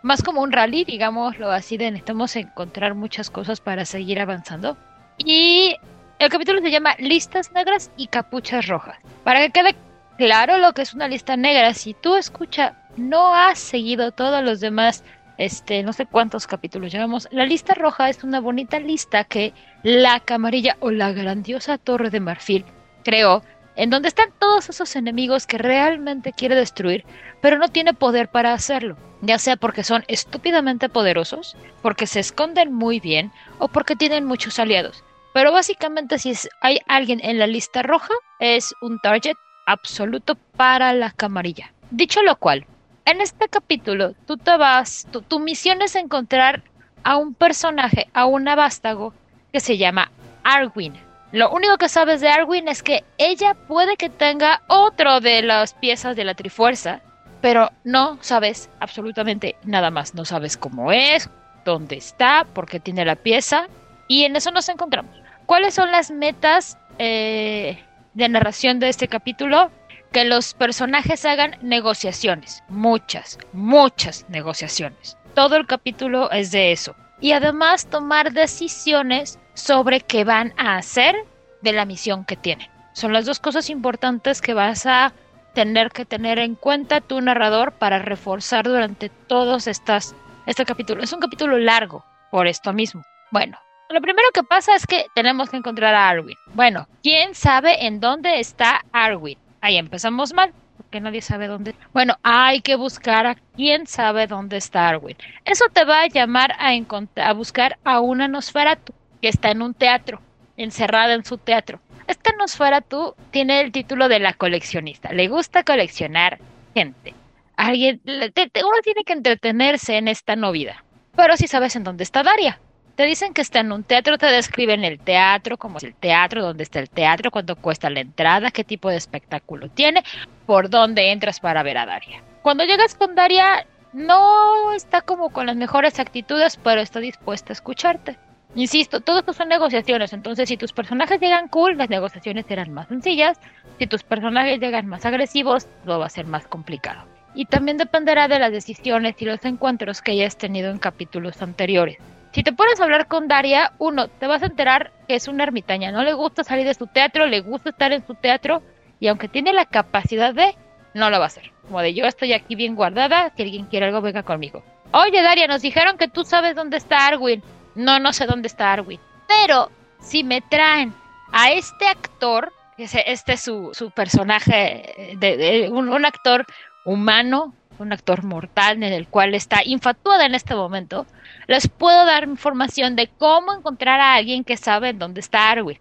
[0.03, 4.77] más como un rally, digámoslo así, de necesitamos encontrar muchas cosas para seguir avanzando.
[5.19, 5.77] Y
[6.19, 8.97] el capítulo se llama Listas Negras y Capuchas Rojas.
[9.25, 9.77] Para que quede
[10.17, 14.61] claro lo que es una lista negra, si tú escucha, no has seguido todos los
[14.61, 15.05] demás,
[15.37, 19.53] este, no sé cuántos capítulos llevamos, la lista roja es una bonita lista que
[19.83, 22.65] la camarilla o la grandiosa torre de marfil
[23.05, 23.43] creó,
[23.79, 27.05] en donde están todos esos enemigos que realmente quiere destruir,
[27.41, 32.75] pero no tiene poder para hacerlo, ya sea porque son estúpidamente poderosos, porque se esconden
[32.75, 33.31] muy bien
[33.61, 35.05] o porque tienen muchos aliados.
[35.33, 41.13] Pero básicamente si hay alguien en la lista roja, es un target absoluto para la
[41.13, 41.73] camarilla.
[41.93, 42.67] Dicho lo cual,
[43.05, 46.65] en este capítulo tú te vas, tu, misión es encontrar
[47.05, 49.15] a un personaje, a una vástago
[49.53, 50.11] que se llama
[50.43, 51.08] Arwin.
[51.33, 55.75] Lo único que sabes de Arwin es que ella puede que tenga otro de las
[55.75, 57.03] piezas de la Trifuerza
[57.41, 60.15] pero no sabes absolutamente nada más.
[60.15, 61.31] No sabes cómo es,
[61.65, 63.69] dónde está, por qué tiene la pieza,
[64.07, 65.15] y en eso nos encontramos.
[65.47, 67.83] ¿Cuáles son las metas eh,
[68.15, 69.71] de narración de este capítulo?
[70.13, 75.17] Que los personajes hagan negociaciones, muchas, muchas negociaciones.
[75.35, 76.97] Todo el capítulo es de eso.
[77.21, 81.17] Y además tomar decisiones sobre qué van a hacer
[81.63, 82.69] de la misión que tienen.
[82.93, 85.13] Son las dos cosas importantes que vas a
[85.55, 90.15] tener que tener en cuenta tu narrador para reforzar durante todos estas,
[90.47, 91.03] este capítulo.
[91.03, 93.03] Es un capítulo largo, por esto mismo.
[93.31, 93.59] Bueno,
[93.91, 96.37] lo primero que pasa es que tenemos que encontrar a Arwin.
[96.55, 99.39] Bueno, ¿quién sabe en dónde está Arwin?
[99.61, 100.53] Ahí empezamos mal,
[100.89, 101.75] porque nadie sabe dónde.
[101.93, 105.19] Bueno, hay que buscar a quién sabe dónde está Arwin.
[105.45, 106.71] Eso te va a llamar a,
[107.17, 110.23] a buscar a una Nosferatu que está en un teatro,
[110.57, 111.79] encerrada en su teatro.
[112.07, 115.13] Esta Nosferatu tiene el título de la coleccionista.
[115.13, 116.39] Le gusta coleccionar
[116.73, 117.13] gente.
[117.57, 120.85] Alguien, uno tiene que entretenerse en esta novida.
[121.15, 122.59] Pero si sabes en dónde está Daria.
[122.99, 126.43] Te dicen que está en un teatro, te describen el teatro, cómo es el teatro,
[126.43, 130.03] dónde está el teatro, cuánto cuesta la entrada, qué tipo de espectáculo tiene,
[130.47, 132.25] por dónde entras para ver a Daria.
[132.43, 137.55] Cuando llegas con Daria, no está como con las mejores actitudes, pero está dispuesta a
[137.55, 138.17] escucharte.
[138.57, 142.89] Insisto, todo esto son negociaciones, entonces si tus personajes llegan cool, las negociaciones serán más
[142.89, 143.39] sencillas,
[143.79, 147.05] si tus personajes llegan más agresivos, todo va a ser más complicado.
[147.33, 151.99] Y también dependerá de las decisiones y los encuentros que hayas tenido en capítulos anteriores.
[152.33, 155.45] Si te pones a hablar con Daria, uno, te vas a enterar que es una
[155.45, 158.63] ermitaña, no le gusta salir de su teatro, le gusta estar en su teatro,
[159.01, 160.55] y aunque tiene la capacidad de,
[160.95, 161.51] no lo va a hacer.
[161.63, 164.63] Como de yo estoy aquí bien guardada, si alguien quiere algo, venga conmigo.
[164.93, 167.43] Oye, Daria, nos dijeron que tú sabes dónde está Arwin.
[167.75, 169.01] No, no sé dónde está Arwin.
[169.27, 170.95] Pero si me traen
[171.33, 176.47] a este actor, este es su, su personaje, de, un actor
[176.85, 181.07] humano, un actor mortal en el cual está infatuada en este momento,
[181.49, 185.79] les puedo dar información de cómo encontrar a alguien que sabe dónde está Arwin.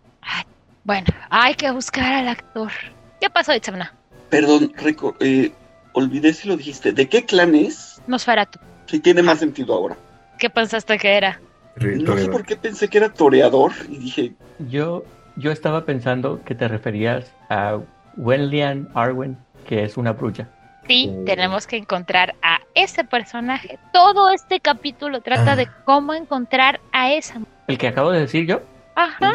[0.84, 2.72] bueno, hay que buscar al actor.
[3.20, 3.94] ¿Qué pasó, Itzamna?
[4.30, 5.52] Perdón, Rico, eh,
[5.92, 6.94] olvidé si lo dijiste.
[6.94, 8.02] ¿De qué clan es?
[8.08, 8.60] Nosferatu.
[8.86, 9.98] Sí, tiene más sentido ahora.
[10.40, 11.42] ¿Qué pensaste que era?
[11.76, 14.34] No sé por qué pensé que era toreador y dije...
[14.70, 15.04] Yo,
[15.36, 17.80] yo estaba pensando que te referías a
[18.16, 19.38] Wenlian Arwen,
[19.68, 20.50] que es una brulla.
[20.88, 23.78] Sí, tenemos que encontrar a ese personaje.
[23.92, 25.82] Todo este capítulo trata de ah.
[25.84, 27.42] cómo encontrar a esa.
[27.68, 28.62] ¿El que acabo de decir yo?
[28.96, 29.34] Ajá.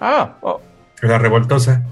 [0.00, 0.60] Ah, oh.
[1.02, 1.82] La revoltosa.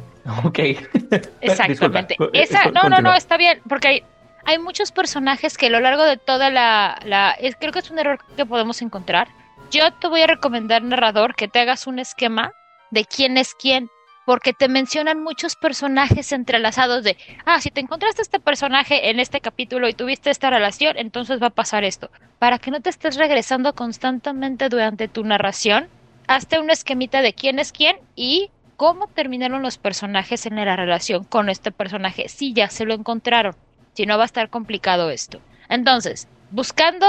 [0.45, 0.59] Ok.
[1.43, 2.17] Exactamente.
[2.33, 4.05] esa, no, no, no, está bien, porque hay,
[4.47, 6.99] hay muchos personajes que a lo largo de toda la...
[7.05, 9.29] la creo que es un error que podemos encontrar.
[9.71, 12.53] Yo te voy a recomendar, narrador, que te hagas un esquema
[12.91, 13.91] de quién es quién
[14.25, 19.41] porque te mencionan muchos personajes entrelazados de, ah, si te encontraste este personaje en este
[19.41, 22.11] capítulo y tuviste esta relación, entonces va a pasar esto.
[22.39, 25.89] Para que no te estés regresando constantemente durante tu narración,
[26.27, 31.25] hazte un esquemita de quién es quién y cómo terminaron los personajes en la relación
[31.25, 32.29] con este personaje.
[32.29, 33.55] Si ya se lo encontraron,
[33.93, 35.41] si no va a estar complicado esto.
[35.69, 37.07] Entonces, buscando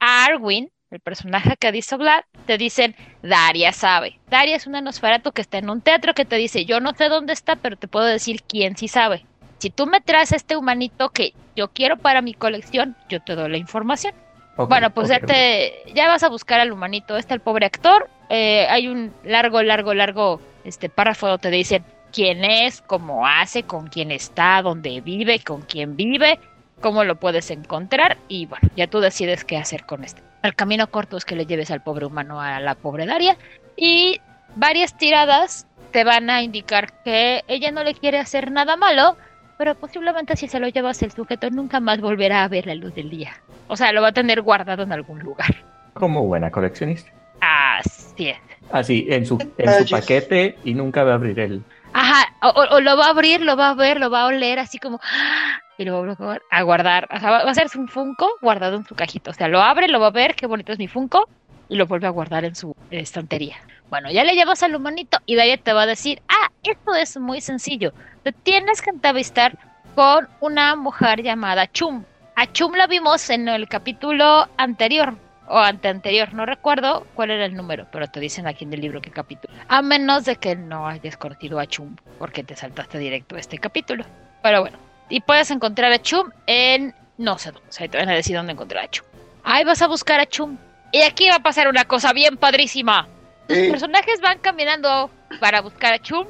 [0.00, 4.18] a Arwin, el personaje que dice Vlad, te dicen, Daria sabe.
[4.28, 7.08] Daria es un Nosferatu que está en un teatro que te dice, yo no sé
[7.08, 9.24] dónde está, pero te puedo decir quién sí sabe.
[9.58, 13.50] Si tú me traes este humanito que yo quiero para mi colección, yo te doy
[13.50, 14.14] la información.
[14.56, 17.16] bueno, pues ya, te, ya vas a buscar al humanito.
[17.16, 18.08] Está el pobre actor.
[18.28, 23.62] Eh, hay un largo, largo, largo este párrafo donde te dicen quién es, cómo hace,
[23.62, 26.38] con quién está, dónde vive, con quién vive,
[26.80, 30.25] cómo lo puedes encontrar y bueno, ya tú decides qué hacer con este.
[30.46, 33.36] El camino corto es que le lleves al pobre humano a la pobre Daria
[33.76, 34.20] y
[34.54, 39.16] varias tiradas te van a indicar que ella no le quiere hacer nada malo,
[39.58, 42.94] pero posiblemente si se lo llevas el sujeto nunca más volverá a ver la luz
[42.94, 43.32] del día.
[43.66, 45.52] O sea, lo va a tener guardado en algún lugar.
[45.94, 47.10] Como buena coleccionista.
[47.40, 48.38] Así es.
[48.70, 51.62] Así, en su, en su paquete y nunca va a abrir el...
[51.92, 54.78] Ajá, o, lo va a abrir, lo va a ver, lo va a oler así
[54.78, 55.00] como,
[55.78, 57.08] y lo va a guardar.
[57.14, 59.30] O sea, va a ser un Funko guardado en su cajita.
[59.30, 61.28] O sea, lo abre, lo va a ver, qué bonito es mi Funko,
[61.68, 63.56] y lo vuelve a guardar en su estantería.
[63.88, 67.16] Bueno, ya le llevas al humanito y ahí te va a decir, ah, esto es
[67.18, 67.92] muy sencillo.
[68.22, 69.58] Te tienes que entrevistar
[69.94, 72.04] con una mujer llamada Chum.
[72.34, 75.14] A Chum la vimos en el capítulo anterior,
[75.48, 78.80] o ante anterior, no recuerdo cuál era el número, pero te dicen aquí en el
[78.80, 79.54] libro qué capítulo.
[79.68, 83.58] A menos de que no hayas conocido a Chum, porque te saltaste directo a este
[83.58, 84.04] capítulo.
[84.42, 87.68] Pero bueno, y puedes encontrar a Chum en no sé dónde.
[87.68, 89.06] O sea, te van a decir dónde encontrar a Chum.
[89.44, 90.56] Ahí vas a buscar a Chum.
[90.92, 93.08] Y aquí va a pasar una cosa bien padrísima.
[93.48, 95.10] Los personajes van caminando
[95.40, 96.26] para buscar a Chum.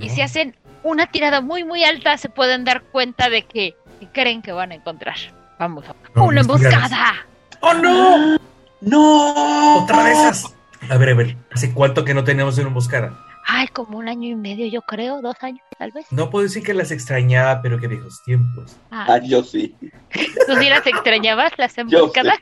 [0.00, 4.08] Y si hacen una tirada muy, muy alta, se pueden dar cuenta de que ¿Qué
[4.08, 5.14] creen que van a encontrar?
[5.60, 6.20] Vamos a...
[6.20, 7.24] ¡Una emboscada!
[7.60, 8.36] ¡Oh, no!
[8.80, 9.84] ¡No!
[9.84, 10.56] Otra de esas.
[10.90, 13.16] A ver, a ver, ¿hace cuánto que no tenemos una emboscada?
[13.46, 16.06] Ay, como un año y medio, yo creo, dos años, tal vez.
[16.10, 18.76] No puedo decir que las extrañaba, pero que viejos tiempos.
[18.90, 19.74] Ah, Ah, yo sí.
[20.46, 22.38] ¿Tú sí las extrañabas, las emboscadas?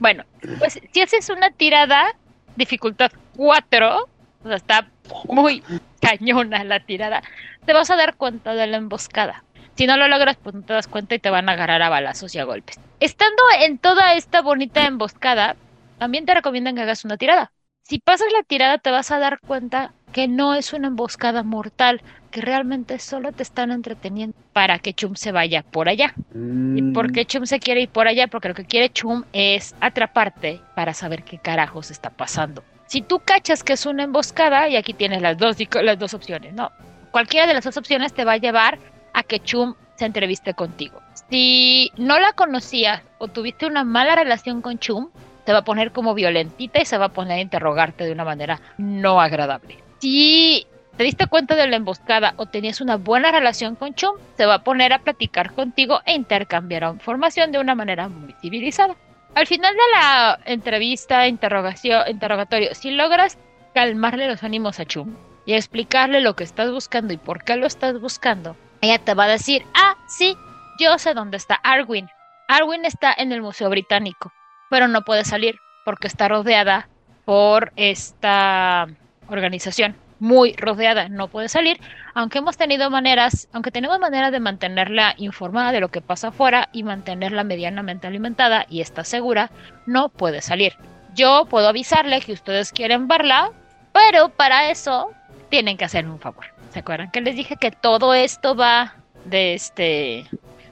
[0.00, 0.24] Bueno,
[0.58, 2.14] pues si haces una tirada,
[2.56, 4.08] dificultad 4,
[4.44, 4.88] o sea, está
[5.26, 5.62] muy
[6.00, 7.22] cañona la tirada,
[7.64, 9.44] te vas a dar cuenta de la emboscada.
[9.76, 11.88] Si no lo logras, pues no te das cuenta y te van a agarrar a
[11.88, 12.80] balazos y a golpes.
[12.98, 15.54] Estando en toda esta bonita emboscada,
[15.98, 17.52] también te recomiendan que hagas una tirada.
[17.82, 22.00] Si pasas la tirada, te vas a dar cuenta que no es una emboscada mortal,
[22.30, 26.14] que realmente solo te están entreteniendo para que Chum se vaya por allá.
[26.34, 28.26] ¿Y Mm, por qué Chum se quiere ir por allá?
[28.28, 32.62] Porque lo que quiere Chum es atraparte para saber qué carajos está pasando.
[32.86, 36.54] Si tú cachas que es una emboscada, y aquí tienes las dos, las dos opciones,
[36.54, 36.70] ¿no?
[37.10, 38.78] Cualquiera de las dos opciones te va a llevar
[39.14, 41.00] a que Chum se entreviste contigo.
[41.30, 45.08] Si no la conocías o tuviste una mala relación con Chum,
[45.44, 48.24] te va a poner como violentita y se va a poner a interrogarte de una
[48.24, 49.87] manera no agradable.
[50.00, 50.66] Si
[50.96, 54.54] te diste cuenta de la emboscada o tenías una buena relación con Chum, se va
[54.54, 58.96] a poner a platicar contigo e intercambiar información de una manera muy civilizada.
[59.34, 63.38] Al final de la entrevista, interrogación, interrogatorio, si logras
[63.74, 65.14] calmarle los ánimos a Chum
[65.46, 69.24] y explicarle lo que estás buscando y por qué lo estás buscando, ella te va
[69.24, 70.36] a decir, ah, sí,
[70.80, 72.08] yo sé dónde está Arwin.
[72.48, 74.32] Arwin está en el Museo Británico,
[74.70, 76.88] pero no puede salir porque está rodeada
[77.24, 78.88] por esta
[79.28, 81.80] organización muy rodeada, no puede salir,
[82.14, 86.68] aunque hemos tenido maneras, aunque tenemos maneras de mantenerla informada de lo que pasa afuera
[86.72, 89.50] y mantenerla medianamente alimentada y está segura,
[89.86, 90.74] no puede salir.
[91.14, 93.50] Yo puedo avisarle que ustedes quieren verla,
[93.92, 95.10] pero para eso
[95.50, 96.46] tienen que hacerme un favor.
[96.72, 98.94] ¿Se acuerdan que les dije que todo esto va
[99.24, 100.26] de este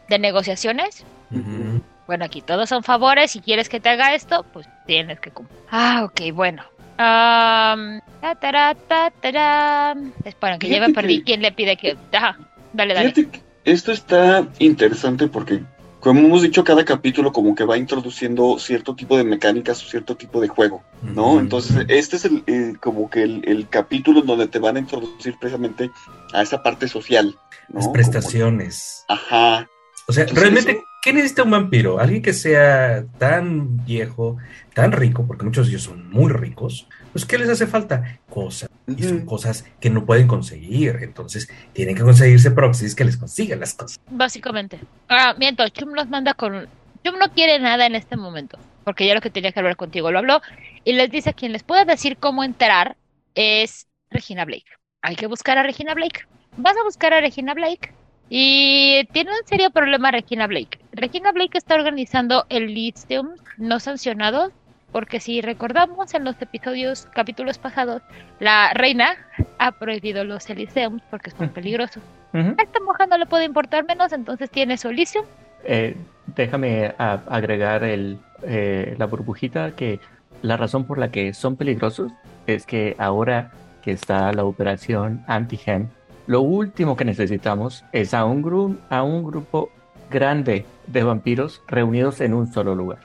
[0.08, 1.04] de negociaciones?
[1.30, 1.82] Ujú.
[2.06, 3.32] Bueno, aquí todos son favores.
[3.32, 5.58] Si quieres que te haga esto, pues tienes que cumplir.
[5.70, 6.62] Ah, ok, bueno.
[6.98, 9.94] Am, ta, tara, ta, tara.
[10.24, 11.23] Esperen, que ya me Fíjate perdí.
[11.23, 11.97] ¿Quién le pide que.?
[12.12, 12.39] Ajá,
[12.73, 13.12] dale, dale.
[13.12, 15.62] Fíjate que esto está interesante porque,
[16.01, 20.16] como hemos dicho, cada capítulo como que va introduciendo cierto tipo de mecánicas o cierto
[20.16, 21.39] tipo de juego, ¿no?
[21.40, 24.81] Entonces, este es el, eh, como que el, el capítulo en donde te van a
[24.81, 25.90] introducir precisamente
[26.32, 27.35] a esa parte social,
[27.68, 27.81] ¿no?
[27.81, 29.05] Las prestaciones.
[29.06, 29.68] Como- ajá.
[30.09, 32.00] O sea, Entonces, realmente, eso- ¿qué necesita un vampiro?
[32.00, 34.38] Alguien que sea tan viejo,
[34.74, 36.88] tan rico, porque muchos de ellos son muy ricos.
[37.12, 38.18] Pues, ¿qué les hace falta?
[38.28, 38.68] Cosas.
[38.88, 40.98] Y son cosas que no pueden conseguir.
[41.02, 44.00] Entonces, tienen que conseguirse proxies que les consigan las cosas.
[44.10, 44.80] Básicamente.
[45.08, 46.66] Ah, miento, Chum los manda con.
[47.04, 48.58] Chum no quiere nada en este momento.
[48.82, 50.42] Porque ya lo que tenía que hablar contigo lo habló.
[50.82, 52.96] Y les dice: quien les puede decir cómo entrar
[53.36, 54.66] es Regina Blake.
[55.02, 56.26] Hay que buscar a Regina Blake.
[56.56, 57.92] Vas a buscar a Regina Blake.
[58.28, 60.78] Y tiene un serio problema Regina Blake.
[60.92, 64.50] Regina Blake está organizando el Lyceum no sancionado.
[64.92, 68.00] Porque si recordamos en los episodios, capítulos pasados,
[68.40, 69.16] la reina
[69.58, 72.02] ha prohibido los Elysiums porque son peligrosos.
[72.32, 72.54] Ujú.
[72.56, 75.26] A esta mujer no le puede importar menos, entonces tiene su Elysium.
[75.64, 75.96] Eh,
[76.34, 80.00] déjame agregar el, eh, la burbujita que
[80.40, 82.12] la razón por la que son peligrosos
[82.46, 83.50] es que ahora
[83.82, 85.88] que está la operación Anti-Gem,
[86.26, 89.70] lo último que necesitamos es a un, a un grupo
[90.10, 92.98] grande de vampiros reunidos en un solo lugar.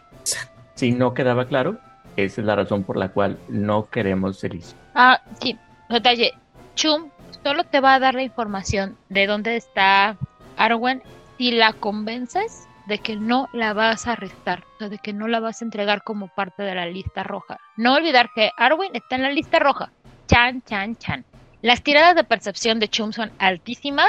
[0.76, 1.77] Si no quedaba claro,
[2.15, 4.76] esa es la razón por la cual no queremos el ISO.
[4.95, 5.57] Ah, sí,
[5.89, 6.34] detalle.
[6.76, 7.10] Chum
[7.43, 10.18] solo te va a dar la información de dónde está
[10.57, 11.02] Arwen
[11.38, 15.27] si la convences de que no la vas a arrestar, o sea, de que no
[15.27, 17.60] la vas a entregar como parte de la lista roja.
[17.77, 19.91] No olvidar que Arwen está en la lista roja.
[20.27, 21.26] Chan, chan, chan.
[21.62, 24.08] Las tiradas de percepción de Chum son altísimas.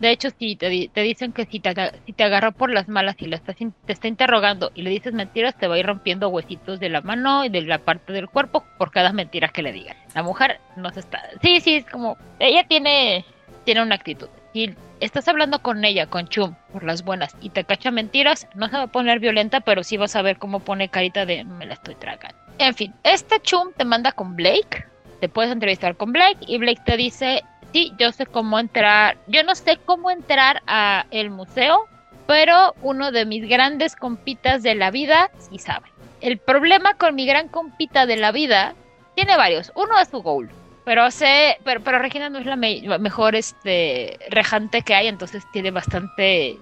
[0.00, 3.26] De hecho, si te, di- te dicen que si te, agarró por las malas y
[3.26, 6.80] lo estás te está interrogando y le dices mentiras, te va a ir rompiendo huesitos
[6.80, 9.96] de la mano y de la parte del cuerpo por cada mentira que le digan.
[10.14, 11.22] La mujer no se está...
[11.42, 12.16] Sí, sí, es como...
[12.40, 13.24] Ella tiene,
[13.64, 14.28] tiene una actitud.
[14.52, 18.68] Si estás hablando con ella, con Chum, por las buenas, y te cacha mentiras, no
[18.68, 21.66] se va a poner violenta, pero sí vas a ver cómo pone carita de me
[21.66, 22.36] la estoy tragando.
[22.58, 24.86] En fin, este Chum te manda con Blake.
[25.20, 27.42] Te puedes entrevistar con Blake y Blake te dice,
[27.72, 29.16] sí, yo sé cómo entrar.
[29.26, 31.86] Yo no sé cómo entrar a el museo,
[32.26, 35.88] pero uno de mis grandes compitas de la vida sí sabe.
[36.20, 38.74] El problema con mi gran compita de la vida
[39.14, 39.72] tiene varios.
[39.74, 40.50] Uno es su goal.
[40.84, 45.42] Pero sé, pero, pero Regina no es la me- mejor este rejante que hay, entonces
[45.50, 46.58] tiene bastante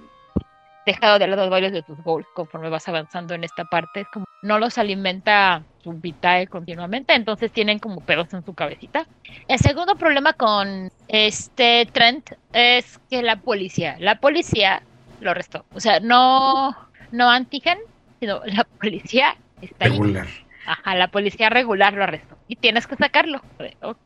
[0.87, 4.03] dejado de lado varios de tus goals conforme vas avanzando en esta parte.
[4.03, 9.07] Es como no los alimenta su vitae continuamente, entonces tienen como pedos en su cabecita.
[9.49, 14.83] El segundo problema con este Trent es que la policía, la policía
[15.21, 15.65] lo arrestó.
[15.75, 16.77] O sea, no,
[17.11, 17.79] no Antigen,
[18.21, 20.27] sino la policía está regular.
[20.67, 22.37] Ajá, la policía regular lo arrestó.
[22.47, 23.43] Y tienes que sacarlo.
[23.81, 23.97] Ok,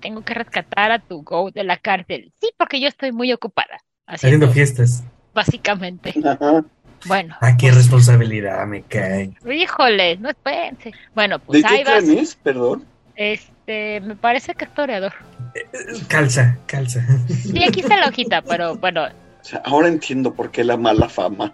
[0.00, 2.32] tengo que rescatar a tu Go de la cárcel.
[2.40, 3.78] Sí, porque yo estoy muy ocupada.
[4.06, 5.04] Haciendo, fiestas.
[5.34, 6.14] Básicamente.
[7.06, 7.36] Bueno.
[7.40, 9.30] Ah, qué pues, responsabilidad me cae.
[9.50, 10.92] Híjole, no espérense.
[11.14, 12.34] Bueno, pues ¿De qué es?
[12.36, 12.84] Perdón.
[13.16, 15.12] Este, me parece que es toreador.
[16.08, 17.00] Calza, calza.
[17.28, 19.06] Sí, aquí está la hojita, pero bueno.
[19.64, 21.52] ahora entiendo por qué la mala fama.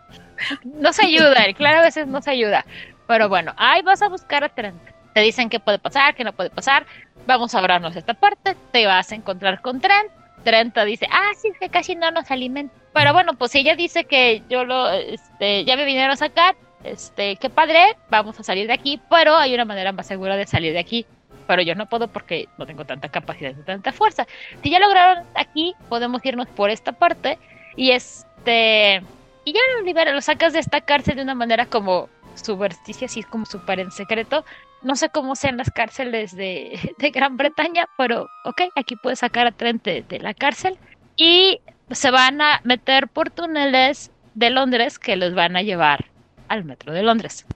[0.64, 2.66] No se ayuda, claro, a veces no se ayuda.
[3.06, 4.80] Pero bueno, ahí vas a buscar a Trent.
[5.14, 6.86] Te dicen que puede pasar, que no puede pasar.
[7.26, 8.56] Vamos a hablarnos de esta parte.
[8.72, 10.10] Te vas a encontrar con Trent.
[10.42, 12.74] Trent te dice, ah, sí, que casi no nos alimenta.
[12.94, 16.56] Pero bueno, pues ella dice que yo lo, este, ya me vinieron a sacar.
[16.82, 19.00] Este, qué padre, vamos a salir de aquí.
[19.10, 21.06] Pero hay una manera más segura de salir de aquí
[21.46, 24.26] pero yo no puedo porque no tengo tanta capacidad y tanta fuerza.
[24.62, 27.38] Si ya lograron aquí, podemos irnos por esta parte
[27.76, 29.02] y este
[29.44, 33.22] y ya lo liberas, lo sacas de esta cárcel de una manera como subverticia, así
[33.22, 34.44] como súper en secreto.
[34.82, 36.78] No sé cómo sean las cárceles de,
[37.12, 40.78] Gran Bretaña, pero ok, aquí puedes sacar a Trent de, de la cárcel
[41.16, 41.60] y
[41.94, 46.06] se van a meter por túneles de Londres que los van a llevar
[46.48, 47.46] al metro de Londres.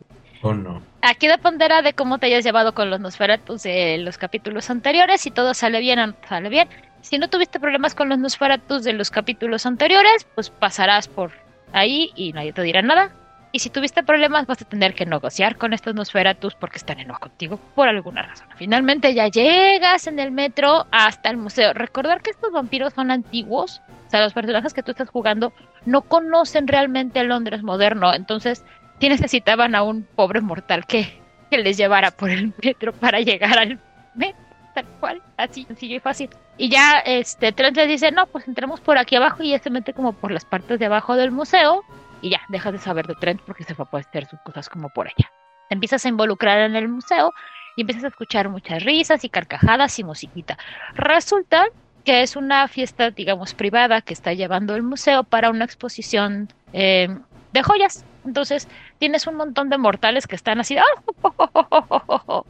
[0.42, 0.82] Oh, no.
[1.02, 5.20] Aquí dependerá de cómo te hayas llevado con los Nosferatus de los capítulos anteriores.
[5.20, 6.68] Si todo sale bien o no sale bien.
[7.00, 11.32] Si no tuviste problemas con los Nosferatus de los capítulos anteriores, pues pasarás por
[11.72, 13.12] ahí y nadie te dirá nada.
[13.50, 17.30] Y si tuviste problemas, vas a tener que negociar con estos Nosferatus porque están enojados
[17.30, 18.46] contigo por alguna razón.
[18.56, 21.72] Finalmente ya llegas en el metro hasta el museo.
[21.72, 23.80] Recordar que estos vampiros son antiguos.
[24.06, 25.52] O sea, los personajes que tú estás jugando
[25.86, 28.12] no conocen realmente el Londres moderno.
[28.12, 28.64] Entonces,
[29.00, 31.18] sí necesitaban a un pobre mortal que,
[31.50, 33.80] que les llevara por el metro para llegar al
[34.14, 34.40] metro,
[34.74, 36.28] tal cual, así sencillo y fácil.
[36.58, 39.94] Y ya este Trent dice, no, pues entremos por aquí abajo y ya se mete
[39.94, 41.82] como por las partes de abajo del museo
[42.22, 44.88] y ya, dejas de saber de Trent porque se fue a hacer sus cosas como
[44.90, 45.30] por allá.
[45.68, 47.32] Te empiezas a involucrar en el museo
[47.76, 50.58] y empiezas a escuchar muchas risas y carcajadas y musiquita.
[50.94, 51.66] Resulta
[52.04, 57.08] que es una fiesta, digamos, privada que está llevando el museo para una exposición eh,
[57.52, 58.04] de joyas.
[58.24, 58.68] Entonces
[58.98, 60.76] tienes un montón de mortales que están así,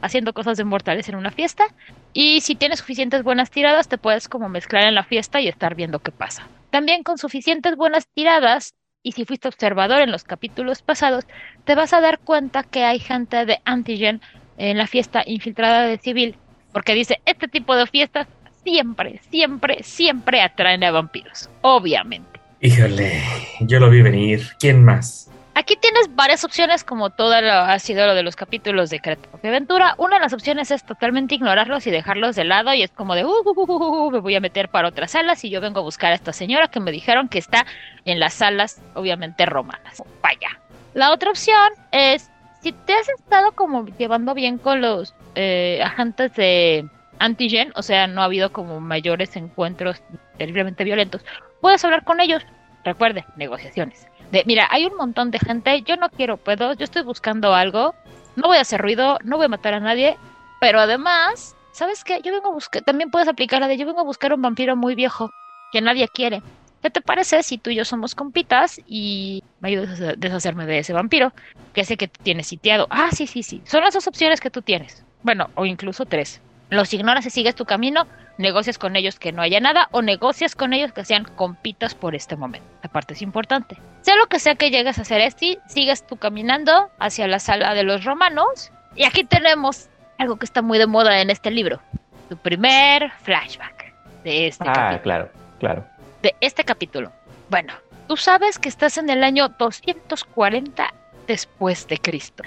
[0.00, 1.64] haciendo cosas de mortales en una fiesta.
[2.12, 5.74] Y si tienes suficientes buenas tiradas, te puedes como mezclar en la fiesta y estar
[5.74, 6.46] viendo qué pasa.
[6.70, 11.24] También con suficientes buenas tiradas, y si fuiste observador en los capítulos pasados,
[11.64, 14.20] te vas a dar cuenta que hay gente de Antigen
[14.56, 16.36] en la fiesta infiltrada de civil,
[16.72, 18.26] porque dice, este tipo de fiestas
[18.64, 22.40] siempre, siempre, siempre atraen a vampiros, obviamente.
[22.60, 23.22] Híjole,
[23.60, 24.48] yo lo vi venir.
[24.58, 25.30] ¿Quién más?
[25.58, 29.28] Aquí tienes varias opciones, como todo lo, ha sido lo de los capítulos de Creto
[29.42, 29.96] de Aventura.
[29.98, 33.24] Una de las opciones es totalmente ignorarlos y dejarlos de lado, y es como de,
[33.24, 36.12] uh, uh, uh, me voy a meter para otras salas y yo vengo a buscar
[36.12, 37.66] a esta señora que me dijeron que está
[38.04, 40.00] en las salas, obviamente romanas.
[40.22, 40.60] Vaya.
[40.94, 42.30] La otra opción es,
[42.62, 48.06] si te has estado como llevando bien con los eh, agentes de Antigen, o sea,
[48.06, 50.00] no ha habido como mayores encuentros
[50.36, 51.24] terriblemente violentos,
[51.60, 52.46] puedes hablar con ellos.
[52.84, 54.06] Recuerde, negociaciones.
[54.30, 57.94] De, mira, hay un montón de gente, yo no quiero puedo, yo estoy buscando algo,
[58.36, 60.16] no voy a hacer ruido, no voy a matar a nadie,
[60.60, 62.20] pero además, ¿sabes qué?
[62.22, 64.76] Yo vengo a buscar, también puedes aplicar la de yo vengo a buscar un vampiro
[64.76, 65.30] muy viejo
[65.72, 66.42] que nadie quiere.
[66.82, 70.78] ¿Qué te parece si tú y yo somos compitas y me ayudas a deshacerme de
[70.78, 71.32] ese vampiro
[71.72, 72.86] que sé que tienes sitiado?
[72.90, 73.62] Ah, sí, sí, sí.
[73.64, 75.04] Son las dos opciones que tú tienes.
[75.22, 79.42] Bueno, o incluso tres los ignoras y sigues tu camino, negocias con ellos que no
[79.42, 82.66] haya nada o negocias con ellos que sean compitas por este momento.
[82.82, 83.76] La parte es importante.
[84.02, 87.74] Sea lo que sea que llegues a hacer este, sigues tú caminando hacia la sala
[87.74, 89.88] de los romanos y aquí tenemos
[90.18, 91.80] algo que está muy de moda en este libro.
[92.28, 95.84] Tu primer flashback de este ah, claro, claro.
[96.22, 97.12] De este capítulo.
[97.48, 97.72] Bueno,
[98.06, 100.92] tú sabes que estás en el año 240
[101.26, 102.42] después de Cristo.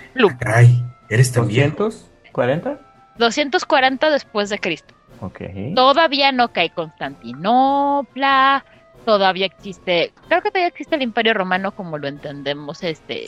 [0.46, 2.91] Ay, ¿eres tan 240?
[3.18, 4.94] 240 después de Cristo.
[5.20, 5.74] Okay.
[5.76, 8.66] Todavía no cae Constantinopla,
[9.06, 13.28] todavía existe, creo que todavía existe el Imperio Romano como lo entendemos, este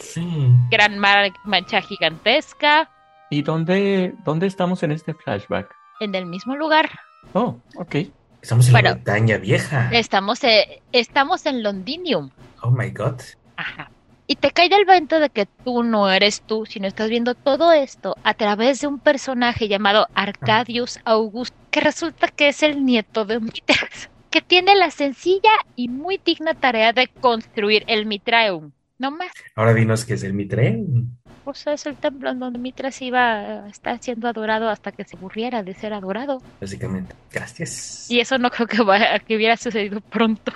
[0.71, 2.89] gran mancha gigantesca.
[3.29, 5.73] ¿Y dónde, dónde estamos en este flashback?
[5.99, 6.89] En el mismo lugar.
[7.33, 7.95] Oh, ok.
[8.41, 9.89] Estamos en la Bretaña vieja.
[9.91, 12.29] Estamos, eh, estamos en Londinium.
[12.61, 13.21] Oh my god.
[13.55, 13.89] Ajá.
[14.25, 17.73] Y te cae del vento de que tú no eres tú, sino estás viendo todo
[17.73, 23.25] esto a través de un personaje llamado Arcadius August, que resulta que es el nieto
[23.25, 28.71] de Mitras, que tiene la sencilla y muy digna tarea de construir el Mitraeum.
[28.97, 29.31] No más.
[29.55, 31.09] Ahora dinos qué es el Mitraeum.
[31.43, 35.17] Pues es el templo en donde Mitras iba a estar siendo adorado hasta que se
[35.17, 36.41] aburriera de ser adorado.
[36.61, 37.13] Básicamente.
[37.29, 38.09] Gracias.
[38.09, 40.53] Y eso no creo que, vaya, que hubiera sucedido pronto.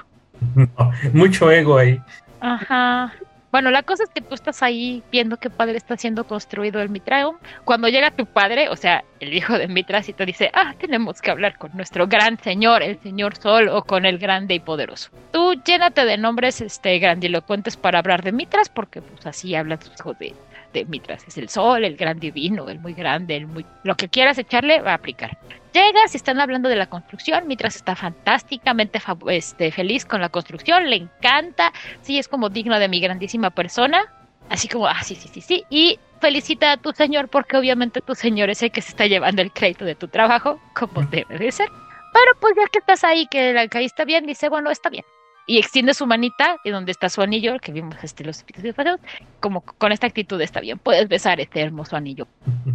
[1.14, 2.00] mucho ego ahí.
[2.40, 3.14] Ajá.
[3.58, 6.90] Bueno, la cosa es que tú estás ahí viendo qué padre está siendo construido el
[6.90, 7.38] Mitraeum.
[7.66, 11.24] Cuando llega tu padre, o sea, el hijo de Mitras, y te dice, ah, tenemos
[11.24, 15.10] que hablar con nuestro gran señor, el señor Sol, o con el grande y poderoso.
[15.32, 20.00] Tú llénate de nombres este, grandilocuentes para hablar de Mitras, porque pues así hablan tus
[20.00, 20.36] hijos de,
[20.74, 21.28] de Mitras.
[21.28, 23.66] Es el Sol, el gran divino, el muy grande, el muy...
[23.82, 25.36] Lo que quieras echarle va a aplicar.
[25.78, 27.46] Llegas y están hablando de la construcción.
[27.46, 29.00] Mitras está fantásticamente
[29.30, 31.72] este, feliz con la construcción, le encanta.
[32.02, 34.12] Sí, es como digno de mi grandísima persona.
[34.50, 35.66] Así como, ah, sí, sí, sí, sí.
[35.70, 39.44] Y felicita a tu señor porque obviamente tu señor es el que se está llevando
[39.44, 41.70] el crédito de tu trabajo, como debe de ser.
[42.12, 45.06] Pero pues ya que estás ahí, que la está bien, dice, bueno, está bien.
[45.48, 49.00] Y extiende su manita y donde está su anillo, que vimos este, los episodios pasados,
[49.40, 52.28] como con esta actitud está bien, puedes besar este hermoso anillo.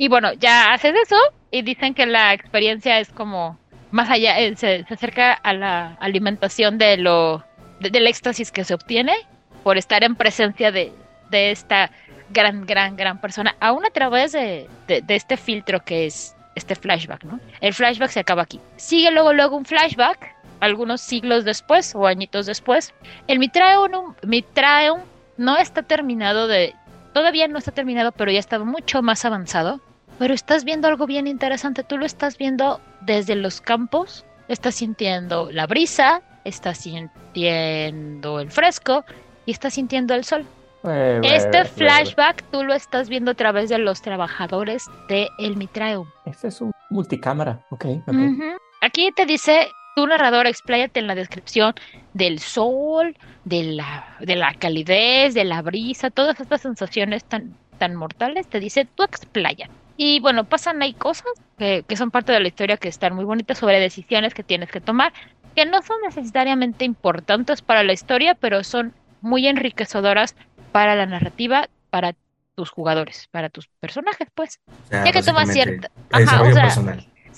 [0.00, 1.16] Y bueno, ya haces eso
[1.50, 3.58] y dicen que la experiencia es como
[3.90, 7.44] más allá, eh, se, acerca a la alimentación de lo,
[7.80, 9.14] del éxtasis que se obtiene
[9.62, 10.92] por estar en presencia de,
[11.30, 11.90] de esta
[12.30, 17.24] gran, gran, gran persona, aún a través de, de, este filtro que es este flashback,
[17.24, 17.40] ¿no?
[17.60, 18.60] El flashback se acaba aquí.
[18.76, 22.94] Sigue luego, luego un flashback, algunos siglos después o añitos después.
[23.26, 25.00] El Mitraeum, Mitraeum
[25.36, 26.74] no está terminado de...
[27.12, 29.80] Todavía no está terminado, pero ya está mucho más avanzado.
[30.18, 31.84] Pero estás viendo algo bien interesante.
[31.84, 34.24] Tú lo estás viendo desde los campos.
[34.48, 39.04] Estás sintiendo la brisa, estás sintiendo el fresco
[39.46, 40.46] y estás sintiendo el sol.
[41.22, 46.08] este flashback tú lo estás viendo a través de los trabajadores de El Mitraeum.
[46.24, 47.86] Este es un multicámara, ok.
[48.80, 49.68] Aquí te dice
[49.98, 51.74] tu narrador, expláyate en la descripción
[52.14, 57.96] del sol, de la, de la calidez, de la brisa, todas estas sensaciones tan, tan
[57.96, 59.68] mortales, te dice, tú explaya.
[59.96, 63.24] Y bueno, pasan hay cosas que, que son parte de la historia que están muy
[63.24, 65.12] bonitas sobre decisiones que tienes que tomar,
[65.56, 70.36] que no son necesariamente importantes para la historia, pero son muy enriquecedoras
[70.70, 72.14] para la narrativa, para
[72.54, 74.60] tus jugadores, para tus personajes, pues.
[74.92, 75.90] ya que tomas cierta...
[76.12, 76.68] Ajá, o sea,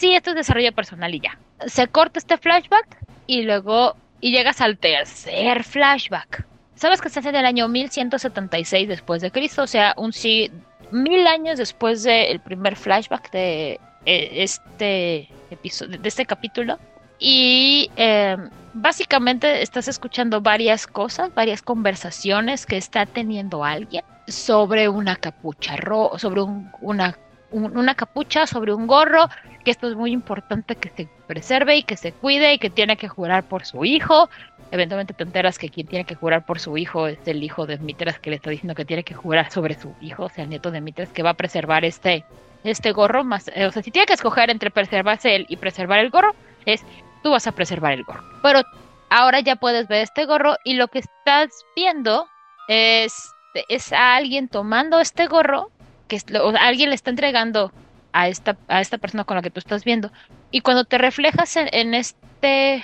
[0.00, 1.38] Sí, esto es desarrollo personal y ya.
[1.66, 2.86] Se corta este flashback
[3.26, 3.96] y luego...
[4.22, 6.46] Y llegas al tercer flashback.
[6.74, 10.50] Sabes que hace en el año 1176 después de Cristo, o sea, un sí,
[10.90, 16.78] mil años después del primer flashback de eh, este episodio, de este capítulo.
[17.18, 18.36] Y eh,
[18.72, 26.18] básicamente estás escuchando varias cosas, varias conversaciones que está teniendo alguien sobre una capucha roja,
[26.18, 26.42] sobre
[26.80, 27.16] una,
[27.52, 29.28] una capucha, sobre un gorro,
[29.64, 32.96] que esto es muy importante que se preserve y que se cuide y que tiene
[32.96, 34.28] que jurar por su hijo.
[34.70, 37.78] Eventualmente te enteras que quien tiene que jurar por su hijo es el hijo de
[37.78, 40.50] Mitras que le está diciendo que tiene que jurar sobre su hijo, o sea, el
[40.50, 42.24] nieto de Mitras que va a preservar este,
[42.62, 45.98] este gorro más, eh, o sea, si tiene que escoger entre preservarse él y preservar
[45.98, 46.34] el gorro,
[46.66, 46.84] es
[47.22, 48.22] tú vas a preservar el gorro.
[48.42, 48.62] Pero
[49.08, 52.28] ahora ya puedes ver este gorro y lo que estás viendo
[52.68, 53.32] es,
[53.68, 55.70] es a alguien tomando este gorro,
[56.10, 56.20] que
[56.60, 57.72] alguien le está entregando
[58.12, 60.10] a esta, a esta persona con la que tú estás viendo.
[60.50, 62.82] Y cuando te reflejas en, este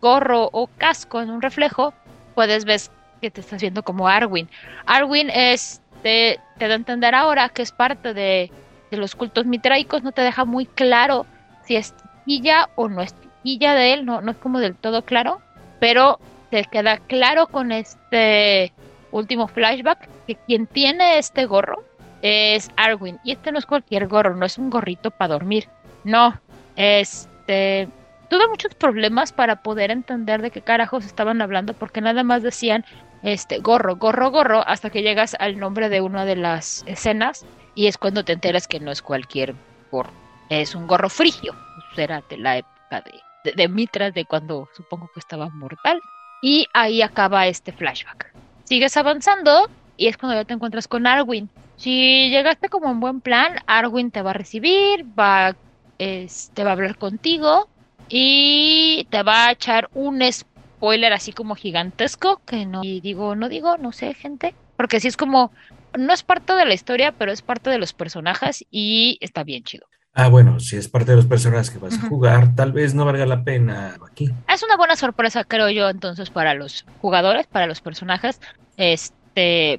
[0.00, 1.92] gorro o casco, en un reflejo,
[2.34, 2.80] puedes ver
[3.20, 4.48] que te estás viendo como Arwin.
[4.86, 8.50] Arwin es, te, te da a entender ahora que es parte de,
[8.90, 11.26] de los cultos mitraicos, no te deja muy claro
[11.66, 11.94] si es
[12.26, 15.40] ella o no es ya de él, no, no es como del todo claro,
[15.80, 16.18] pero
[16.50, 18.72] te queda claro con este
[19.10, 21.82] último flashback que quien tiene este gorro
[22.22, 23.18] es Arwin.
[23.24, 25.68] Y este no es cualquier gorro, no es un gorrito para dormir.
[26.04, 26.40] No,
[26.76, 27.88] este...
[28.30, 32.82] Tuve muchos problemas para poder entender de qué carajos estaban hablando porque nada más decían
[33.22, 37.44] este gorro, gorro, gorro hasta que llegas al nombre de una de las escenas
[37.74, 39.54] y es cuando te enteras que no es cualquier
[39.90, 40.12] gorro,
[40.48, 41.54] es un gorro frigio,
[41.94, 46.00] será de la época de de, Mitras de cuando supongo que estaba mortal.
[46.42, 48.32] Y ahí acaba este flashback.
[48.64, 51.48] Sigues avanzando y es cuando ya te encuentras con Arwin.
[51.82, 55.56] Si llegaste como en buen plan, Arwin te va a recibir, va,
[55.98, 57.68] te va a hablar contigo
[58.08, 63.48] y te va a echar un spoiler así como gigantesco, que no y digo, no
[63.48, 65.50] digo, no sé, gente, porque si es como,
[65.98, 69.64] no es parte de la historia, pero es parte de los personajes y está bien
[69.64, 69.88] chido.
[70.14, 73.04] Ah, bueno, si es parte de los personajes que vas a jugar, tal vez no
[73.04, 74.30] valga la pena aquí.
[74.48, 78.40] Es una buena sorpresa, creo yo, entonces, para los jugadores, para los personajes.
[78.76, 79.16] Este,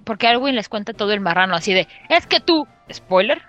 [0.03, 3.41] porque Arwin les cuenta todo el marrano así de, es que tú, spoiler,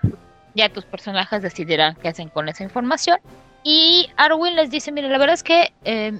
[0.53, 3.17] ya tus personajes decidirán qué hacen con esa información.
[3.63, 6.13] Y Arwin les dice, mire, la verdad es que eh,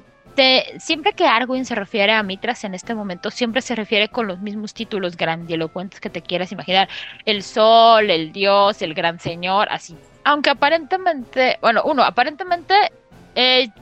[0.80, 4.40] siempre que Arwin se refiere a Mitras en este momento, siempre se refiere con los
[4.40, 6.90] mismos títulos grandilocuentes que te quieras imaginar.
[7.26, 9.96] El sol, el dios, el gran señor, así
[10.26, 12.74] aunque aparentemente, bueno, uno, aparentemente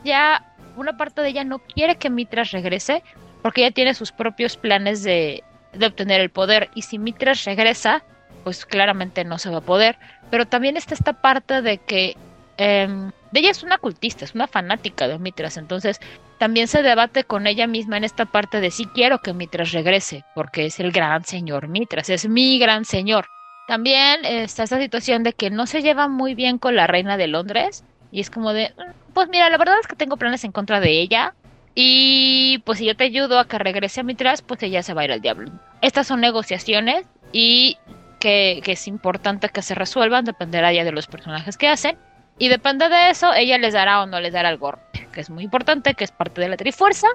[0.03, 3.01] ya una parte de ella no quiere que Mitras regrese,
[3.41, 5.41] porque ella tiene sus propios planes de,
[5.73, 6.69] de obtener el poder.
[6.75, 8.03] Y si Mitras regresa,
[8.43, 9.97] pues claramente no se va a poder.
[10.29, 12.15] Pero también está esta parte de que
[12.57, 15.57] eh, ella es una cultista, es una fanática de Mitras.
[15.57, 15.99] Entonces
[16.37, 20.25] también se debate con ella misma en esta parte de si quiero que Mitras regrese,
[20.35, 23.27] porque es el gran señor Mitras, es mi gran señor.
[23.67, 27.27] También está esta situación de que no se lleva muy bien con la reina de
[27.27, 27.85] Londres.
[28.11, 30.79] Y es como de, mm, pues mira, la verdad es que tengo planes en contra
[30.79, 31.33] de ella.
[31.75, 35.01] Y pues si yo te ayudo a que regrese a Mitras, pues ella se va
[35.01, 35.51] a ir al diablo.
[35.81, 37.77] Estas son negociaciones y
[38.19, 41.97] que, es importante que se resuelvan, dependerá ya de los personajes que hacen.
[42.37, 44.79] Y depende de eso, ella les dará o no les dará el gorro,
[45.11, 47.07] que es muy importante, que es parte de la Trifuerza.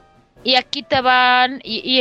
[0.45, 2.01] Y aquí te van, y,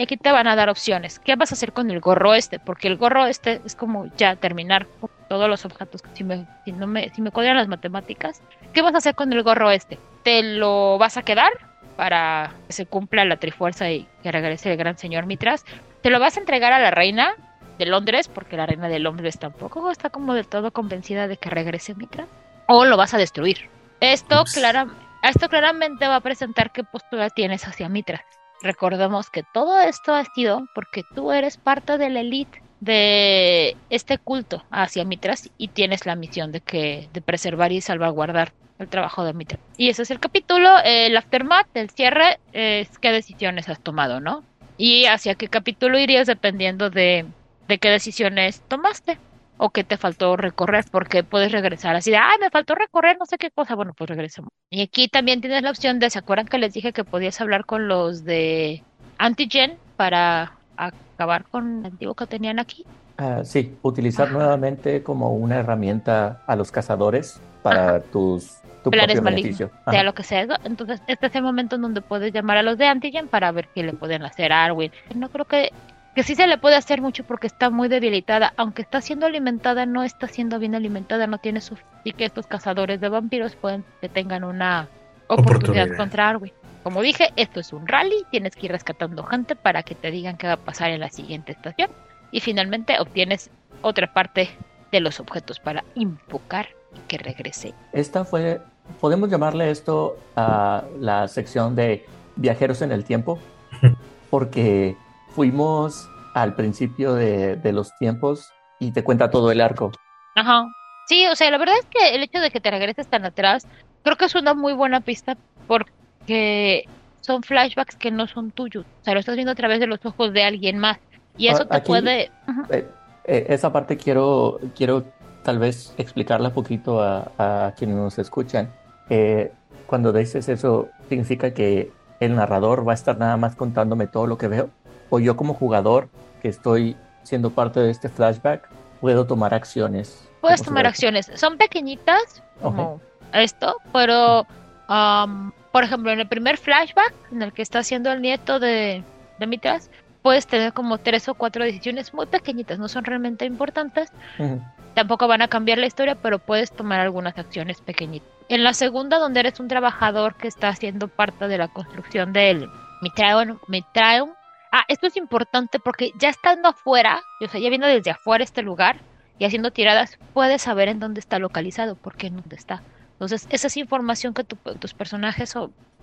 [0.00, 1.20] aquí te van a dar opciones.
[1.20, 2.58] ¿Qué vas a hacer con el gorro este?
[2.58, 6.02] Porque el gorro este es como ya terminar con todos los objetos.
[6.14, 8.42] Si me, si no me, si me las matemáticas,
[8.72, 9.98] ¿qué vas a hacer con el gorro este?
[10.24, 11.69] ¿Te lo vas a quedar
[12.00, 15.66] para que se cumpla la Trifuerza y que regrese el gran señor Mitras?
[16.00, 17.34] ¿Te lo vas a entregar a la reina
[17.78, 18.26] de Londres?
[18.26, 22.26] Porque la reina de Londres tampoco está como del todo convencida de que regrese Mitras.
[22.68, 23.68] O lo vas a destruir.
[24.00, 28.22] Esto claramente esto claramente va a presentar qué postura tienes hacia Mitras.
[28.62, 34.16] Recordemos que todo esto ha sido porque tú eres parte de la elite de este
[34.16, 39.24] culto hacia Mitras y tienes la misión de que de preservar y salvaguardar el trabajo
[39.24, 39.60] de Mitras.
[39.76, 44.42] Y ese es el capítulo, el aftermath, el cierre, es qué decisiones has tomado, ¿no?
[44.76, 47.26] Y hacia qué capítulo irías dependiendo de,
[47.68, 49.18] de qué decisiones tomaste
[49.58, 53.26] o que te faltó recorrer, porque puedes regresar así de, ay, me faltó recorrer no
[53.26, 54.50] sé qué cosa, bueno, pues regresamos.
[54.70, 57.66] Y aquí también tienes la opción de, ¿se acuerdan que les dije que podías hablar
[57.66, 58.82] con los de
[59.18, 62.86] Antigen para acabar con el antiguo que tenían aquí?
[63.18, 64.34] Uh, sí, utilizar Ajá.
[64.38, 68.00] nuevamente como una herramienta a los cazadores para Ajá.
[68.00, 69.70] tus tu propio beneficio.
[69.90, 70.46] sea lo que sea.
[70.64, 73.68] Entonces, este es el momento en donde puedes llamar a los de Antigen para ver
[73.74, 74.92] qué le pueden hacer a Arwin.
[75.14, 75.70] No creo que
[76.14, 79.86] que sí se le puede hacer mucho porque está muy debilitada, aunque está siendo alimentada,
[79.86, 83.84] no está siendo bien alimentada, no tiene su y que estos cazadores de vampiros pueden
[84.00, 84.88] que tengan una
[85.28, 85.96] oportunidad, oportunidad.
[85.96, 86.52] contra Arwen.
[86.82, 90.36] Como dije, esto es un rally, tienes que ir rescatando gente para que te digan
[90.36, 91.90] qué va a pasar en la siguiente estación
[92.32, 93.50] y finalmente obtienes
[93.82, 94.50] otra parte
[94.92, 97.74] de los objetos para invocar y que regrese.
[97.92, 98.60] Esta fue,
[99.00, 102.04] podemos llamarle esto a la sección de
[102.36, 103.38] viajeros en el tiempo,
[104.30, 104.96] porque
[105.34, 109.92] fuimos al principio de, de, los tiempos y te cuenta todo el arco.
[110.36, 110.66] Ajá.
[111.06, 113.66] Sí, o sea, la verdad es que el hecho de que te regreses tan atrás,
[114.04, 115.36] creo que es una muy buena pista
[115.66, 116.84] porque
[117.20, 118.86] son flashbacks que no son tuyos.
[119.00, 120.98] O sea, lo estás viendo a través de los ojos de alguien más.
[121.36, 122.30] Y eso te Aquí, puede...
[122.70, 122.86] Eh,
[123.24, 125.04] eh, esa parte quiero, quiero
[125.42, 128.70] tal vez explicarla un poquito a, a quienes nos escuchan.
[129.08, 129.52] Eh,
[129.86, 131.90] cuando dices eso, significa que
[132.20, 134.70] el narrador va a estar nada más contándome todo lo que veo
[135.10, 136.08] o yo como jugador
[136.40, 138.68] que estoy siendo parte de este flashback
[139.00, 140.26] puedo tomar acciones.
[140.40, 141.30] Puedes tomar acciones.
[141.34, 143.44] Son pequeñitas, como okay.
[143.44, 144.46] esto, pero
[144.88, 149.02] um, por ejemplo, en el primer flashback, en el que está haciendo el nieto de,
[149.38, 149.90] de Mitras,
[150.22, 154.12] puedes tener como tres o cuatro decisiones muy pequeñitas, no son realmente importantes.
[154.38, 154.72] Uh -huh.
[154.94, 158.28] Tampoco van a cambiar la historia, pero puedes tomar algunas acciones pequeñitas.
[158.48, 162.68] En la segunda, donde eres un trabajador que está haciendo parte de la construcción del
[163.02, 164.30] Mitraeum, Mitraeum
[164.72, 168.62] Ah, esto es importante porque ya estando afuera, o sea, ya viendo desde afuera este
[168.62, 169.00] lugar
[169.38, 172.82] y haciendo tiradas, puedes saber en dónde está localizado, porque en dónde está.
[173.14, 175.50] Entonces, esa es información que tu, tus personajes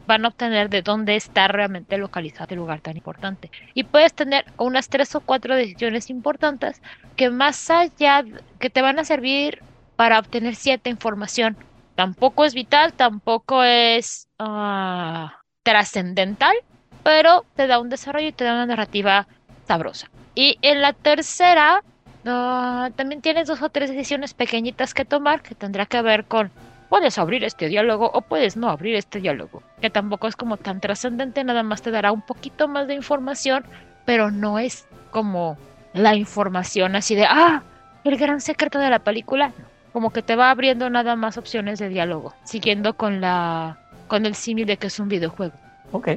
[0.07, 3.51] van a obtener de dónde está realmente localizado este lugar tan importante.
[3.73, 6.81] Y puedes tener unas tres o cuatro decisiones importantes
[7.15, 8.23] que más allá,
[8.59, 9.61] que te van a servir
[9.95, 11.57] para obtener cierta información.
[11.95, 15.27] Tampoco es vital, tampoco es uh,
[15.63, 16.55] trascendental,
[17.03, 19.27] pero te da un desarrollo y te da una narrativa
[19.67, 20.09] sabrosa.
[20.35, 21.83] Y en la tercera,
[22.23, 26.51] uh, también tienes dos o tres decisiones pequeñitas que tomar que tendrá que ver con
[26.89, 30.79] puedes abrir este diálogo o puedes no abrir este diálogo, que tampoco es como tan
[30.79, 33.63] trascendente, nada más te dará un poquito más de información,
[34.05, 35.57] pero no es como
[35.93, 37.63] la información así de, ah,
[38.03, 39.51] el gran secreto de la película,
[39.93, 44.35] como que te va abriendo nada más opciones de diálogo, siguiendo con la con el
[44.35, 45.53] símil de que es un videojuego.
[45.91, 46.09] Ok.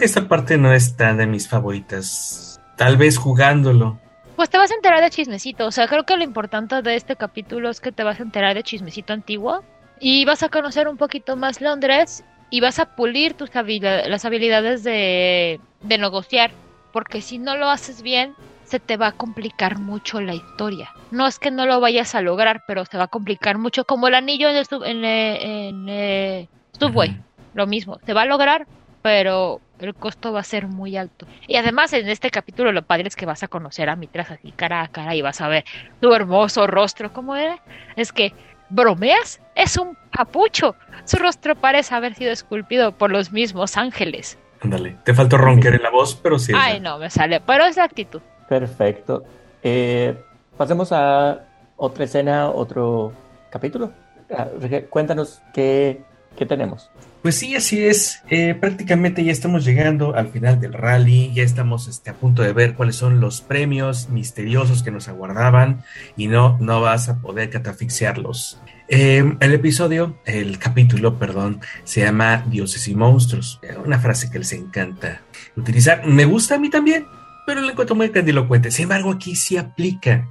[0.00, 2.60] esta parte no está de mis favoritas.
[2.76, 3.98] Tal vez jugándolo.
[4.36, 5.66] Pues te vas a enterar de chismecito.
[5.66, 8.54] O sea, creo que lo importante de este capítulo es que te vas a enterar
[8.54, 9.62] de chismecito antiguo.
[10.04, 12.24] Y vas a conocer un poquito más Londres.
[12.50, 16.50] Y vas a pulir tus habilidades, las habilidades de, de negociar.
[16.92, 18.34] Porque si no lo haces bien,
[18.64, 20.90] se te va a complicar mucho la historia.
[21.12, 23.84] No es que no lo vayas a lograr, pero se va a complicar mucho.
[23.84, 26.48] Como el anillo en el, sub, en en el
[26.78, 27.10] subway.
[27.10, 27.22] Uh -huh.
[27.54, 27.98] Lo mismo.
[28.04, 28.66] Se va a lograr,
[29.02, 31.26] pero el costo va a ser muy alto.
[31.46, 34.52] Y además en este capítulo lo padre es que vas a conocer a Mitras así
[34.52, 35.64] cara a cara y vas a ver
[36.00, 37.12] tu hermoso rostro.
[37.12, 37.60] ¿Cómo era?
[37.96, 38.32] Es que,
[38.72, 39.40] ¿bromeas?
[39.54, 40.74] Es un papucho.
[41.04, 44.38] Su rostro parece haber sido esculpido por los mismos ángeles.
[44.60, 46.52] Ándale, te faltó roncar en la voz, pero sí.
[46.56, 48.20] Ay, no, me sale, pero es la actitud.
[48.48, 49.24] Perfecto.
[49.62, 50.16] Eh,
[50.56, 51.40] pasemos a
[51.76, 53.12] otra escena, otro
[53.50, 53.92] capítulo.
[54.36, 54.46] Ah,
[54.88, 56.02] cuéntanos qué,
[56.36, 56.90] qué tenemos.
[57.22, 58.20] Pues sí, así es.
[58.30, 62.52] Eh, prácticamente ya estamos llegando al final del rally, ya estamos este, a punto de
[62.52, 65.84] ver cuáles son los premios misteriosos que nos aguardaban
[66.16, 68.60] y no, no vas a poder catafixiarlos.
[68.88, 73.60] Em, el episodio, el capítulo, perdón, se llama Dioses y Monstruos.
[73.84, 75.22] Una frase que les encanta
[75.56, 76.04] utilizar.
[76.04, 77.06] Me gusta a mí también,
[77.46, 78.72] pero lo encuentro muy grandilocuente.
[78.72, 80.28] Sin embargo, aquí sí aplica.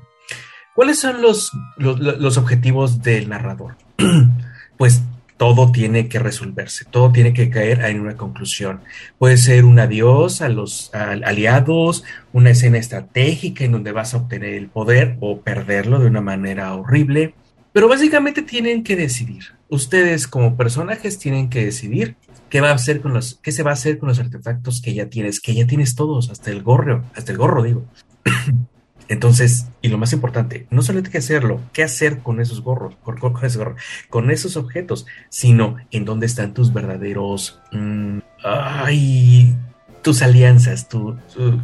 [0.75, 3.77] ¿Cuáles son los, los objetivos del narrador?
[4.77, 5.01] pues
[5.41, 8.81] todo tiene que resolverse, todo tiene que caer en una conclusión.
[9.17, 14.53] Puede ser un adiós a los aliados, una escena estratégica en donde vas a obtener
[14.53, 17.33] el poder o perderlo de una manera horrible,
[17.73, 19.45] pero básicamente tienen que decidir.
[19.67, 22.17] Ustedes como personajes tienen que decidir
[22.51, 24.93] qué va a hacer con los, qué se va a hacer con los artefactos que
[24.93, 27.83] ya tienes, que ya tienes todos, hasta el gorro, hasta el gorro digo.
[29.11, 32.95] Entonces, y lo más importante, no solo hay que hacerlo, qué hacer con esos gorros,
[33.03, 39.53] con, esos, objetos, sino en dónde están tus verdaderos, mm, ay,
[40.01, 41.17] tus alianzas, tu,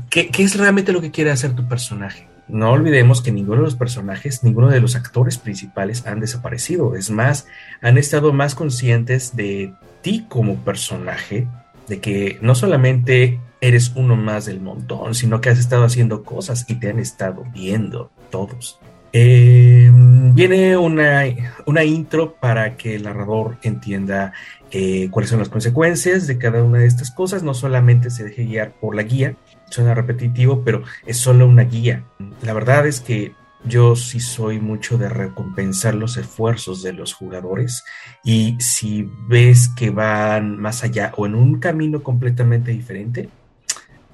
[0.09, 2.27] ¿qué, es realmente lo que quiere hacer tu personaje.
[2.49, 6.97] No olvidemos que ninguno de los personajes, ninguno de los actores principales han desaparecido.
[6.97, 7.47] Es más,
[7.81, 11.47] han estado más conscientes de ti como personaje,
[11.87, 16.65] de que no solamente eres uno más del montón, sino que has estado haciendo cosas
[16.67, 18.79] y te han estado viendo todos.
[19.13, 19.89] Eh,
[20.33, 21.23] viene una,
[21.65, 24.33] una, intro para que el narrador entienda
[24.69, 27.41] eh, cuáles son las consecuencias de cada una de estas cosas.
[27.41, 29.35] No solamente se deje guiar por la guía,
[29.69, 32.03] suena repetitivo, pero es solo una guía.
[32.43, 33.31] La verdad es que
[33.63, 37.83] yo sí soy mucho de recompensar los esfuerzos de los jugadores
[38.23, 43.29] y si ves que van más allá o en un camino completamente diferente,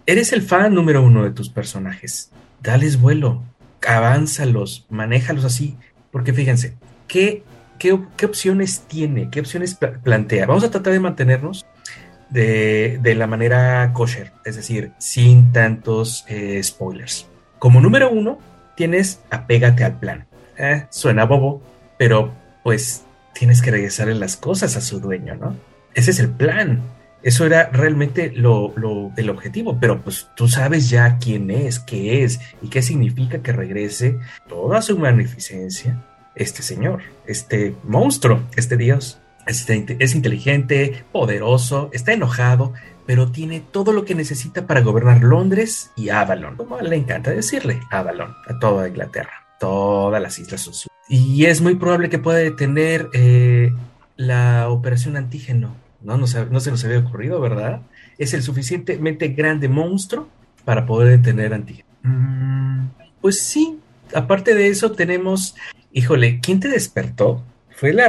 [0.06, 2.30] Eres el fan número uno de tus personajes.
[2.62, 3.42] Dales vuelo,
[3.88, 5.78] avánzalos, manéjalos así.
[6.12, 6.76] Porque fíjense,
[7.08, 7.44] ¿qué,
[7.80, 9.30] qué, opciones tiene?
[9.30, 10.46] ¿Qué opciones plantea?
[10.46, 11.66] Vamos a tratar de mantenernos
[12.30, 17.28] de, la manera kosher, es decir, sin tantos eh, spoilers.
[17.60, 18.40] Como número uno,
[18.76, 20.26] tienes apégate al plan.
[20.58, 21.62] Eh, suena bobo,
[21.98, 23.04] pero pues
[23.34, 25.56] tienes que regresarle las cosas a su dueño, ¿no?
[25.94, 26.82] Ese es el plan.
[27.24, 28.74] Eso era realmente lo,
[29.16, 33.54] el objetivo, pero pues tú sabes ya quién es, qué es y qué significa que
[33.54, 36.04] regrese toda su magnificencia
[36.36, 39.20] este señor, este monstruo, este dios.
[39.46, 42.74] Es inteligente, poderoso, está enojado,
[43.06, 47.82] pero tiene todo lo que necesita para gobernar Londres y Avalon, como le encanta decirle,
[47.92, 50.74] Avalon, a toda Inglaterra, todas las islas son
[51.10, 53.74] Y es muy probable que pueda detener eh,
[54.16, 57.82] la operación antígeno no, no, se, nos había ocurrido, ¿verdad?
[58.18, 60.28] Es el suficientemente grande monstruo
[60.66, 61.60] para poder detener a
[62.08, 62.90] mm,
[63.22, 63.80] pues sí,
[64.14, 65.56] aparte de eso tenemos,
[65.92, 67.44] híjole, ¿quién te despertó?
[67.72, 68.08] Fue la,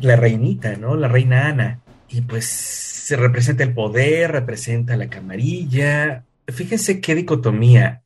[0.00, 0.96] la reinita, ¿no?
[0.96, 1.80] La reina Ana.
[2.08, 6.24] Y pues se representa el poder, representa la camarilla.
[6.46, 8.02] Fíjense qué dicotomía.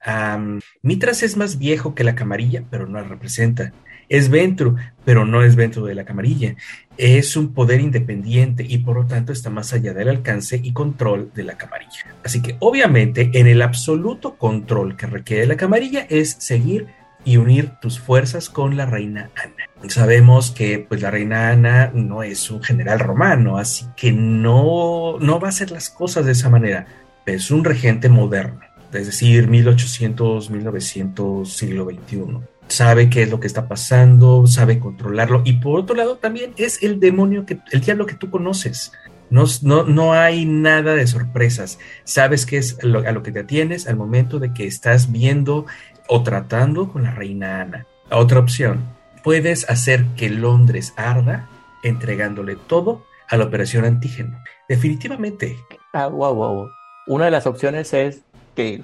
[0.82, 3.73] Mitras es más viejo que la camarilla, pero no la representa.
[4.09, 6.56] Es Ventru, pero no es Ventru de la camarilla
[6.98, 11.30] es un poder independiente y por lo tanto está más allá del alcance y control
[11.32, 12.16] de la camarilla.
[12.24, 16.88] Así que obviamente en el absoluto control que requiere la camarilla es seguir
[17.24, 19.88] y unir tus fuerzas con la reina Ana.
[19.88, 25.38] Sabemos que pues la reina Ana no es un general romano, así que no, no
[25.38, 26.86] va a hacer las cosas de esa manera,
[27.26, 28.60] es un regente moderno,
[28.92, 35.43] es decir, 1800, 1900, siglo XXI sabe qué es lo que está pasando, sabe controlarlo.
[35.45, 38.93] Y por otro lado, también es el demonio, que, el diablo que tú conoces.
[39.31, 41.78] No, no, no hay nada de sorpresas.
[42.05, 45.66] Sabes qué es a lo que te atienes al momento de que estás viendo
[46.09, 47.86] o tratando con la reina Ana.
[48.11, 48.85] Otra opción,
[49.23, 51.49] puedes hacer que Londres arda
[51.82, 54.39] entregándole todo a la operación antígeno.
[54.69, 55.59] Definitivamente.
[55.93, 56.70] Ah, wow, wow.
[57.07, 58.23] Una de las opciones es
[58.55, 58.82] que,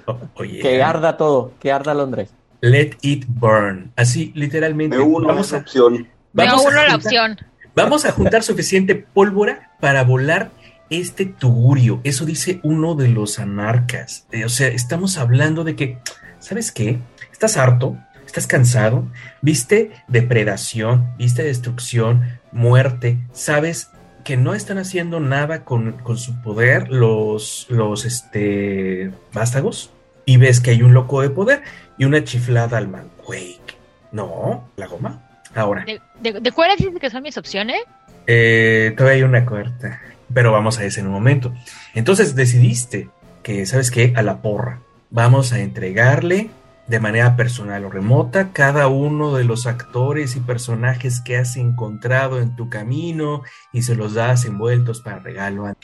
[0.61, 2.33] que arda todo, que arda Londres.
[2.65, 3.91] Let It Burn.
[3.95, 4.97] Así, literalmente.
[4.97, 6.07] vamos a, opción.
[6.33, 7.37] Vamos a la opción.
[7.75, 10.49] Vamos a juntar suficiente pólvora para volar
[10.89, 12.01] este tugurio.
[12.03, 14.25] Eso dice uno de los anarcas.
[14.31, 15.99] Eh, o sea, estamos hablando de que,
[16.39, 16.97] ¿sabes qué?
[17.31, 19.07] Estás harto, estás cansado,
[19.43, 23.89] viste depredación, viste destrucción, muerte, sabes
[24.23, 29.91] que no están haciendo nada con, su poder los, los este, vástagos
[30.25, 31.61] y ves que hay un loco de poder
[31.97, 33.09] y una chiflada al man.
[33.27, 33.77] Wake.
[34.11, 35.21] No, la goma.
[35.53, 35.85] Ahora.
[36.19, 37.77] ¿De, cuáles dicen que son mis opciones?
[38.27, 40.01] Eh, todavía hay una cuarta,
[40.33, 41.53] pero vamos a ese en un momento.
[41.93, 43.09] Entonces decidiste
[43.43, 44.13] que, ¿sabes qué?
[44.15, 44.79] A la porra.
[45.09, 46.49] Vamos a entregarle
[46.87, 52.39] de manera personal o remota cada uno de los actores y personajes que has encontrado
[52.39, 55.75] en tu camino y se los das envueltos para regalo a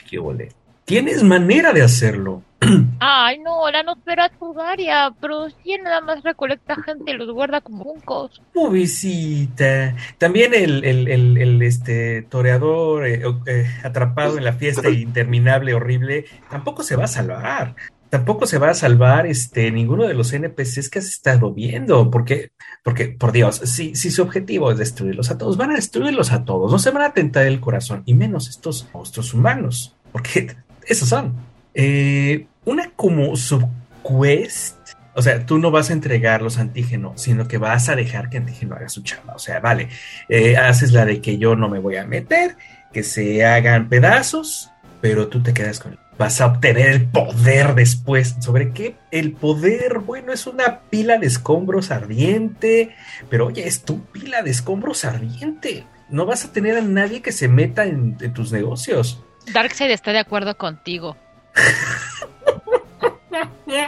[0.85, 2.43] Tienes manera de hacerlo.
[2.99, 7.61] Ay, no, la no espera Daria, pero si nada más recolecta gente y los guarda
[7.61, 8.41] como buncos.
[8.53, 9.95] Pobrecita.
[10.17, 11.07] También el, el,
[11.37, 17.07] el, este toreador eh, eh, atrapado en la fiesta interminable, horrible, tampoco se va a
[17.07, 17.75] salvar
[18.11, 22.51] tampoco se va a salvar este, ninguno de los NPCs que has estado viendo, porque,
[22.83, 26.43] porque por Dios, si, si su objetivo es destruirlos a todos, van a destruirlos a
[26.43, 30.53] todos, no se van a tentar el corazón, y menos estos monstruos humanos, porque
[30.85, 31.35] esos son.
[31.73, 34.77] Eh, una como subquest,
[35.13, 38.37] o sea, tú no vas a entregar los antígenos, sino que vas a dejar que
[38.37, 39.35] antígeno haga su chamba.
[39.35, 39.89] O sea, vale,
[40.29, 42.55] eh, haces la de que yo no me voy a meter,
[42.93, 44.71] que se hagan pedazos,
[45.01, 48.35] pero tú te quedas con él vas a obtener el poder después.
[48.39, 48.95] ¿Sobre qué?
[49.09, 52.95] El poder, bueno, es una pila de escombros ardiente,
[53.27, 55.83] pero oye, es tu pila de escombros ardiente.
[56.09, 59.23] No vas a tener a nadie que se meta en, tus negocios.
[59.51, 61.17] Darkseid está de acuerdo contigo.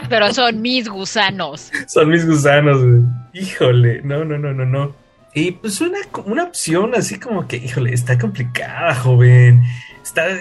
[0.08, 1.70] pero son mis gusanos.
[1.86, 3.02] Son mis gusanos, güey.
[3.32, 4.94] Híjole, no, no, no, no, no.
[5.34, 9.62] Y pues una, una opción así como que, híjole, está complicada, joven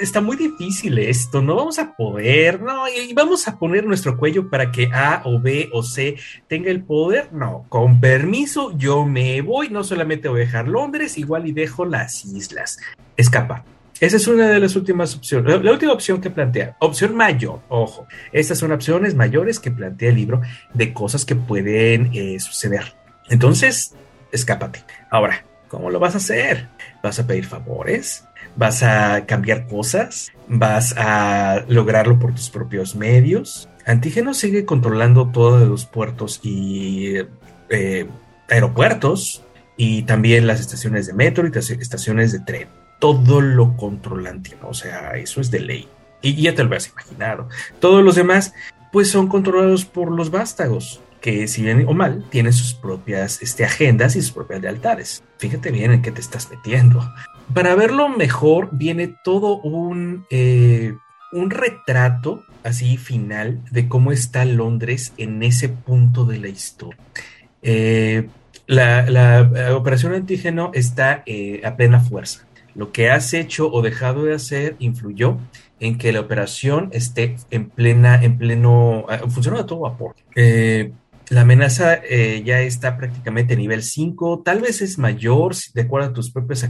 [0.02, 4.50] está, muy difícil esto, no vamos a poder, no, y vamos a poner nuestro cuello
[4.50, 6.18] para que A o B o C
[6.48, 11.18] tenga el poder, no, con permiso yo me voy, no solamente voy a dejar Londres,
[11.18, 12.80] igual y dejo las islas,
[13.16, 13.64] escapa.
[14.04, 15.64] Esa es una de las últimas opciones.
[15.64, 20.16] La, última opción que plantea, opción mayor, ojo, estas son opciones mayores que plantea el
[20.16, 20.42] libro
[20.74, 22.96] de cosas que pueden eh, suceder.
[23.30, 23.96] Entonces,
[24.32, 24.84] escápate.
[25.10, 26.68] Ahora, ¿cómo lo vas a hacer?
[27.02, 28.26] ¿Vas a pedir favores?
[28.56, 33.70] vas a cambiar cosas, vas a lograrlo por tus propios medios.
[33.86, 37.16] Antígeno sigue controlando todos los puertos y
[37.70, 38.06] eh,
[38.50, 39.44] aeropuertos
[39.76, 42.83] y también las estaciones de metro y estaciones de tren.
[43.00, 45.88] Todo lo controla Antígeno, o sea, eso es de ley.
[46.22, 47.50] Y, ya te lo has imaginado.
[47.80, 48.54] Todos los demás,
[48.92, 53.64] pues son controlados por los vástagos que si bien o mal, tienen sus propias este,
[53.64, 55.24] agendas y sus propias lealtades.
[55.38, 57.02] Fíjate bien en qué te estás metiendo
[57.52, 60.96] para verlo mejor viene todo un, eh,
[61.32, 66.98] un retrato así final de cómo está Londres en ese punto de la historia.
[67.62, 68.30] Eh,
[68.66, 72.46] la, operación antígeno está eh, a plena fuerza.
[72.76, 75.38] Lo que has hecho o dejado de hacer influyó
[75.80, 80.16] en que la operación esté en plena, en pleno, funcionando a todo vapor.
[81.30, 86.10] La amenaza eh, ya está prácticamente a nivel 5, tal vez es mayor de acuerdo
[86.10, 86.70] a tus propias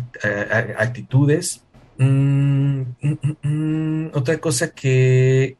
[0.78, 1.64] actitudes.
[1.98, 5.58] Mm, mm, mm, otra cosa que,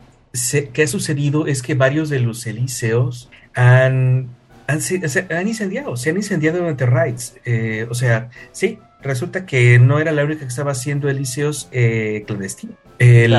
[0.74, 4.30] que ha sucedido es que varios de los elíseos han,
[4.68, 4.80] han,
[5.30, 7.36] han incendiado, se han incendiado durante raids.
[7.46, 12.24] Eh, o sea, sí, resulta que no era la única que estaba haciendo elíseos eh,
[12.26, 12.78] clandestinos.
[13.00, 13.34] El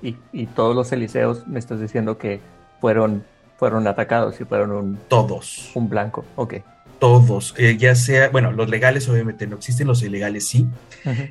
[0.00, 2.40] y, y todos los elíseos, me estás diciendo que
[2.80, 3.24] fueron
[3.58, 4.98] fueron atacados y fueron un...
[5.08, 5.72] Todos.
[5.74, 6.54] Un blanco, ok.
[7.00, 10.66] Todos, eh, ya sea, bueno, los legales obviamente no existen, los ilegales sí,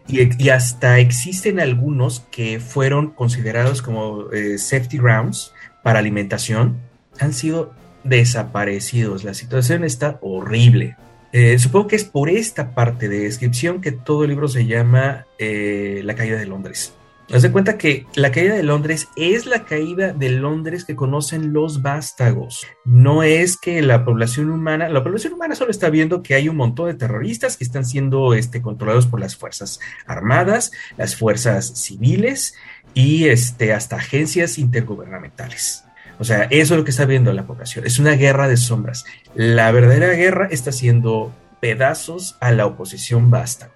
[0.07, 5.53] y, hasta existen algunos que fueron considerados como eh, safety grounds
[5.83, 6.77] para alimentación,
[7.19, 7.73] han sido
[8.05, 9.25] desaparecidos.
[9.25, 10.95] La situación está horrible.
[11.31, 15.25] Eh, supongo que es por esta parte de descripción que todo el libro se llama
[15.39, 16.93] La caída de Londres.
[17.33, 21.51] Haz de cuenta que la caída de Londres es la caída de Londres que conocen
[21.51, 22.65] los vástagos.
[22.85, 26.55] No es que la población humana, la población humana solo está viendo que hay un
[26.55, 32.55] montón de terroristas que están siendo este, controlados por las fuerzas armadas, las fuerzas civiles
[32.93, 35.83] y este, hasta agencias intergubernamentales.
[36.19, 37.85] O sea, eso es lo que está viendo la población.
[37.85, 39.05] Es una guerra de sombras.
[39.35, 43.73] La verdadera guerra está haciendo pedazos a la oposición vástago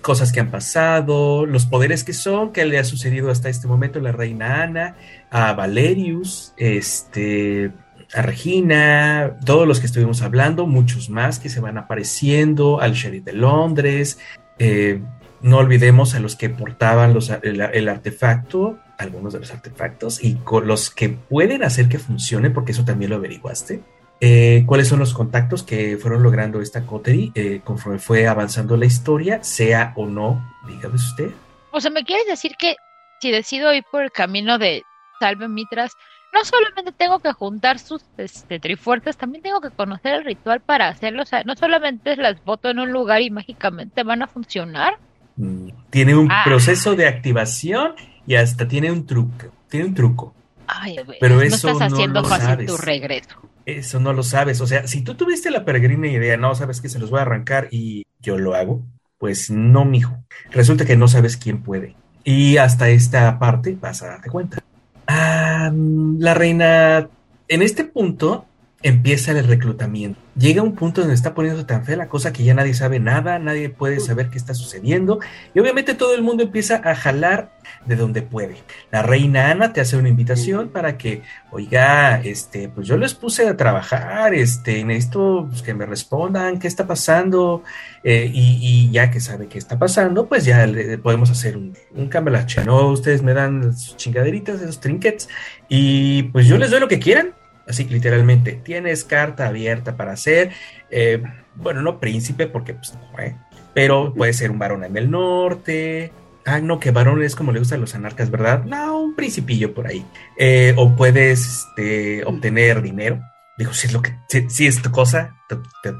[0.00, 4.00] cosas que han pasado, los poderes que son, que le ha sucedido hasta este momento
[4.00, 4.96] la reina Ana,
[5.30, 7.70] a Valerius, este,
[8.14, 13.24] a Regina, todos los que estuvimos hablando, muchos más que se van apareciendo, al sheriff
[13.24, 14.18] de Londres,
[14.58, 15.00] eh,
[15.42, 20.66] no olvidemos a los que portaban los, el, artefacto, algunos de los artefactos, y con
[20.66, 23.82] los que pueden hacer que funcione, porque eso también lo averiguaste.
[24.22, 28.84] eh, cuáles son los contactos que fueron logrando esta coterie eh, conforme fue avanzando la
[28.84, 31.30] historia, sea o no, dígame usted.
[31.70, 32.76] O sea, ¿me quieres decir que
[33.20, 34.82] si decido ir por el camino de
[35.20, 35.92] Salve Mitras,
[36.32, 40.88] no solamente tengo que juntar sus este, trifuertes, también tengo que conocer el ritual para
[40.88, 41.22] hacerlo.
[41.22, 44.98] O sea, no solamente las voto en un lugar y mágicamente van a funcionar.
[45.36, 46.42] Mm, tiene un ah.
[46.44, 47.94] proceso de activación
[48.30, 49.46] y hasta tiene un truco.
[49.68, 50.32] Tiene un truco.
[50.68, 53.34] Ay, pero no eso estás haciendo fácil tu regreso.
[53.66, 54.60] Eso no lo sabes.
[54.60, 57.22] O sea, si tú tuviste la peregrina idea, no sabes que se los voy a
[57.22, 58.82] arrancar y yo lo hago,
[59.18, 60.16] pues no, mijo.
[60.52, 61.96] Resulta que no sabes quién puede.
[62.22, 64.62] Y hasta esta parte vas a darte cuenta.
[65.08, 67.08] Ah, la reina,
[67.48, 68.46] en este punto
[68.82, 70.18] empieza el reclutamiento.
[70.36, 73.38] Llega un punto donde está poniendo tan fea la cosa que ya nadie sabe nada,
[73.38, 75.18] nadie puede saber qué está sucediendo
[75.54, 77.50] y obviamente todo el mundo empieza a jalar
[77.84, 78.56] de donde puede.
[78.90, 83.48] La reina Ana te hace una invitación para que, oiga, este, pues yo les puse
[83.48, 87.62] a trabajar, este, necesito pues, que me respondan qué está pasando
[88.02, 92.08] eh, y, ya que sabe qué está pasando, pues ya le, podemos hacer un, un
[92.08, 92.88] cambalache, ¿no?
[92.88, 95.28] Ustedes me dan sus chingaderitas, esos trinkets
[95.68, 97.34] y pues yo les doy lo que quieran.
[97.70, 100.50] Así literalmente, tienes carta abierta para ser,
[100.90, 101.22] eh,
[101.54, 103.36] bueno, no príncipe porque pues no, ¿eh?
[103.72, 106.12] pero puede ser un varón en el norte,
[106.46, 108.64] Ah, no, que varón es como le gustan los anarcas, ¿verdad?
[108.64, 110.04] No, un principillo por ahí.
[110.38, 113.20] Eh, o puedes este, obtener dinero.
[113.58, 114.16] Digo, si es lo que,
[114.48, 115.36] si, es tu cosa,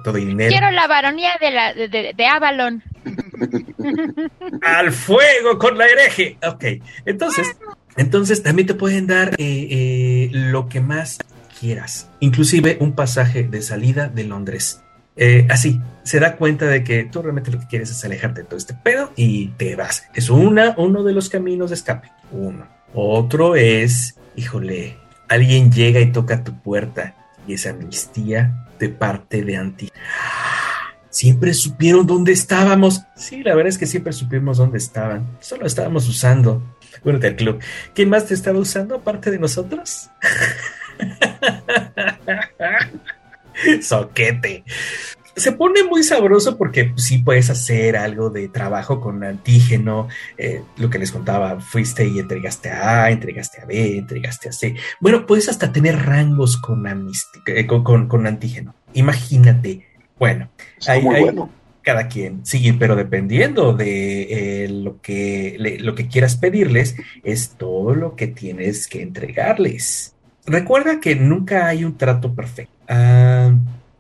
[0.03, 0.51] todo dinero.
[0.51, 2.83] Quiero la varonía de, la, de, Avalon.
[4.63, 6.39] Al fuego con la hereje.
[6.43, 6.65] Ok,
[7.05, 7.55] entonces,
[7.99, 11.19] entonces también te pueden dar eh, eh, lo que más
[11.61, 14.83] quieras, inclusive un pasaje de salida de Londres.
[15.17, 18.47] Eh, así, se da cuenta de que tú realmente lo que quieres es alejarte de
[18.47, 20.05] todo este pedo y te vas.
[20.15, 22.11] Es una, uno de los caminos de escape.
[22.33, 22.67] Uno.
[22.95, 24.97] Otro es, híjole,
[25.29, 27.15] alguien llega y toca tu puerta
[27.47, 29.91] y es amnistía de parte de Anti.
[31.11, 33.03] Siempre supieron dónde estábamos.
[33.17, 35.27] Sí, la verdad es que siempre supimos dónde estaban.
[35.41, 36.63] Solo estábamos usando.
[37.05, 37.61] Bueno, del club.
[37.95, 40.09] ¿Quién más te estaba usando aparte de nosotros?
[43.83, 44.65] Soquete.
[45.37, 50.09] Se pone muy sabroso porque sí puedes hacer algo de trabajo con antígeno.
[50.37, 54.53] Eh, lo que les contaba, fuiste y entregaste a A, entregaste a B, entregaste a
[54.53, 54.75] C.
[55.01, 56.85] Bueno, puedes hasta tener rangos con,
[57.47, 58.75] eh, con, antígeno.
[58.93, 59.87] Imagínate.
[60.19, 60.51] Bueno,
[60.87, 61.03] hay,
[61.83, 62.45] cada quien.
[62.45, 68.27] Sí, pero dependiendo de eh, lo, que, lo que quieras pedirles, es todo lo que
[68.27, 70.15] tienes que entregarles.
[70.51, 72.75] Recuerda que nunca hay un trato perfecto.
[72.89, 73.55] Ah,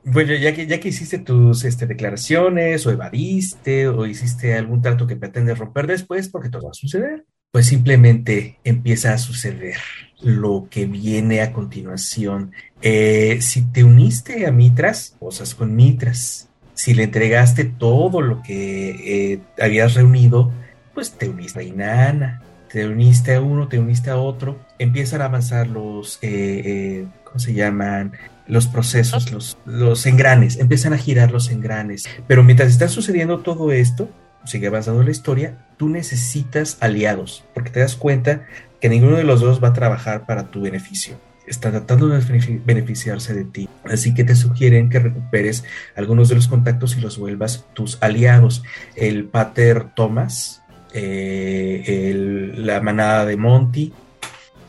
[0.04, 5.06] bueno, ya que, ya que hiciste tus este, declaraciones o evadiste o hiciste algún trato
[5.06, 9.76] que pretendes romper después, porque todo va a suceder, pues simplemente empieza a suceder
[10.22, 12.52] lo que viene a continuación.
[12.82, 16.48] Eh, si te uniste a Mitras, cosas con Mitras.
[16.74, 20.50] Si le entregaste todo lo que eh, habías reunido,
[20.94, 25.26] pues te uniste a Inanna te uniste a uno, te uniste a otro, empiezan a
[25.26, 28.12] avanzar los, eh, eh, ¿cómo se llaman?
[28.46, 32.08] Los procesos, los, los engranes, empiezan a girar los engranes.
[32.26, 34.08] Pero mientras está sucediendo todo esto,
[34.46, 38.46] sigue avanzando la historia, tú necesitas aliados, porque te das cuenta
[38.80, 41.20] que ninguno de los dos va a trabajar para tu beneficio.
[41.46, 43.68] Está tratando de beneficiarse de ti.
[43.84, 48.62] Así que te sugieren que recuperes algunos de los contactos y los vuelvas tus aliados.
[48.94, 50.62] El pater Thomas,
[50.94, 53.92] eh, la manada de Monty,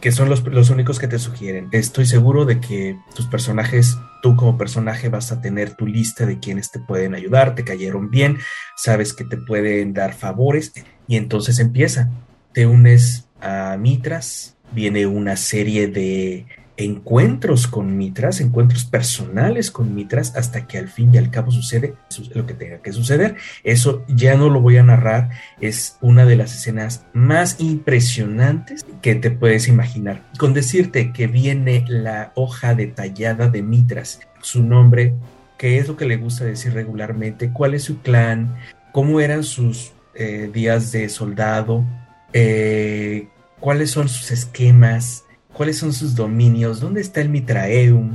[0.02, 1.70] que son los, los, únicos que te sugieren.
[1.72, 6.40] Estoy seguro de que tus personajes, tú como personaje vas a tener tu lista de
[6.40, 8.40] quienes te pueden ayudar, te cayeron bien,
[8.76, 10.74] sabes que te pueden dar favores
[11.08, 12.10] y entonces empieza.
[12.52, 20.36] Te unes a Mitras, viene una serie de encuentros con Mitras, encuentros personales con Mitras,
[20.36, 21.96] hasta que al fin y al cabo sucede
[22.34, 23.36] lo que tenga que suceder.
[23.64, 25.30] Eso ya no lo voy a narrar,
[25.60, 30.24] es una de las escenas más impresionantes que te puedes imaginar.
[30.38, 35.14] Con decirte que viene la hoja detallada de Mitras, su nombre,
[35.58, 38.56] qué es lo que le gusta decir regularmente, cuál es su clan,
[38.92, 41.86] cómo eran sus eh, días de soldado,
[42.34, 43.28] eh,
[43.60, 48.12] cuáles son sus esquemas, cuáles son sus dominios, dónde está el Mitraeum,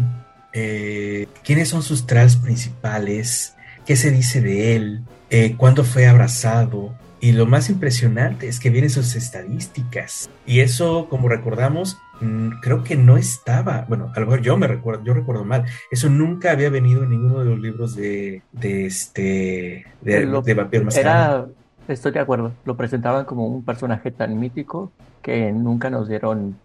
[0.52, 3.54] eh, quiénes son sus trals principales,
[3.84, 6.94] qué se dice de él, eh, cuándo fue abrazado.
[7.20, 10.30] Y lo más impresionante es que vienen sus estadísticas.
[10.46, 14.66] Y eso, como recordamos, mm, creo que no estaba, bueno, a lo mejor yo me
[14.66, 18.86] recuerdo, yo recuerdo mal, eso nunca había venido en ninguno de los libros de, de
[18.86, 21.46] este, de, de Vampiro Era,
[21.88, 24.92] estoy de acuerdo, lo presentaban como un personaje tan mítico
[25.22, 26.56] que nunca nos dieron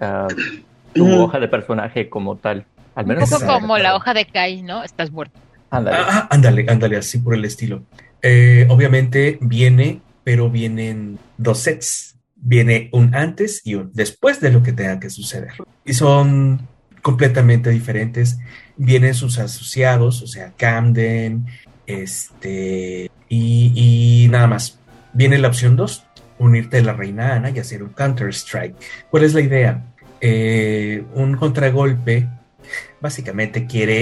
[0.94, 2.66] tu hoja de personaje como tal.
[2.94, 4.82] Al menos Un poco como la hoja de Kai, ¿no?
[4.82, 5.38] Estás muerto.
[5.70, 5.96] Ándale.
[5.98, 7.82] Ah, ah, ándale, ándale, así por el estilo.
[8.22, 12.16] Eh, obviamente viene, pero vienen dos sets.
[12.34, 15.52] Viene un antes y un después de lo que tenga que suceder.
[15.84, 16.66] Y son
[17.02, 18.38] completamente diferentes.
[18.76, 21.46] Vienen sus asociados, o sea, Camden,
[21.86, 24.78] este, y, nada más.
[25.12, 26.04] Viene la opción 2,
[26.38, 28.76] unirte a la reina Ana y hacer un Counter-Strike.
[29.10, 29.89] ¿Cuál es la idea?
[30.20, 32.28] Eh, un contragolpe
[33.00, 34.00] básicamente quiere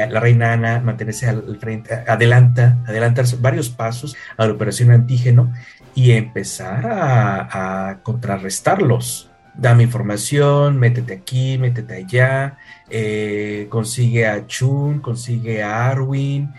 [0.00, 5.52] eh, la reina Ana mantenerse al frente, adelanta, adelantar varios pasos a la operación antígeno
[5.94, 9.28] y empezar a, contrarrestarlos.
[9.54, 12.56] Dame información, métete aquí, métete allá,
[12.88, 16.52] eh, consigue a Chun, consigue a Arwin,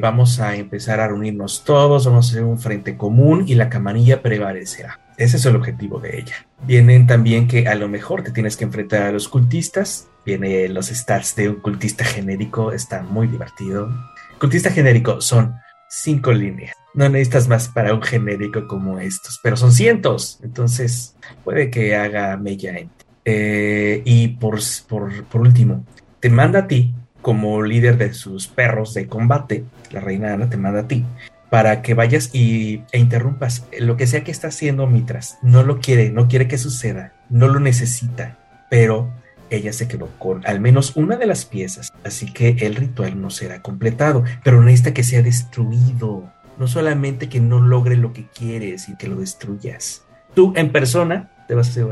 [0.00, 4.22] vamos a empezar a reunirnos todos, vamos a hacer un frente común y la camarilla
[4.22, 5.00] prevalecerá.
[5.18, 6.46] Ese es el objetivo de ella.
[6.64, 10.06] Vienen también que a lo mejor te tienes que enfrentar a los cultistas.
[10.24, 13.90] Viene los stats de un cultista genérico, está muy divertido.
[14.38, 15.56] Cultista genérico son
[15.90, 16.76] cinco líneas.
[16.94, 20.38] No necesitas más para un genérico como estos, pero son cientos.
[20.44, 22.76] Entonces puede que haga mella
[23.24, 25.84] eh, y por, por, por último,
[26.20, 29.64] te manda a ti como líder de sus perros de combate.
[29.90, 31.04] La reina Ana te manda a ti
[31.50, 35.38] para que vayas y, e interrumpas lo que sea que está haciendo Mitras.
[35.42, 38.38] No lo quiere, no quiere que suceda, no lo necesita,
[38.70, 39.10] pero
[39.50, 43.30] ella se quedó con al menos una de las piezas, así que el ritual no
[43.30, 46.30] será completado, pero necesita que sea destruido.
[46.58, 50.02] No solamente que no logre lo que quieres y que lo destruyas.
[50.34, 51.86] Tú en persona te vas a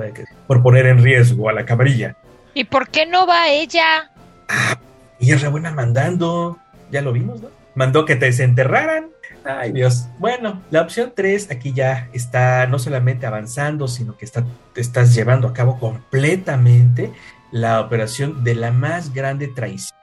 [0.49, 2.17] por poner en riesgo a la camarilla.
[2.53, 4.11] ¿Y por qué no va ella?
[4.49, 4.77] Ah,
[5.21, 6.59] ella es buena mandando.
[6.91, 7.49] Ya lo vimos, ¿no?
[7.75, 9.11] Mandó que te desenterraran
[9.47, 10.09] Ay Dios.
[10.19, 14.45] Bueno, la opción 3 aquí ya está no solamente avanzando, sino que está,
[14.75, 17.13] estás llevando a cabo completamente
[17.53, 19.97] la operación de la más grande traición.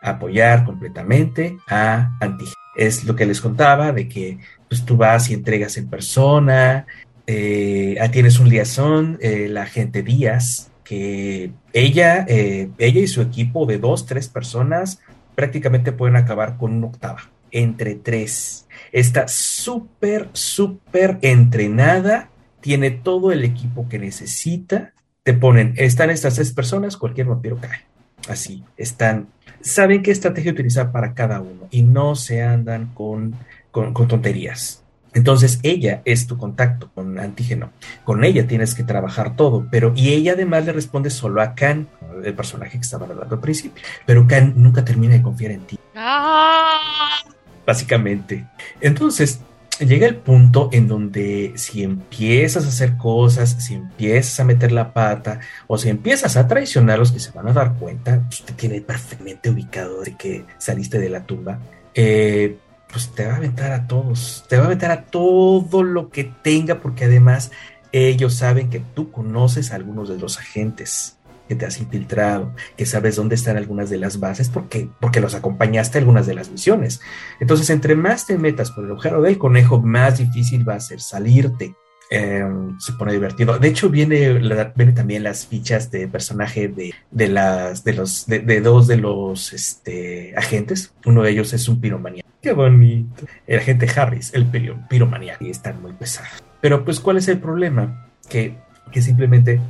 [0.00, 2.54] Apoyar completamente a Antígena.
[2.76, 4.38] Es lo que les contaba de que
[4.68, 6.86] pues, tú vas y entregas en persona,
[7.26, 13.20] eh, ah, tienes un liazón, eh, la gente Díaz, que ella, eh, ella y su
[13.20, 15.00] equipo de dos, tres personas
[15.34, 17.20] prácticamente pueden acabar con una octava
[17.50, 18.67] entre tres.
[18.92, 24.92] Está súper, súper entrenada, tiene todo el equipo que necesita.
[25.22, 27.84] Te ponen, están estas tres personas, cualquier vampiro cae.
[28.28, 29.28] Así, están,
[29.60, 33.36] saben qué estrategia utilizar para cada uno y no se andan con,
[33.70, 34.82] con, tonterías.
[35.14, 37.70] Entonces ella es tu contacto con antígeno.
[38.04, 41.88] Con ella tienes que trabajar todo, pero y ella además le responde solo a Khan,
[42.24, 43.82] el personaje que estaba hablando al principio.
[44.04, 45.78] Pero Khan nunca termina de confiar en ti.
[45.94, 47.22] ¡Ah!
[47.68, 48.46] Básicamente.
[48.80, 49.40] Entonces,
[49.78, 54.94] llega el punto en donde si empiezas a hacer cosas, si empiezas a meter la
[54.94, 58.42] pata o si empiezas a traicionar a los que se van a dar cuenta, pues
[58.42, 61.58] te tiene perfectamente ubicado de que saliste de la tumba.
[61.94, 62.56] Eh,
[62.90, 66.24] pues te va a aventar a todos, te va a aventar a todo lo que
[66.24, 67.50] tenga, porque además
[67.92, 71.17] ellos saben que tú conoces a algunos de los agentes
[71.48, 75.34] que te has infiltrado, que sabes dónde están algunas de las bases, porque, porque los
[75.34, 77.00] acompañaste a algunas de las misiones.
[77.40, 81.00] Entonces, entre más te metas por el agujero del conejo, más difícil va a ser
[81.00, 81.74] salirte.
[82.10, 83.58] Em, se pone divertido.
[83.58, 84.32] De hecho, viene,
[84.74, 89.52] viene también las fichas de personaje de, de las, de los, de, dos de los
[89.52, 90.94] este, agentes.
[91.04, 92.26] Uno de ellos es un piromaníaco.
[92.40, 93.26] Qué bonito.
[93.46, 94.46] El agente Harris, el
[94.88, 95.44] piromaníaco.
[95.44, 96.42] Y están muy pesados.
[96.62, 98.08] Pero, pues, ¿cuál es el problema?
[98.30, 98.56] Que,
[98.90, 99.60] que simplemente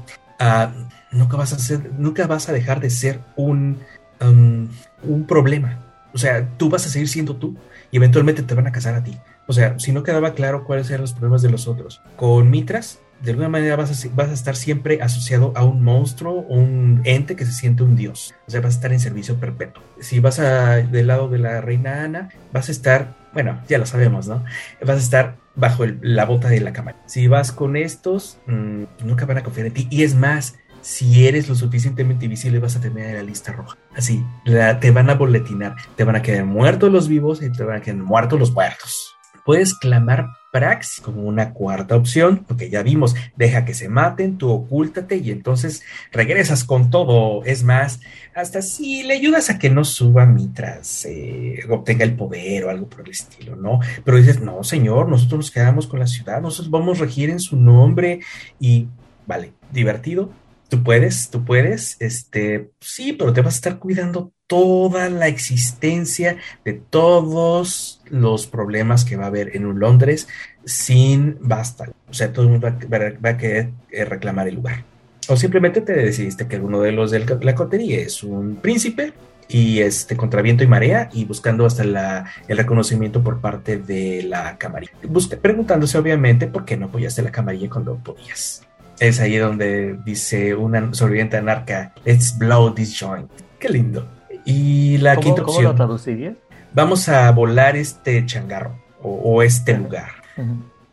[0.40, 3.78] uh, nunca vas a ser, nunca vas a dejar de ser un,
[4.20, 4.68] um,
[5.02, 5.84] un problema.
[6.14, 7.56] O sea, tú vas a seguir siendo tú
[7.90, 9.16] y eventualmente te van a casar a ti.
[9.46, 12.02] O sea, si no quedaba claro cuáles eran los problemas de los otros.
[12.16, 16.40] Con Mitras, de alguna manera vas a, vas a estar siempre asociado a un monstruo,
[16.42, 18.34] un ente que se siente un dios.
[18.46, 19.82] O sea, vas a estar en servicio perpetuo.
[20.00, 23.86] Si vas a, del lado de la reina Ana, vas a estar, bueno, ya lo
[23.86, 24.44] sabemos, ¿no?
[24.84, 26.98] Vas a estar bajo la bota de la cámara.
[27.06, 29.88] Si vas con estos, mmm, nunca van a confiar en ti.
[29.90, 33.76] Y es más, si eres lo suficientemente visible vas a tener la lista roja.
[33.94, 37.76] Así, te van a boletinar, te van a quedar muertos los vivos y te van
[37.76, 39.14] a quedar muertos los muertos.
[39.44, 44.50] Puedes clamar Praxis como una cuarta opción, porque ya vimos, deja que se maten, tú
[44.50, 45.82] ocúltate y entonces
[46.12, 47.44] regresas con todo.
[47.44, 48.00] Es más,
[48.34, 52.88] hasta si le ayudas a que no suba mientras eh, obtenga el poder o algo
[52.88, 53.80] por el estilo, ¿no?
[54.04, 57.40] Pero dices, no, señor, nosotros nos quedamos con la ciudad, nosotros vamos a regir en
[57.40, 58.20] su nombre
[58.58, 58.86] y,
[59.26, 60.30] vale, divertido,
[60.68, 66.36] Tú puedes, tú puedes, este, sí, pero te vas a estar cuidando toda la existencia
[66.64, 70.28] de todos los problemas que va a haber en un Londres
[70.64, 71.90] sin basta.
[72.10, 74.84] O sea, todo el mundo va, a querer eh, reclamar el lugar.
[75.28, 79.12] o simplemente te decidiste que alguno de los de la cotería es un príncipe
[79.48, 84.22] y este contra viento y marea y buscando hasta la, el reconocimiento por parte de
[84.22, 84.92] la camarilla.
[85.04, 88.67] Busca, preguntándose obviamente por qué no apoyaste la camarilla cuando podías.
[89.00, 93.30] Es ahí donde dice una sobreviviente anarca, let's blow this joint.
[93.58, 94.08] Qué lindo.
[94.44, 95.56] Y la quinta opción.
[95.56, 96.36] ¿Cómo lo traducirías?
[96.72, 100.10] Vamos a volar este changarro o, este lugar.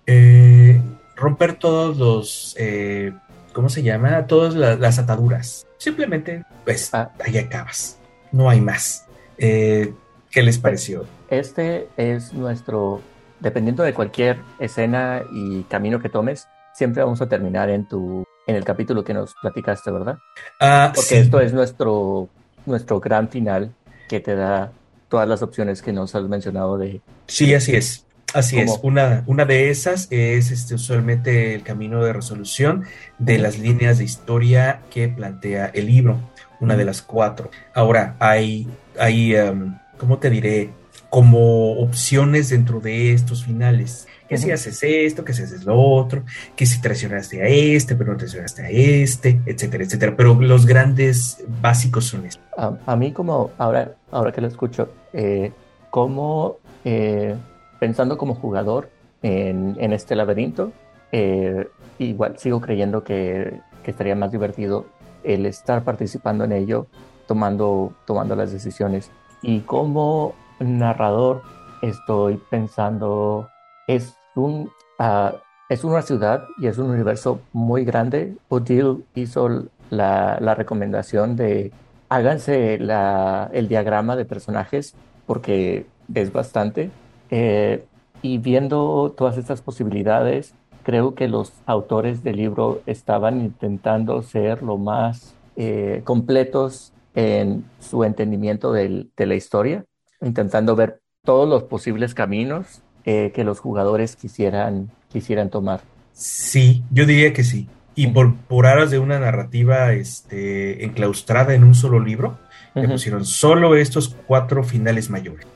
[0.05, 0.79] Eh,
[1.15, 3.13] romper todos los, eh,
[3.53, 4.27] ¿cómo se llama?
[4.27, 5.67] Todas las, ataduras.
[5.77, 7.11] Simplemente, pues, ah.
[7.25, 7.97] ahí acabas
[8.35, 9.05] no hay más.
[9.37, 9.93] Eh,
[10.29, 11.05] ¿Qué les pareció?
[11.29, 13.01] Este es nuestro,
[13.39, 18.55] dependiendo de cualquier escena y camino que tomes, siempre vamos a terminar en tu, en
[18.55, 20.17] el capítulo que nos platicaste, ¿verdad?
[20.59, 22.29] Ah, Porque esto es nuestro,
[22.65, 23.71] nuestro gran final
[24.09, 24.71] que te da
[25.09, 27.01] todas las opciones que nos has mencionado de.
[27.27, 28.05] Sí, así es.
[28.33, 28.79] Así es.
[28.83, 32.83] Una, una de esas es este, usualmente el camino de resolución
[33.17, 36.19] de las líneas de historia que plantea el libro
[36.59, 37.49] una de las cuatro.
[37.73, 38.67] Ahora, hay,
[38.99, 40.71] hay um, ¿cómo te diré?
[41.09, 44.07] Como opciones dentro de estos finales.
[44.27, 46.23] Que si haces esto, que si haces lo otro,
[46.55, 50.15] que si traicionaste a este, pero no traicionaste a este, etcétera, etcétera.
[50.17, 52.43] Pero los grandes básicos son estos.
[52.57, 55.51] A, mí como, ahora, ahora que lo escucho, eh,
[55.91, 57.35] como eh,
[57.79, 58.89] pensando como jugador
[59.21, 60.71] en, en este laberinto,
[61.11, 61.67] eh,
[61.99, 64.85] igual sigo creyendo que, que, estaría más divertido
[65.23, 66.87] el estar participando en ello,
[67.27, 69.11] tomando, tomando las decisiones.
[69.41, 71.41] Y como narrador
[71.81, 73.49] estoy pensando,
[73.87, 75.35] es, un, uh,
[75.69, 78.35] es una ciudad y es un universo muy grande.
[78.49, 81.71] Odile hizo la, la recomendación de
[82.09, 84.95] háganse la, el diagrama de personajes
[85.25, 86.91] porque es bastante.
[87.29, 87.85] Eh,
[88.21, 90.53] y viendo todas estas posibilidades,
[90.83, 98.03] creo que los autores del libro estaban intentando ser lo más eh, completos en su
[98.03, 99.85] entendimiento de la historia,
[100.21, 105.81] intentando ver todos los posibles caminos eh, que los jugadores quisieran, quisieran tomar.
[106.13, 107.67] Sí, yo diría que sí.
[107.95, 112.37] Y por, por aras de una narrativa este, enclaustrada en un solo libro,
[112.73, 115.47] me pusieron solo estos cuatro finales mayores.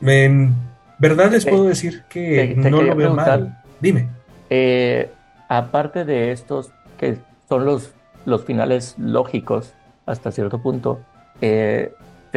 [0.00, 0.54] En
[0.98, 3.62] verdad les puedo decir que no lo veo mal.
[3.80, 4.08] Dime.
[4.50, 5.10] Eh,
[5.48, 7.18] aparte de estos, que
[7.48, 7.92] son los,
[8.24, 9.74] los finales lógicos
[10.06, 11.00] hasta cierto punto,
[11.40, 11.92] eh,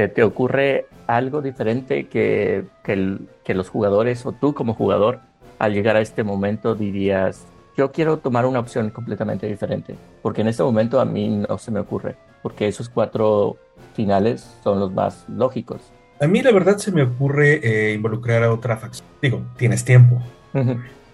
[0.08, 5.20] ¿te, ocurre algo diferente que, que, los jugadores o tú como jugador
[5.58, 7.46] al llegar a este momento dirías,
[7.76, 9.96] yo quiero tomar una opción completamente diferente?
[10.22, 13.58] Porque en este momento a mí no se me ocurre, porque esos cuatro
[13.96, 15.82] finales son los más lógicos.
[16.22, 19.08] A mí la verdad se me ocurre eh, involucrar a otra facción.
[19.22, 20.22] Digo, tienes tiempo.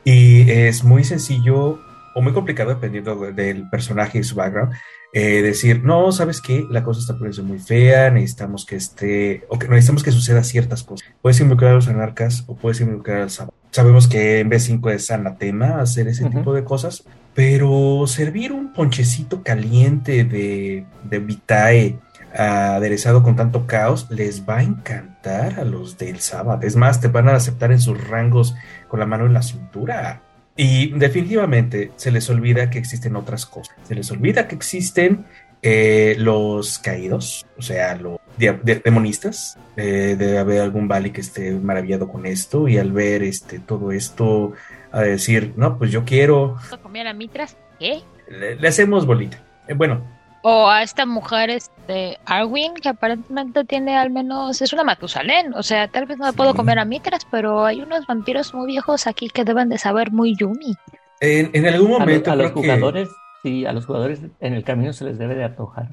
[0.03, 1.79] Y es muy sencillo
[2.15, 4.73] o muy complicado, dependiendo del personaje y su background,
[5.13, 6.65] eh, decir, no, ¿sabes qué?
[6.71, 10.83] La cosa está poniendo muy fea, necesitamos que esté, o que necesitamos que suceda ciertas
[10.83, 11.07] cosas.
[11.21, 13.53] Puedes involucrar a los anarcas o puedes involucrar al sábado.
[13.71, 19.43] Sabemos que en B5 es anatema hacer ese tipo de cosas, pero servir un ponchecito
[19.43, 21.99] caliente de, de Vitae
[22.33, 26.59] aderezado con tanto caos, les va a encantar a los del sábado.
[26.63, 28.55] Es más, te van a aceptar en sus rangos
[28.87, 30.21] con la mano en la cintura.
[30.57, 33.75] Y definitivamente se les olvida que existen otras cosas.
[33.87, 35.25] Se les olvida que existen
[35.61, 39.57] eh, los caídos, o sea, los demonistas.
[39.75, 43.91] Eh, debe haber algún Bali que esté maravillado con esto y al ver este, todo
[43.91, 44.53] esto,
[44.91, 46.55] a decir, no, pues yo quiero...
[46.83, 47.57] ¿Comer a mitras?
[47.79, 48.01] ¿Qué?
[48.29, 49.43] Le, hacemos bolita.
[49.67, 50.05] Eh, bueno,
[50.47, 55.63] o a esta mujer, este, Arwin, que aparentemente tiene al menos, es una Matusalén, o
[55.63, 59.07] sea, tal vez no me puedo comer a mitras, pero hay unos vampiros muy viejos
[59.07, 60.75] aquí que deben de saber muy yumi.
[61.19, 63.09] En, algún momento a, los jugadores,
[63.41, 65.87] sí, a los jugadores en el camino se les debe de antojar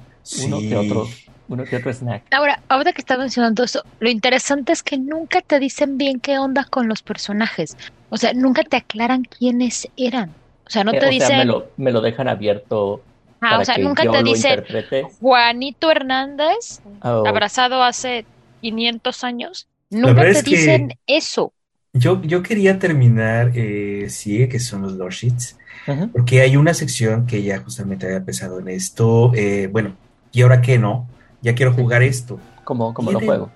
[0.45, 1.07] uno que otro,
[1.49, 2.25] uno que otro snack.
[2.31, 6.39] Ahora, ahora que está mencionando eso, lo interesante es que nunca te dicen bien qué
[6.39, 7.75] onda con los personajes,
[8.11, 10.29] o sea, nunca te aclaran quiénes eran.
[10.67, 11.39] O sea, no eh, te dicen.
[11.39, 13.03] me, lo, me lo dejan abierto
[13.43, 14.65] Ah, o sea, nunca te dicen
[15.21, 17.25] Juanito Hernández, oh.
[17.27, 18.25] abrazado hace
[18.61, 19.67] 500 años.
[19.91, 21.53] Nunca te dicen eso.
[21.93, 25.15] Yo, yo quería terminar, eh, sí, que son los Lord
[26.13, 29.33] porque hay una sección que ya justamente había pensado en esto.
[29.35, 29.97] Eh, bueno,
[30.31, 31.09] ¿y ahora qué no?
[31.43, 32.39] Ya quiero jugar esto.
[32.65, 33.51] Como, como lo juego.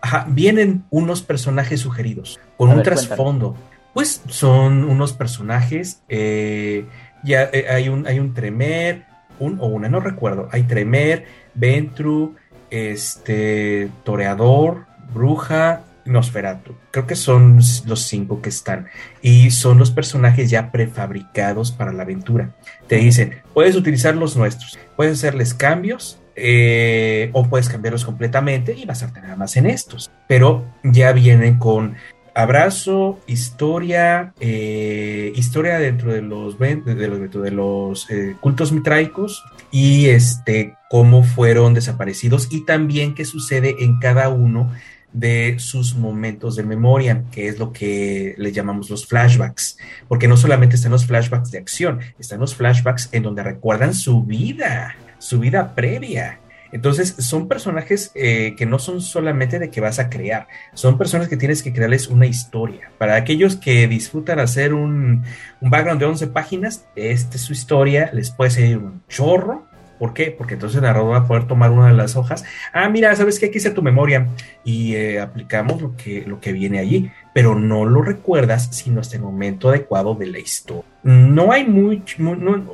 [0.00, 0.26] Ajá.
[0.28, 3.56] vienen unos personajes sugeridos con un trasfondo.
[3.92, 6.86] Pues son unos personajes, eh,
[7.24, 9.04] ya hay, un, hay un Tremer,
[9.42, 10.48] un o una, no recuerdo.
[10.52, 12.36] Hay Tremer, Ventru,
[12.70, 16.74] este, Toreador, Bruja, Nosferatu.
[16.90, 18.88] Creo que son los cinco que están.
[19.20, 22.54] Y son los personajes ya prefabricados para la aventura.
[22.86, 28.86] Te dicen, puedes utilizar los nuestros, puedes hacerles cambios eh, o puedes cambiarlos completamente y
[28.86, 30.10] basarte nada más en estos.
[30.26, 31.96] Pero ya vienen con
[32.34, 41.24] abrazo, historia, eh, historia dentro de los, de los, eh, cultos mitraicos y este, cómo
[41.24, 44.70] fueron desaparecidos y también qué sucede en cada uno
[45.12, 49.76] de sus momentos de memoria, que es lo que le llamamos los flashbacks,
[50.08, 54.24] porque no solamente están los flashbacks de acción, están los flashbacks en donde recuerdan su
[54.24, 56.40] vida, su vida previa.
[56.72, 61.28] Entonces, son personajes eh, que no son solamente de que vas a crear, son personas
[61.28, 62.90] que tienes que crearles una historia.
[62.98, 65.24] Para aquellos que disfrutan hacer un,
[65.60, 69.66] un background de 11 páginas, esta es su historia, les puede ser un chorro,
[70.02, 70.34] ¿Por qué?
[70.36, 72.42] Porque entonces el narrador va a poder tomar una de las hojas.
[72.72, 73.46] Ah, mira, ¿sabes qué?
[73.46, 74.26] Aquí está tu memoria.
[74.64, 77.12] Y eh, aplicamos lo que, lo que viene allí.
[77.32, 80.82] Pero no lo recuerdas sino hasta el momento adecuado de la historia.
[81.04, 82.16] No hay mucho,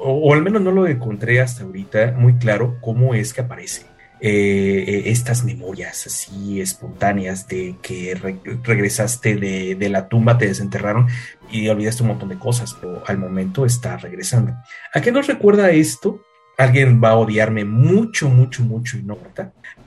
[0.01, 3.85] o, al menos no lo encontré hasta ahorita muy claro cómo es que aparece.
[4.21, 8.19] Eh, eh, estas memorias así espontáneas de que
[8.65, 11.07] regresaste de, de, la tumba, te desenterraron
[11.53, 14.55] y olvidaste un montón de cosas, pero al momento está regresando.
[14.93, 16.21] ¿A qué nos recuerda esto?
[16.59, 19.17] alguien va a odiarme mucho, mucho, mucho y no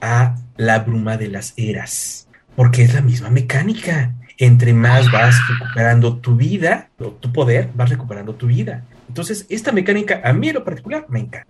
[0.00, 2.26] a la bruma de las eras,
[2.56, 4.14] porque es la misma mecánica.
[4.38, 8.82] Entre más vas recuperando tu vida, o tu poder, vas recuperando tu vida.
[9.06, 11.46] Entonces, esta mecánica a mí en lo particular me encanta.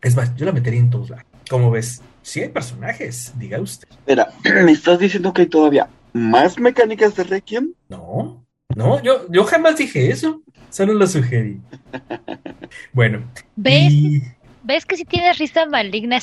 [0.00, 1.26] Es más, yo la metería en todos lados.
[1.48, 3.86] Como ves, si hay personajes, diga usted.
[3.90, 4.28] Espera,
[4.64, 7.74] ¿me estás diciendo que hay todavía más mecánicas de Requiem?
[7.88, 8.44] No,
[8.74, 10.40] no, yo, yo jamás dije eso.
[10.70, 11.60] Solo lo sugerí.
[12.92, 13.22] Bueno.
[13.54, 13.92] ¿Ves?
[14.64, 16.18] ¿Ves que si tienes risa maligna?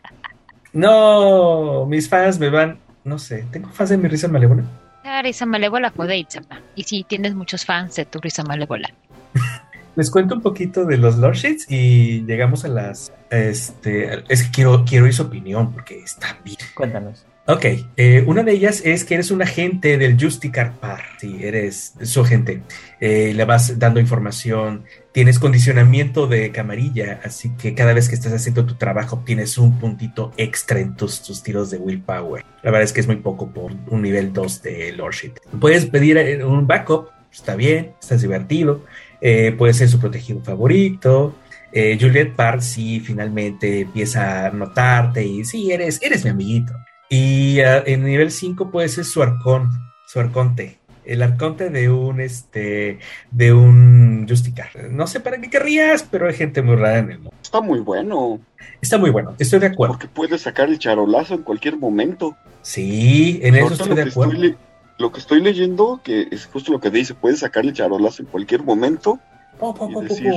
[0.72, 2.78] no, mis fans me van.
[3.02, 4.62] No sé, ¿tengo fans de mi risa malévola?
[5.02, 6.62] La risa malévola puede Itzama.
[6.74, 8.94] Y si tienes muchos fans de tu risa malévola.
[9.96, 13.12] Les cuento un poquito de los Lordships y llegamos a las.
[13.30, 16.58] Este, es que quiero, quiero ir su opinión porque está bien.
[16.74, 17.24] Cuéntanos.
[17.46, 17.66] Ok,
[17.98, 22.22] eh, una de ellas es que eres un agente del Justicar Par, sí, eres su
[22.22, 22.62] agente,
[23.00, 28.32] eh, le vas dando información, tienes condicionamiento de camarilla, así que cada vez que estás
[28.32, 32.42] haciendo tu trabajo tienes un puntito extra en tus, tiros de willpower.
[32.62, 35.34] La verdad es que es muy poco por un nivel 2 de Lordship.
[35.60, 38.86] Puedes pedir eh, un backup, está bien, estás divertido,
[39.20, 41.34] puede ser su protegido favorito,
[41.72, 46.72] Juliet Parr sí finalmente empieza a notarte y sí, eres, eres mi amiguito.
[47.08, 49.70] Y uh, en nivel 5 puede ser su arcón,
[50.06, 50.78] su arconte.
[51.04, 52.98] El arconte de un este
[53.30, 54.70] de un Justicar.
[54.90, 57.34] No sé para qué querrías, pero hay gente muy rara en el mundo.
[57.42, 58.40] Está muy bueno.
[58.80, 59.94] Está muy bueno, estoy de acuerdo.
[59.94, 62.36] Porque puede sacar el charolazo en cualquier momento.
[62.62, 64.56] Sí, en eso estoy de acuerdo.
[64.98, 68.28] Lo que estoy leyendo, que es justo lo que dice, puede sacar el charolazo en
[68.28, 69.18] cualquier momento.
[69.60, 70.32] y, decir,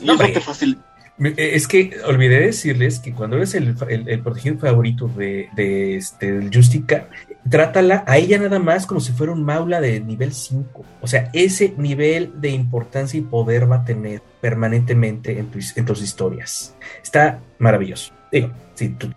[0.00, 3.74] y eso te facilita eh, es que olvidé decirles que cuando eres el,
[4.22, 7.08] protegido favorito de, este, del Justica,
[7.48, 10.84] trátala a ella nada más como si fuera un maula de nivel 5.
[11.00, 16.02] O sea, ese nivel de importancia y poder va a tener permanentemente en, en tus
[16.02, 16.74] historias.
[17.02, 18.12] Está maravilloso.
[18.30, 19.12] Digo, si tu,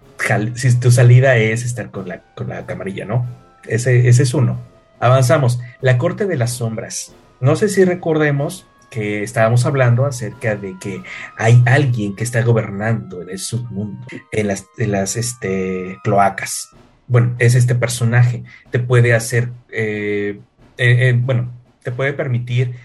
[0.56, 3.26] si tu salida es estar con la, con la camarilla, ¿no?
[3.66, 4.60] Ese, ese es uno.
[5.00, 5.60] Avanzamos.
[5.82, 7.14] La corte de las sombras.
[7.40, 11.04] No sé si recordemos que estábamos hablando acerca de que
[11.38, 16.70] hay alguien que está gobernando en el submundo, en las, las este, cloacas.
[17.08, 18.44] Bueno, es este personaje.
[18.72, 20.40] Te puede hacer, eh,
[20.78, 21.52] eh, eh, bueno,
[21.84, 22.76] te puede permitir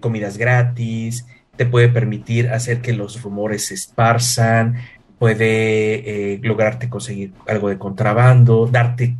[0.00, 1.26] comidas gratis,
[1.56, 4.76] te puede permitir hacer que los rumores se esparzan,
[5.18, 9.18] puede lograrte conseguir algo de contrabando, darte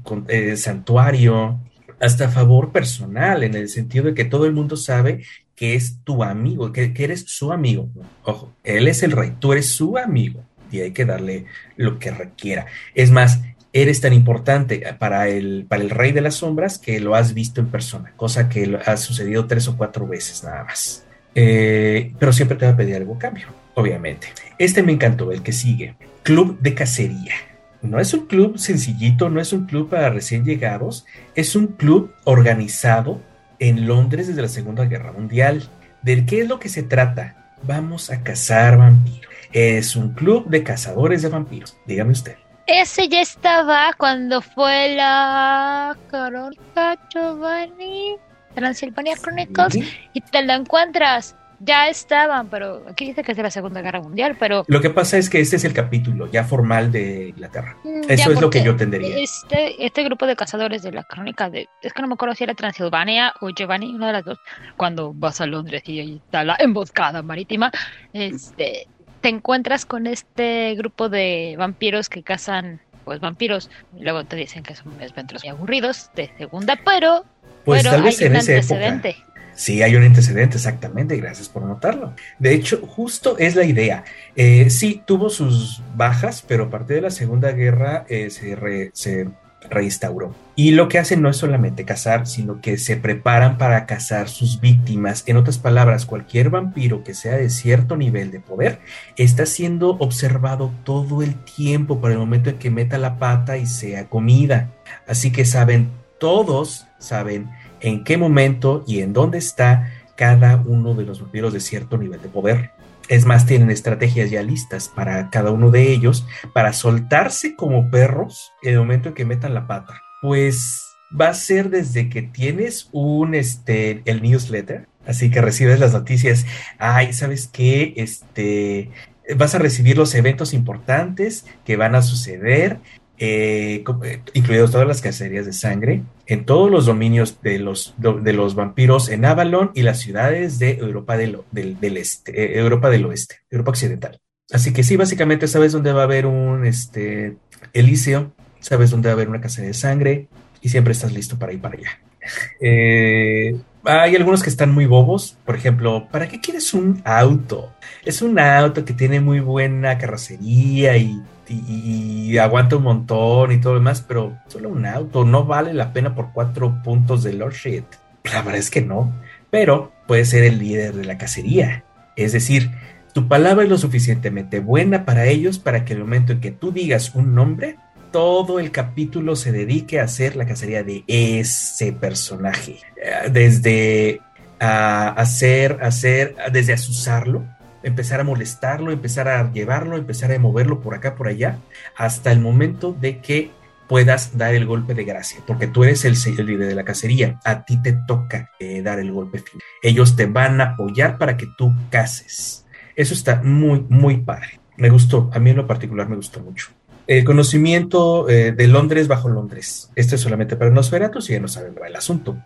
[0.57, 1.61] santuario,
[2.01, 5.24] hasta favor personal, en el sentido de que todo el mundo sabe
[5.55, 7.89] que es tu amigo, que, eres su amigo.
[8.24, 11.44] Ojo, él es el rey, tú eres su amigo y hay que darle
[11.77, 12.66] lo que requiera.
[12.94, 13.40] Es más,
[13.72, 17.60] eres tan importante para el, para el rey de las sombras que lo has visto
[17.60, 21.05] en persona, cosa que ha sucedido tres o cuatro veces nada más.
[21.35, 24.28] Eh, pero siempre te va a pedir algo cambio, obviamente.
[24.59, 25.94] Este me encantó, el que sigue.
[26.22, 27.35] Club de cacería.
[27.82, 32.12] No es un club sencillito, no es un club para recién llegados, es un club
[32.24, 33.20] organizado
[33.59, 35.62] en Londres desde la Segunda Guerra Mundial.
[36.02, 37.55] ¿De qué es lo que se trata?
[37.62, 39.31] Vamos a cazar vampiros.
[39.52, 41.77] Es un club de cazadores de vampiros.
[41.86, 42.36] Dígame usted.
[42.66, 48.16] Ese ya estaba cuando fue la Crónica Giovanni,
[48.55, 49.77] Transylvania Chronicles,
[50.12, 51.35] y te lo encuentras.
[51.61, 54.65] Ya estaban, pero aquí dice que es de la Segunda Guerra Mundial, pero...
[54.66, 57.77] Lo que pasa es que este es el capítulo ya formal de Inglaterra.
[57.85, 59.19] Mm, Eso es lo que yo tendería.
[59.19, 61.69] Este, este grupo de cazadores de la crónica de...
[61.82, 64.39] Es que no me acuerdo si era Transilvania o Giovanni, una de las dos,
[64.77, 67.70] cuando vas a Londres y ahí está la emboscada marítima,
[68.15, 68.87] este,
[69.20, 73.70] te encuentras con este grupo de vampiros que cazan pues vampiros.
[73.99, 77.24] Luego te dicen que son desventuros muy aburridos de segunda, pero,
[77.65, 79.16] pues pero hay un antecedente.
[79.55, 82.14] Sí, hay un antecedente, exactamente, gracias por notarlo.
[82.39, 84.05] De hecho, justo es la idea.
[84.36, 89.28] Eh, sí, tuvo sus bajas, pero a partir de la Segunda Guerra eh, se, se
[89.68, 90.35] reinstauró.
[90.56, 94.60] Y lo que hacen no es solamente cazar, sino que se preparan para cazar sus
[94.60, 95.24] víctimas.
[95.27, 98.81] En otras palabras, cualquier vampiro que sea de cierto nivel de poder
[99.16, 103.66] está siendo observado todo el tiempo para el momento en que meta la pata y
[103.66, 104.70] sea comida.
[105.06, 107.51] Así que saben, todos saben
[107.81, 112.20] en qué momento y en dónde está cada uno de los vampiros de cierto nivel
[112.20, 112.73] de poder.
[113.09, 118.52] Es más, tienen estrategias ya listas para cada uno de ellos para soltarse como perros
[118.62, 120.01] en el momento en que metan la pata.
[120.23, 125.93] Pues va a ser desde que tienes un, este, el newsletter, así que recibes las
[125.93, 126.47] noticias.
[126.78, 127.94] Ay, ¿sabes qué?
[127.97, 128.90] Este,
[129.36, 132.78] vas a recibir los eventos importantes que van a suceder
[133.23, 138.33] eh, eh, incluidos todas las cacerías de sangre, en todos los dominios de los, de
[138.33, 143.05] los vampiros en Avalon y las ciudades de Europa del, del, este, eh, Europa del
[143.05, 144.19] oeste, Europa occidental.
[144.51, 147.37] Así que sí, básicamente sabes dónde va a haber un este,
[147.75, 150.29] Elíseo, sabes dónde va a haber una cacería de sangre
[150.63, 152.01] y siempre estás listo para ir para allá.
[153.85, 157.71] hay algunos que están muy bobos, por ejemplo, ¿para qué quieres un auto?
[158.03, 163.74] Es un auto que tiene muy buena carrocería y y, aguanta un montón y todo
[163.74, 167.85] lo demás, pero solo un auto no vale la pena por cuatro puntos de Lordship.
[168.24, 169.12] La verdad es que no,
[169.51, 171.85] pero puede ser el líder de la cacería.
[172.16, 172.70] Es decir,
[173.12, 176.70] tu palabra es lo suficientemente buena para ellos para que el momento en que tú
[176.70, 177.77] digas un nombre,
[178.12, 182.78] todo el capítulo se dedique a hacer la cacería de ese personaje.
[183.02, 184.20] Eh, desde
[184.60, 187.47] a hacer, hacer, desde asusarlo,
[187.82, 191.59] empezar a molestarlo, empezar a llevarlo, empezar a moverlo por acá, por allá,
[191.97, 193.51] hasta el momento de que
[193.90, 196.15] puedas dar el golpe de gracia, porque tú eres el,
[196.47, 199.65] líder de la cacería, a ti te toca eh, dar el golpe final.
[199.82, 202.65] Ellos te van a apoyar para que tú cases.
[202.94, 204.61] Eso está muy, muy padre.
[204.77, 206.69] Me gustó, a mí en lo particular me gustó mucho.
[207.09, 209.90] El conocimiento eh, de Londres bajo Londres.
[209.97, 212.36] Esto es solamente para Nosferatu, si ya no saben el asunto.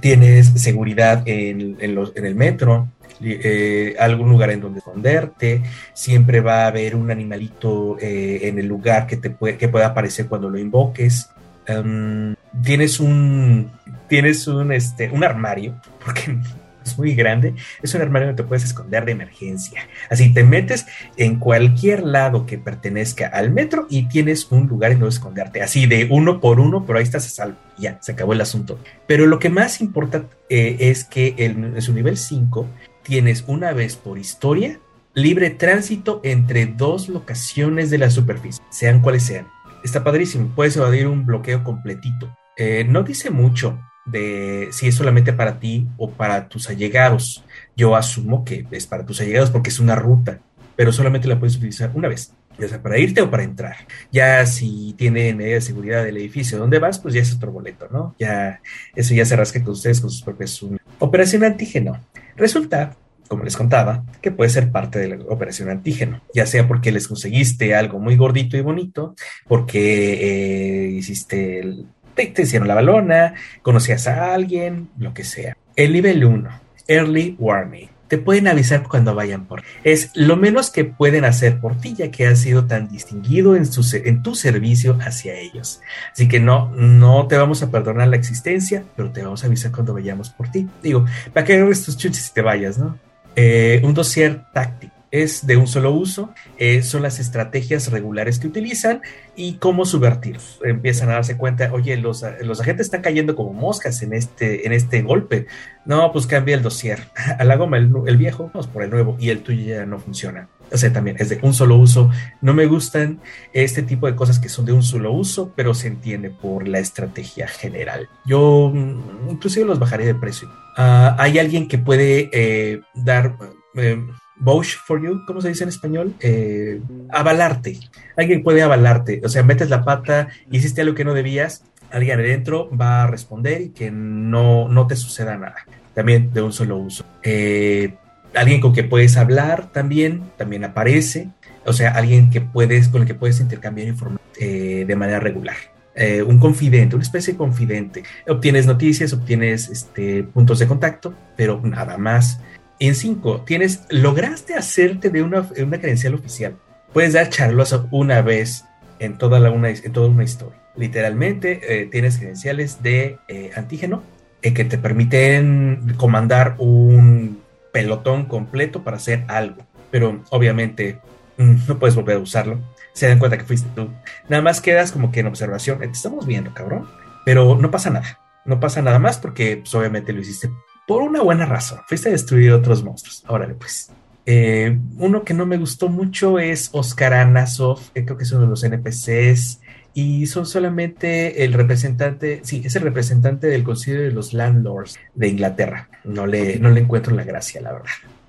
[0.00, 2.88] Tienes seguridad en el metro,
[3.24, 5.62] eh, algún lugar en donde esconderte,
[5.92, 9.86] siempre va a haber un animalito eh, en el lugar que, te puede, que pueda
[9.86, 11.30] aparecer cuando lo invoques.
[11.66, 13.70] Em, tienes un,
[14.08, 16.36] tienes un, este, un armario, porque
[16.84, 19.86] es muy grande, es un armario donde te puedes esconder de emergencia.
[20.10, 20.86] Así te metes
[21.16, 25.86] en cualquier lado que pertenezca al metro y tienes un lugar en donde esconderte, así
[25.86, 27.56] de uno por uno, pero ahí estás a salvo.
[27.78, 28.78] Ya, se acabó el asunto.
[29.06, 32.68] Pero lo que más importa eh, es que en su nivel 5
[33.02, 34.78] tienes una vez por historia
[35.14, 39.46] libre tránsito entre dos locaciones de la superficie, sean cuales sean.
[39.84, 42.34] Está padrísimo, puedes evadir un bloqueo completito.
[42.56, 47.44] Eh, no dice mucho de si es solamente para ti o para tus allegados.
[47.76, 50.40] Yo asumo que es para tus allegados porque es una ruta,
[50.76, 53.76] pero solamente la puedes utilizar una vez, ya sea para irte o para entrar.
[54.10, 57.88] Ya si tiene medida de seguridad del edificio donde vas, pues ya es otro boleto,
[57.90, 58.14] ¿no?
[58.18, 58.60] Ya
[58.94, 60.64] eso ya se rasca con ustedes con sus propias
[60.98, 62.00] operación antígeno.
[62.36, 62.96] Resulta,
[63.28, 67.08] como les contaba, que puede ser parte de la operación antígeno, ya sea porque les
[67.08, 69.14] conseguiste algo muy gordito y bonito,
[69.46, 75.56] porque eh, hiciste te, hicieron la balona, conocías a alguien, lo que sea.
[75.76, 76.50] El nivel 1,
[76.88, 77.88] Early Warning.
[78.12, 79.62] Te pueden avisar cuando vayan por.
[79.84, 83.62] Es lo menos que pueden hacer por ti, ya que has sido tan distinguido en,
[84.04, 85.80] en tu servicio hacia ellos.
[86.12, 89.72] Así que no, no te vamos a perdonar la existencia, pero te vamos a avisar
[89.72, 90.68] cuando vayamos por ti.
[90.82, 92.98] Digo, para que agarres tus chuches y te vayas, ¿no?
[93.34, 98.46] Eh, un dossier táctico es de un solo uso, eh, son las estrategias regulares que
[98.46, 99.02] utilizan
[99.36, 100.38] y cómo subvertir.
[100.64, 104.72] Empiezan a darse cuenta, oye, los, los, agentes están cayendo como moscas en este, en
[104.72, 105.46] este golpe.
[105.84, 107.08] No, pues cambia el dossier.
[107.38, 109.98] A la goma, el, el, viejo, vamos por el nuevo y el tuyo ya no
[109.98, 110.48] funciona.
[110.72, 112.10] O sea, también es de un solo uso.
[112.40, 113.20] No me gustan
[113.52, 116.78] este tipo de cosas que son de un solo uso, pero se entiende por la
[116.78, 118.08] estrategia general.
[118.24, 120.48] Yo mm, inclusive los bajaré de precio.
[120.78, 123.36] Ah, hay alguien que puede eh, dar...
[123.74, 124.02] Eh,
[124.42, 126.14] vouch for you, ¿cómo se dice en español?
[126.20, 127.78] Eh, avalarte.
[128.16, 129.20] Alguien puede avalarte.
[129.24, 133.62] O sea, metes la pata, hiciste algo que no debías, alguien adentro va a responder
[133.62, 135.66] y que no, no te suceda nada.
[135.94, 137.04] También de un solo uso.
[137.22, 137.94] Eh,
[138.34, 141.28] alguien con que puedes hablar también, también aparece,
[141.64, 145.56] o sea, alguien que puedes, con el que puedes intercambiar información eh, de manera regular.
[145.94, 148.02] Eh, un confidente, una especie de confidente.
[148.26, 152.40] Obtienes noticias, obtienes este, puntos de contacto, pero nada más.
[152.82, 156.56] En cinco, tienes, lograste hacerte de una, una credencial oficial.
[156.92, 158.64] Puedes dar charlos una vez
[158.98, 160.58] en toda, la, una, en toda una historia.
[160.74, 163.20] Literalmente, eh, tienes credenciales de
[163.54, 164.02] antígeno
[164.40, 167.40] que te permiten comandar un
[167.70, 169.62] pelotón completo para hacer algo.
[169.92, 170.98] Pero obviamente
[171.36, 172.58] mm, no puedes volver a usarlo.
[172.94, 173.90] Se dan cuenta que fuiste tú.
[174.28, 175.78] Nada más quedas como que en observación.
[175.78, 176.88] Te estamos viendo, cabrón.
[177.24, 178.18] Pero no pasa nada.
[178.44, 180.50] No pasa nada más porque pues, obviamente lo hiciste
[180.92, 181.80] por una buena razón.
[181.86, 183.24] Fuiste a destruir otros monstruos.
[183.26, 183.90] Órale, pues.
[184.26, 188.48] Eh, uno que no me gustó mucho es Oscar Anasov, creo que es uno de
[188.48, 189.60] los NPCs
[189.94, 195.28] y son solamente el representante, sí, es el representante del Consejo de los Landlords de
[195.28, 195.88] Inglaterra.
[196.04, 197.88] No le, no le encuentro la gracia, la verdad.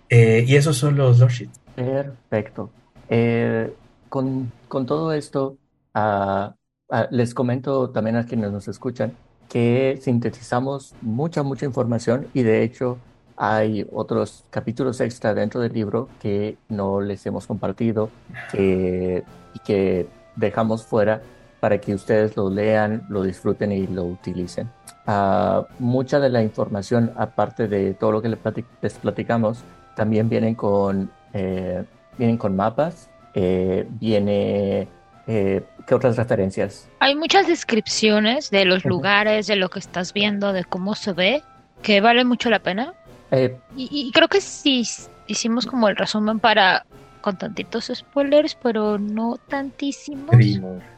[0.10, 1.60] Eh, y esos son los Lordships.
[1.76, 2.72] Perfecto.
[3.10, 3.74] Eh,
[4.08, 5.58] con, con, todo esto,
[5.94, 6.56] ah,
[6.90, 9.14] ah, les comento también a quienes nos escuchan
[9.54, 12.98] que sintetizamos mucha, mucha información y de hecho
[13.38, 18.10] hay otros capítulos extra dentro del libro que no les hemos compartido
[18.52, 21.22] y que dejamos fuera
[21.60, 24.72] para que ustedes lo lean, lo disfruten y lo utilicen.
[25.06, 29.64] Uh, mucha de la información, aparte de todo lo que les, platicamos,
[29.96, 31.84] también vienen con, eh,
[32.18, 34.88] vienen con mapas, eh, viene...
[35.28, 36.90] Eh, ¿Qué otras referencias?
[37.00, 41.44] Hay muchas descripciones de los lugares, de lo que estás viendo, de cómo se ve,
[41.82, 42.94] que vale mucho la pena.
[43.32, 44.84] y, y, creo que si
[45.28, 46.86] hicimos como el resumen para
[47.24, 50.36] con tantitos spoilers, pero no tantísimos.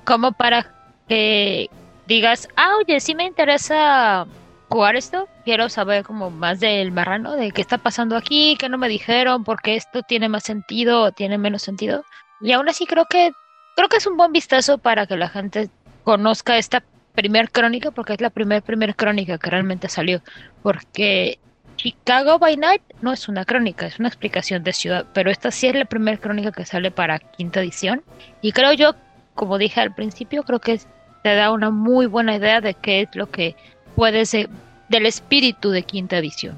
[0.04, 0.74] Como para
[1.08, 1.70] que
[2.08, 4.26] digas, ah, oye, sí me interesa
[4.68, 5.30] jugar esto.
[5.46, 9.44] Quiero saber como más del marrano, de qué está pasando aquí, qué no me dijeron,
[9.44, 12.04] porque esto tiene más sentido o tiene menos sentido.
[12.42, 13.32] Y aún así creo que
[13.76, 15.70] creo que es un buen vistazo para que la gente
[16.04, 20.22] conozca esta primer crónica, porque es la primer primer crónica que realmente salió.
[20.64, 21.40] Porque
[21.76, 25.68] Chicago by Night no es una crónica, es una explicación de ciudad, pero esta sí
[25.68, 28.04] es la primera crónica que sale para quinta edición.
[28.42, 28.96] Y creo yo,
[29.34, 30.80] como dije al principio, creo que
[31.24, 33.56] te da una muy buena idea de qué es lo que
[33.96, 34.50] puede ser
[34.90, 36.58] del espíritu de quinta edición,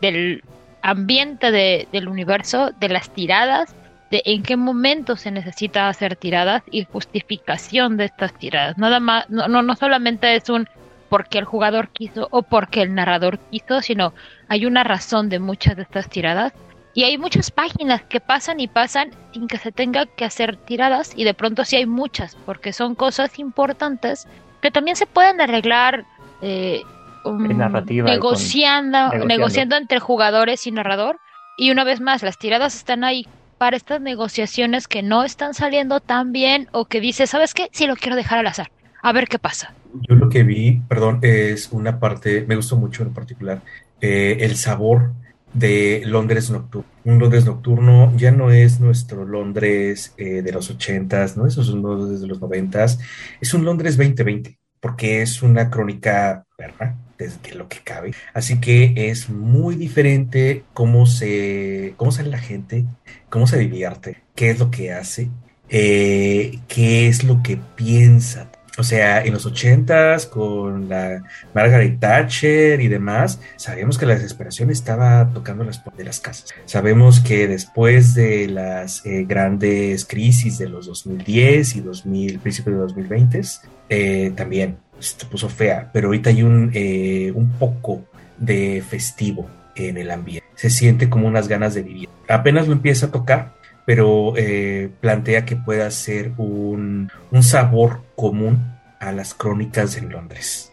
[0.00, 0.42] del
[0.82, 1.50] ambiente
[1.90, 3.74] del universo, de las tiradas,
[4.10, 8.78] de en qué momento se necesita hacer tiradas y justificación de estas tiradas.
[8.78, 10.68] Nada más, no, no, no solamente es un
[11.08, 14.12] porque el jugador quiso o porque el narrador quiso, sino
[14.48, 16.52] hay una razón de muchas de estas tiradas.
[16.94, 21.12] Y hay muchas páginas que pasan y pasan sin que se tenga que hacer tiradas
[21.14, 24.26] y de pronto sí hay muchas, porque son cosas importantes
[24.62, 26.06] que también se pueden arreglar
[26.40, 26.82] eh,
[27.24, 31.20] um, negociando, negociando entre jugadores y narrador.
[31.58, 33.26] Y una vez más, las tiradas están ahí
[33.58, 37.68] para estas negociaciones que no están saliendo tan bien o que dice, ¿sabes qué?
[37.72, 38.70] Sí lo quiero dejar al azar.
[39.02, 39.74] A ver qué pasa.
[40.08, 43.62] Yo lo que vi, perdón, es una parte, me gustó mucho en particular,
[44.00, 45.12] eh, el sabor
[45.52, 46.88] de Londres nocturno.
[47.04, 51.46] Un Londres nocturno ya no es nuestro Londres eh, de los ochentas, ¿no?
[51.46, 52.98] Esos son Londres de los noventas.
[53.40, 58.12] Es un Londres 2020, porque es una crónica perra, desde lo que cabe.
[58.34, 62.84] Así que es muy diferente cómo se, cómo sale la gente,
[63.30, 65.30] cómo se divierte, qué es lo que hace,
[65.68, 71.22] eh, qué es lo que piensa o sea, en los ochentas, con la
[71.54, 76.54] Margaret Thatcher y demás, sabemos que la desesperación estaba tocando las puertas de las casas.
[76.66, 82.82] Sabemos que después de las eh, grandes crisis de los 2010 y 2000, principios de
[82.82, 83.40] 2020,
[83.88, 88.04] eh, también se puso fea, pero ahorita hay un, eh, un poco
[88.38, 90.46] de festivo en el ambiente.
[90.54, 92.08] Se siente como unas ganas de vivir.
[92.28, 93.54] Apenas lo empieza a tocar,
[93.86, 98.58] pero eh, plantea que pueda ser un, sabor común
[99.00, 100.72] a las crónicas en Londres.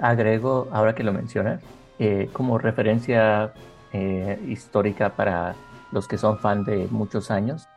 [0.00, 1.60] Agrego, ahora que lo mencionas,
[1.98, 3.52] eh, como referencia
[3.92, 5.54] eh, histórica para
[5.92, 7.68] los que son fan de muchos años,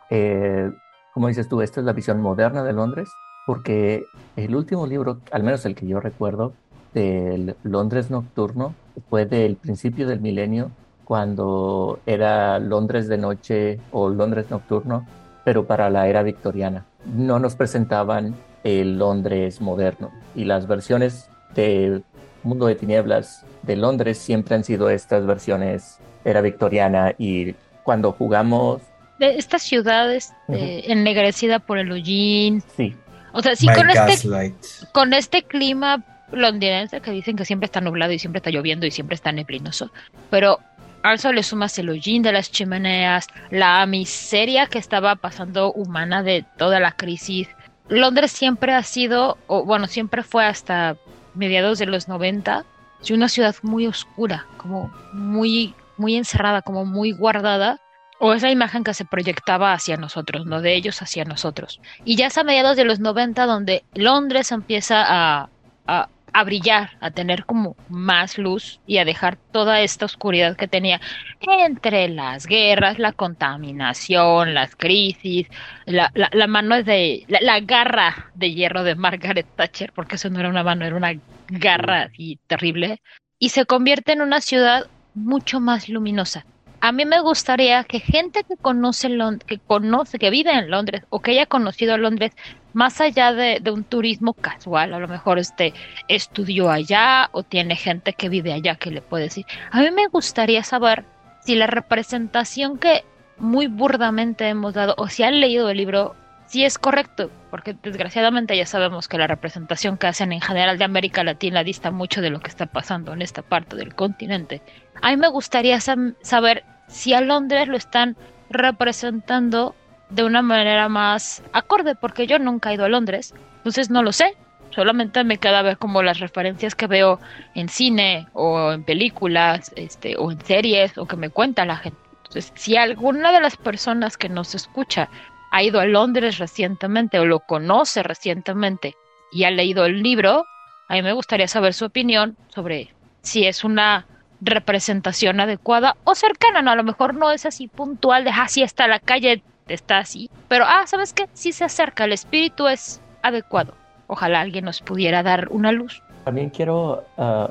[1.14, 3.10] como dices tú, esta es la visión moderna de Londres,
[3.46, 6.54] porque el último libro, al menos el que yo recuerdo,
[6.94, 8.74] del Londres Nocturno,
[9.10, 10.72] fue del principio del milenio
[11.10, 15.08] cuando era Londres de noche o Londres nocturno,
[15.44, 16.86] pero para la era victoriana.
[17.04, 22.04] No nos presentaban el Londres moderno y las versiones de
[22.44, 28.84] Mundo de Tinieblas de Londres siempre han sido estas versiones era victoriana y cuando jugamos
[29.18, 32.62] de estas ciudades eh, ennegrecida por el hollín.
[32.78, 32.96] Sí.
[33.32, 34.54] O sea, sí con este,
[34.92, 38.92] con este clima londinense que dicen que siempre está nublado y siempre está lloviendo y
[38.92, 39.92] siempre está neblinoso,
[40.30, 40.60] pero
[41.04, 46.46] eso le sumas el hollín de las chimeneas, la miseria que estaba pasando humana de
[46.58, 47.48] toda la crisis.
[47.88, 50.98] Londres siempre ha sido, o bueno, siempre fue hasta
[51.34, 52.66] mediados de los 90,
[53.12, 57.80] una ciudad muy oscura, como muy, muy encerrada, como muy guardada,
[58.20, 61.80] o esa imagen que se proyectaba hacia nosotros, no de ellos hacia nosotros.
[62.04, 65.50] Y ya es a mediados de los 90 donde Londres empieza a,
[65.88, 70.68] a, a brillar, a tener como más luz y a dejar toda esta oscuridad que
[70.68, 71.02] tenía
[71.42, 75.48] entre las guerras, la contaminación, las crisis,
[75.86, 80.50] la, la, mano de, la, garra de hierro de Margaret Thatcher, porque eso no era
[80.50, 81.14] una mano, era una
[81.50, 83.02] garra así terrible,
[83.38, 86.46] y se convierte en una ciudad mucho más luminosa.
[86.82, 91.04] A mí me gustaría que gente que conoce Londres, que conoce, que vive en Londres
[91.10, 92.32] o que haya conocido Londres
[92.74, 95.74] más allá de, un turismo casual, a lo mejor este
[96.08, 99.46] estudió allá o tiene gente que vive allá que le puede decir.
[99.72, 101.04] A mí me gustaría saber
[101.42, 103.04] si la representación que
[103.38, 106.16] muy burdamente hemos dado o si han leído el libro
[106.50, 110.84] si es correcto, porque desgraciadamente ya sabemos que la representación que hacen en general de
[110.84, 114.64] América Latina dista mucho de lo que está pasando en esta parte del continente.
[115.00, 118.18] A mí me gustaría saber si a Londres lo están
[118.50, 119.76] representando
[120.10, 124.12] de una manera más acorde, porque yo nunca he ido a Londres, entonces no lo
[124.12, 124.36] sé.
[124.72, 127.20] Solamente me queda ver como las referencias que veo
[127.56, 132.00] en cine o en películas, este, o en series, o que me cuenta la gente.
[132.18, 135.10] Entonces, si alguna de las personas que nos escucha
[135.52, 138.96] ha ido a Londres recientemente o lo conoce recientemente
[139.32, 140.46] y ha leído el libro,
[140.88, 144.06] a mí me gustaría saber su opinión sobre si es una
[144.42, 148.66] representación adecuada o cercana, no, a lo mejor no es así puntual de así ah,
[148.66, 150.30] está la calle está así.
[150.48, 151.26] Pero, ah, ¿sabes qué?
[151.34, 153.74] Sí se acerca, el espíritu es adecuado.
[154.08, 156.02] Ojalá alguien nos pudiera dar una luz.
[156.26, 157.50] También quiero, ah,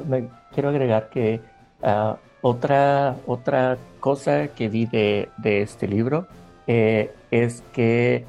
[0.53, 1.41] quiero agregar que
[1.83, 6.27] ah, otra, otra cosa que vi de, de este libro
[6.67, 8.25] eh, es que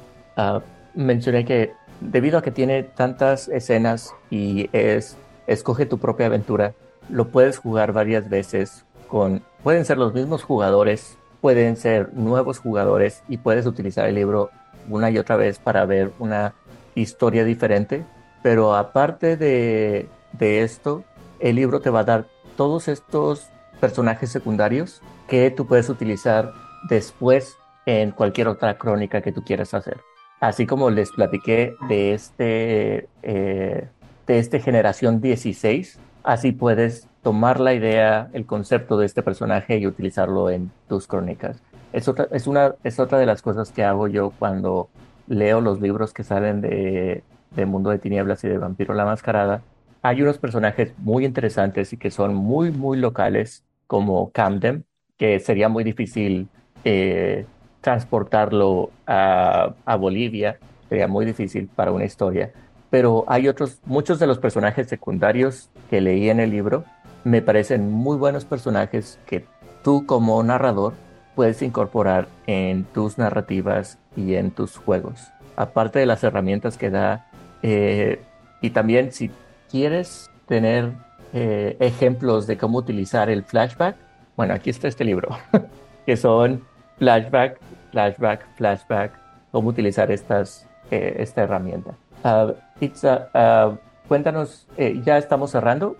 [0.94, 6.74] mencioné que debido a que tiene tantas escenas y es escoge tu propia aventura,
[7.08, 13.22] lo puedes jugar varias veces con, pueden ser los mismos jugadores pueden ser nuevos jugadores
[13.28, 14.50] y puedes utilizar el libro
[14.88, 16.54] una y otra vez para ver una
[16.94, 18.04] historia diferente.
[18.42, 20.08] Pero aparte de,
[20.40, 21.04] esto,
[21.38, 23.48] el libro te va a dar todos estos
[23.80, 26.52] personajes secundarios que tú puedes utilizar
[26.88, 27.56] después
[27.86, 30.00] en cualquier otra crónica que tú quieras hacer.
[30.40, 33.88] Así como les platiqué de este, eh,
[34.26, 39.86] de este generación 16, así puedes tomar la idea, el concepto de este personaje y
[39.86, 41.62] utilizarlo en tus crónicas.
[41.92, 44.88] Es otra, es una, es otra de las cosas que hago yo cuando
[45.28, 47.22] leo los libros que salen de,
[47.66, 49.62] Mundo de Tinieblas y de Vampiro la Mascarada.
[50.02, 54.84] Hay unos personajes muy interesantes y que son muy, muy locales, como Camden,
[55.18, 56.48] que sería muy difícil
[56.84, 57.44] eh,
[57.80, 60.58] transportarlo a Bolivia,
[60.88, 62.52] sería muy difícil para una historia
[62.90, 66.84] pero hay otros, muchos de los personajes secundarios que leí en el libro
[67.24, 69.44] me parecen muy buenos personajes que
[69.82, 70.94] tú como narrador
[71.34, 75.28] puedes incorporar en tus narrativas y en tus juegos.
[75.56, 77.26] Aparte de las herramientas que da,
[77.62, 78.22] eh,
[78.62, 79.30] y también si
[79.70, 80.92] quieres tener
[81.32, 83.96] eh, ejemplos de cómo utilizar el flashback,
[84.36, 85.28] bueno, aquí está este libro,
[86.06, 86.62] que son
[86.98, 87.58] flashback,
[87.90, 89.12] flashback, flashback,
[89.52, 91.94] cómo utilizar estas, eh, esta herramienta.
[92.22, 93.76] Uh,
[94.10, 94.66] cuéntanos,
[95.06, 95.96] ya estamos cerrando.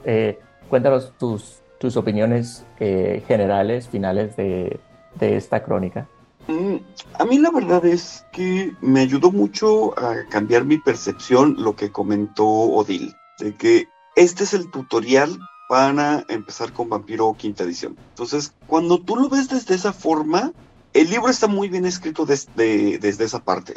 [0.69, 4.79] Cuéntanos tus, tus opiniones eh, generales, finales de,
[5.19, 6.09] esta crónica.
[6.47, 6.77] Mm,
[7.19, 11.91] a mí la verdad es que me ayudó mucho a cambiar mi percepción lo que
[11.91, 17.97] comentó Odil, de que este es el tutorial para empezar con Vampiro quinta edición.
[18.11, 20.53] Entonces, cuando tú lo ves desde esa forma,
[20.93, 23.75] el libro está muy bien escrito desde, desde esa parte.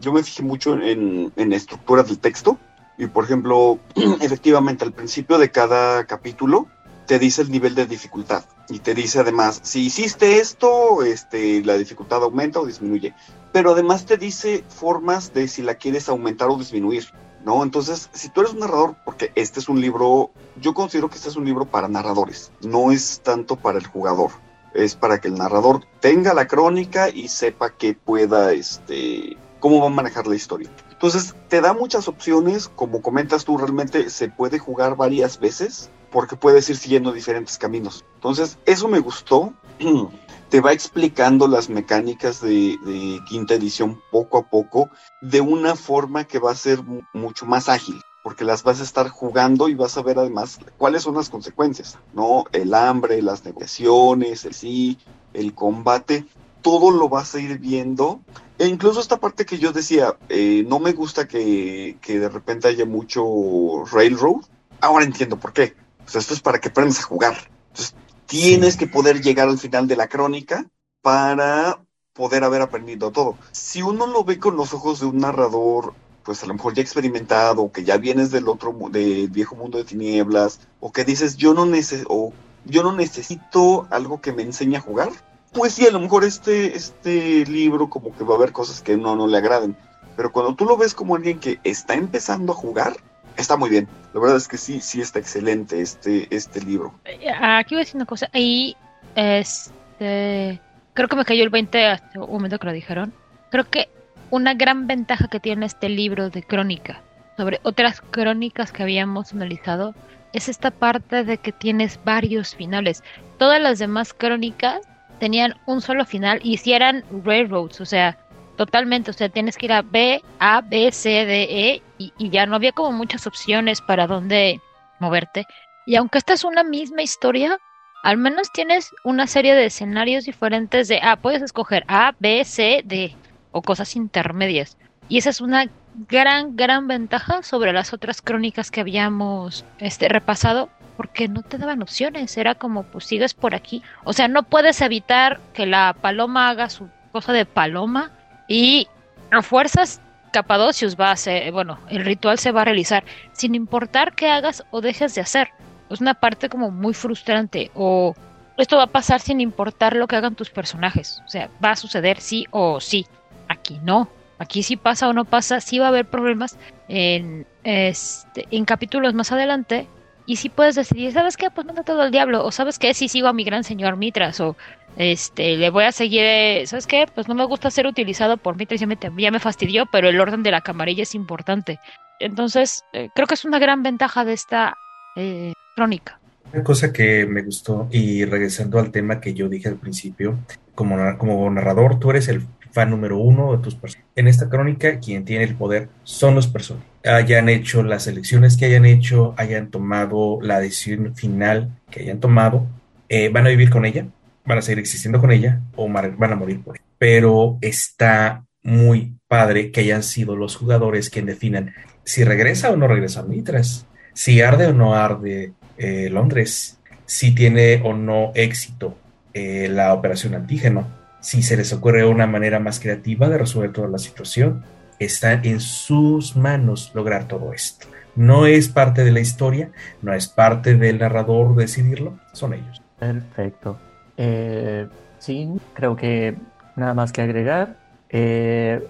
[0.00, 2.58] Yo me fijé mucho en, en estructura del texto
[2.98, 3.78] y por ejemplo,
[4.20, 6.66] efectivamente al principio de cada capítulo
[7.06, 11.78] te dice el nivel de dificultad y te dice además, si hiciste esto, este, la
[11.78, 13.14] dificultad aumenta o disminuye.
[13.50, 17.06] Pero además te dice formas de si la quieres aumentar o disminuir.
[17.44, 17.62] ¿no?
[17.62, 21.30] Entonces, si tú eres un narrador, porque este es un libro, yo considero que este
[21.30, 24.32] es un libro para narradores, no es tanto para el jugador,
[24.74, 29.86] es para que el narrador tenga la crónica y sepa que pueda, este, cómo va
[29.86, 30.68] a manejar la historia.
[30.98, 36.34] Entonces, te da muchas opciones, como comentas tú, realmente se puede jugar varias veces porque
[36.34, 38.04] puedes ir siguiendo diferentes caminos.
[38.16, 39.54] Entonces, eso me gustó.
[40.48, 44.90] te va explicando las mecánicas de, quinta edición poco a poco
[45.22, 46.80] de una forma que va a ser
[47.12, 51.04] mucho más ágil porque las vas a estar jugando y vas a ver además cuáles
[51.04, 52.44] son las consecuencias, ¿no?
[52.50, 54.98] El hambre, las negociaciones, el sí,
[55.32, 56.26] el combate,
[56.68, 58.20] todo lo vas a ir viendo.
[58.58, 62.68] E incluso esta parte que yo decía, eh, no me gusta que, que, de repente
[62.68, 64.42] haya mucho railroad.
[64.82, 65.74] Ahora entiendo por qué.
[66.04, 67.36] O sea, esto es para que aprendas a jugar.
[67.68, 67.94] Entonces,
[68.26, 70.66] tienes que poder llegar al final de la crónica
[71.00, 71.80] para
[72.12, 73.38] poder haber aprendido todo.
[73.50, 76.82] Si uno lo ve con los ojos de un narrador, pues a lo mejor ya
[76.82, 81.54] experimentado, que ya vienes del otro, del viejo mundo de tinieblas, o que dices, yo
[81.54, 81.66] no,
[82.08, 82.34] o
[82.66, 85.10] yo no necesito algo que me enseñe a jugar,
[85.58, 88.96] pues sí, a lo mejor este, este libro como que va a haber cosas que
[88.96, 89.76] no, no le agraden.
[90.16, 92.96] Pero cuando tú lo ves como alguien que está empezando a jugar,
[93.36, 93.88] está muy bien.
[94.14, 96.94] La verdad es que sí, sí está excelente este, este libro.
[97.04, 98.30] Eh, aquí voy a decir una cosa.
[98.32, 98.76] Ahí,
[99.16, 100.60] este,
[100.94, 103.12] creo que me cayó el 20 hasta un momento que lo dijeron.
[103.50, 103.88] Creo que
[104.30, 107.02] una gran ventaja que tiene este libro de crónica
[107.36, 109.94] sobre otras crónicas que habíamos analizado
[110.32, 113.02] es esta parte de que tienes varios finales.
[113.38, 114.82] Todas las demás crónicas
[115.18, 118.18] tenían un solo final y si eran railroads, o sea,
[118.56, 122.46] totalmente, o sea, tienes que ir a B, A, B, C, D, E y, ya
[122.46, 124.60] no había como muchas opciones para dónde
[124.98, 125.46] moverte.
[125.86, 127.58] Y aunque esta es una misma historia,
[128.02, 132.82] al menos tienes una serie de escenarios diferentes de, ah, puedes escoger A, B, C,
[132.84, 133.16] D
[133.52, 134.76] o cosas intermedias.
[135.08, 135.66] Y esa es una
[136.08, 141.80] gran, gran ventaja sobre las otras crónicas que habíamos este, repasado, porque no te daban
[141.80, 143.84] opciones, era como, pues sigues por aquí.
[144.02, 148.10] O sea, no puedes evitar que la paloma haga su cosa de paloma
[148.48, 148.88] y
[149.30, 150.00] a fuerzas
[150.32, 154.64] Capadocios va a ser, bueno, el ritual se va a realizar sin importar qué hagas
[154.72, 155.50] o dejes de hacer.
[155.88, 158.16] Es una parte como muy frustrante o
[158.56, 161.22] esto va a pasar sin importar lo que hagan tus personajes.
[161.24, 163.06] O sea, va a suceder sí o sí.
[163.46, 164.08] Aquí no.
[164.40, 169.14] Aquí sí pasa o no pasa, sí va a haber problemas en, este, en capítulos
[169.14, 169.86] más adelante.
[170.28, 171.50] Y sí puedes decidir, ¿sabes qué?
[171.50, 172.44] Pues manda todo al diablo.
[172.44, 172.92] O ¿sabes qué?
[172.92, 174.38] Sí sigo a mi gran señor Mitras.
[174.40, 174.56] O
[174.98, 177.06] este, le voy a seguir, ¿sabes qué?
[177.14, 180.20] Pues no me gusta ser utilizado por Mitras, ya me, ya me fastidió, pero el
[180.20, 181.80] orden de la camarilla es importante.
[182.20, 184.76] Entonces, eh, creo que es una gran ventaja de esta
[185.16, 186.20] eh, crónica.
[186.52, 190.38] Una cosa que me gustó, y regresando al tema que yo dije al principio,
[190.74, 194.10] como, como narrador, tú eres el fan número uno de tus personajes.
[194.16, 196.88] En esta crónica, quien tiene el poder son los personajes.
[197.04, 202.66] Hayan hecho las elecciones que hayan hecho, hayan tomado la decisión final que hayan tomado,
[203.08, 204.06] eh, van a vivir con ella,
[204.44, 206.84] van a seguir existiendo con ella o van a morir por ella.
[206.98, 211.72] Pero está muy padre que hayan sido los jugadores quien definan
[212.08, 217.82] si regresa o no regresa Mitras, si arde o no arde eh, Londres, si tiene
[217.84, 218.96] o no éxito
[219.34, 220.88] eh, la operación antígeno,
[221.20, 224.64] si se les ocurre una manera más creativa de resolver toda la situación,
[224.98, 227.86] está en sus manos lograr todo esto.
[228.16, 229.70] No es parte de la historia,
[230.02, 232.82] no es parte del narrador decidirlo, son ellos.
[232.98, 233.78] Perfecto.
[234.16, 234.88] Eh,
[235.18, 236.36] sí, creo que
[236.74, 237.76] nada más que agregar.
[238.08, 238.86] Eh,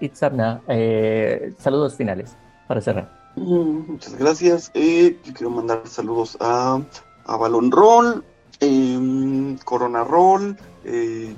[0.00, 3.08] Itzabna, eh, saludos finales para cerrar.
[3.36, 4.70] Mm, muchas gracias.
[4.74, 6.80] Eh, yo quiero mandar saludos a,
[7.24, 8.24] a Balón Roll,
[8.60, 11.34] eh, Corona Roll, eh,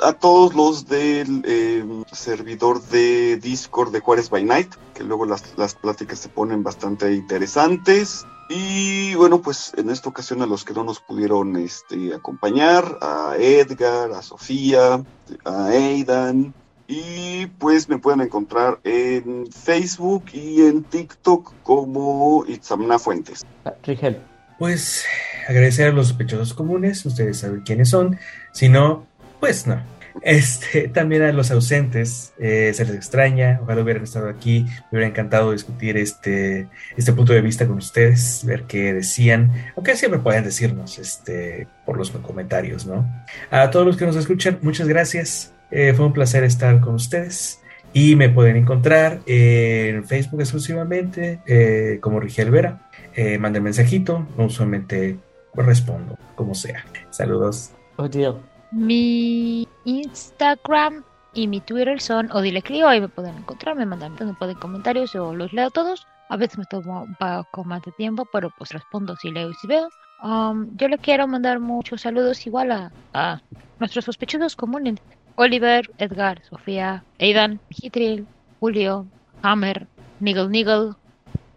[0.00, 5.56] a todos los del em, servidor de Discord de Juárez by Night, que luego las,
[5.56, 8.26] las pláticas se ponen bastante interesantes.
[8.50, 13.36] Y bueno, pues en esta ocasión a los que no nos pudieron este, acompañar, a
[13.38, 15.02] Edgar, a Sofía,
[15.44, 16.52] a Aidan,
[16.86, 23.46] y pues me pueden encontrar en Facebook y en TikTok como Itzamna Fuentes.
[23.64, 24.20] Ah, Rigel.
[24.58, 25.04] Pues
[25.48, 28.18] agradecer a los sospechosos comunes, ustedes saben quiénes son,
[28.52, 29.06] si no,
[29.40, 29.80] pues no.
[30.22, 35.08] Este, también a los ausentes, eh, se les extraña, ojalá hubieran estado aquí, me hubiera
[35.08, 40.44] encantado discutir este, este punto de vista con ustedes, ver qué decían, aunque siempre pueden
[40.44, 43.06] decirnos este, por los comentarios, ¿no?
[43.50, 47.60] A todos los que nos escuchan, muchas gracias, eh, fue un placer estar con ustedes
[47.92, 52.83] y me pueden encontrar en Facebook exclusivamente eh, como Rigel Vera.
[53.16, 55.18] Eh, manden mensajito, no usualmente
[55.54, 56.84] respondo, como sea.
[57.10, 57.72] Saludos.
[57.96, 58.34] Odile.
[58.72, 64.34] Mi Instagram y mi Twitter son Odile Clio, ahí me pueden encontrar, me mandan un
[64.34, 66.06] poco de comentarios, yo los leo todos.
[66.28, 69.54] A veces me tomo un poco más de tiempo, pero pues respondo si leo y
[69.54, 69.88] si veo.
[70.22, 73.42] Um, yo le quiero mandar muchos saludos igual a, a
[73.78, 74.96] nuestros sospechosos comunes.
[75.36, 78.26] Oliver, Edgar, Sofía, Aidan, Hitril,
[78.60, 79.06] Julio,
[79.42, 79.86] Hammer,
[80.20, 80.94] Niggle Niggle.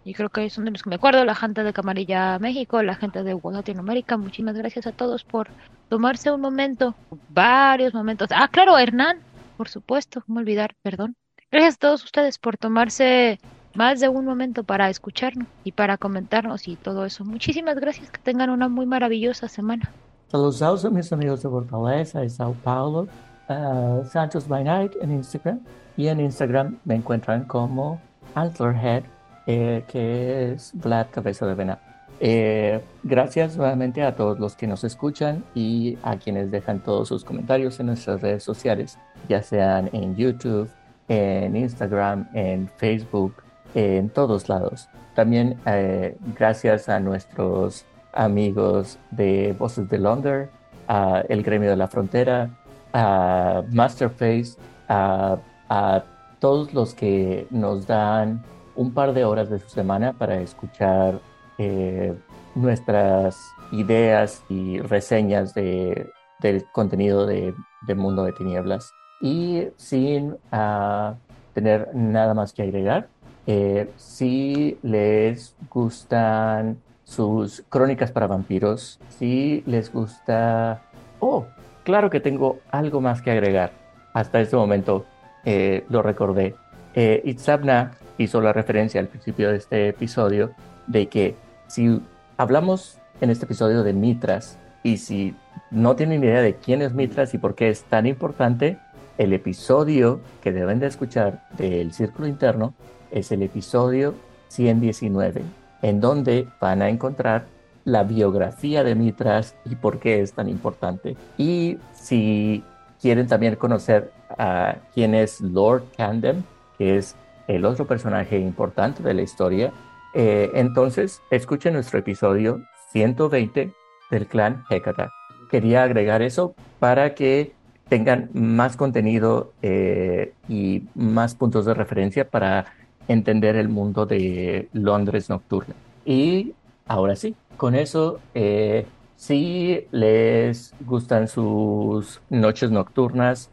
[0.07, 1.25] Y creo que son de los que me acuerdo.
[1.25, 4.15] La gente de Camarilla México, la gente de Latinoamérica.
[4.15, 5.49] Muchísimas gracias a todos por
[5.89, 6.95] tomarse un momento,
[7.29, 8.29] varios momentos.
[8.33, 9.19] Ah, claro, Hernán,
[9.57, 11.17] por supuesto, cómo olvidar, perdón.
[11.51, 13.39] Gracias a todos ustedes por tomarse
[13.75, 17.25] más de un momento para escucharnos y para comentarnos y todo eso.
[17.25, 19.91] Muchísimas gracias, que tengan una muy maravillosa semana.
[20.29, 23.09] Saludos a mis amigos de Fortaleza y Sao Paulo,
[23.49, 25.59] uh, Santos by Night en Instagram
[25.97, 27.99] y en Instagram me encuentran como
[28.35, 29.03] Antlerhead,
[29.47, 31.79] eh, que es Vlad Cabeza de Venado.
[32.19, 37.23] Eh, gracias nuevamente a todos los que nos escuchan y a quienes dejan todos sus
[37.23, 38.97] comentarios en nuestras redes sociales,
[39.29, 40.69] ya sean en YouTube,
[41.07, 43.35] en Instagram, en Facebook,
[43.73, 44.89] en todos lados.
[45.15, 50.49] También eh, gracias a nuestros amigos de Voces de Londres,
[50.87, 52.49] a el Gremio de la Frontera,
[52.93, 54.57] a Masterface,
[54.89, 55.37] a,
[55.69, 56.03] a
[56.39, 58.43] todos los que nos dan
[58.77, 61.19] un par de horas de su semana para escuchar
[61.57, 62.13] eh,
[62.55, 63.37] nuestras
[63.71, 67.53] ideas y reseñas de, del contenido de,
[67.95, 68.91] Mundo de Tinieblas.
[69.19, 71.15] Y sin ah,
[71.53, 73.07] tener nada más que agregar,
[73.47, 80.83] eh, si les gustan sus crónicas para vampiros, si les gusta...
[81.19, 81.45] Oh,
[81.83, 83.71] claro que tengo algo más que agregar.
[84.13, 85.05] Hasta este momento
[85.45, 86.55] eh, lo recordé.
[86.95, 90.51] Itzabna hizo la referencia al principio de este episodio
[90.87, 91.35] de que
[91.67, 92.01] si
[92.37, 95.35] hablamos en este episodio de Mitras y si
[95.71, 98.77] no tienen idea de quién es Mitras y por qué es tan importante,
[99.17, 102.73] el episodio que deben de escuchar del Círculo Interno
[103.11, 104.13] es el episodio
[104.49, 105.41] 119,
[105.81, 107.45] en donde van a encontrar
[107.83, 111.15] la biografía de Mitras y por qué es tan importante.
[111.37, 112.63] Y si
[113.01, 116.43] quieren también conocer a quién es Lord Candem,
[116.77, 117.15] que es
[117.47, 119.71] el otro personaje importante de la historia,
[120.13, 122.61] eh, entonces, escuchen nuestro episodio
[122.91, 123.71] 120
[124.09, 125.11] del clan Hecata.
[125.51, 127.53] Quería agregar eso para que
[127.87, 132.65] tengan más contenido eh, y más puntos de referencia para
[133.07, 135.75] entender el mundo de Londres nocturna.
[136.03, 136.53] Y
[136.87, 138.85] ahora sí, con eso, eh,
[139.15, 143.51] si les gustan sus noches nocturnas,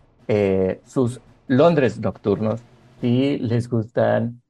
[0.86, 2.62] sus Londres nocturnos,
[3.00, 4.40] si les gustan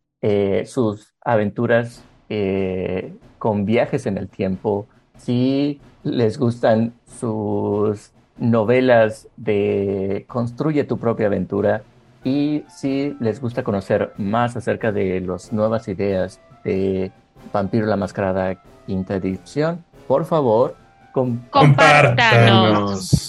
[0.64, 4.86] sus aventuras eh, con viajes en el tiempo,
[5.18, 11.82] si les gustan sus novelas de construye tu propia aventura
[12.24, 17.12] y si les gusta conocer más acerca de las nuevas ideas de
[17.52, 18.56] Vampiro la Mascarada
[18.86, 20.74] Quinta Edición, por favor,
[21.12, 23.23] compártanos.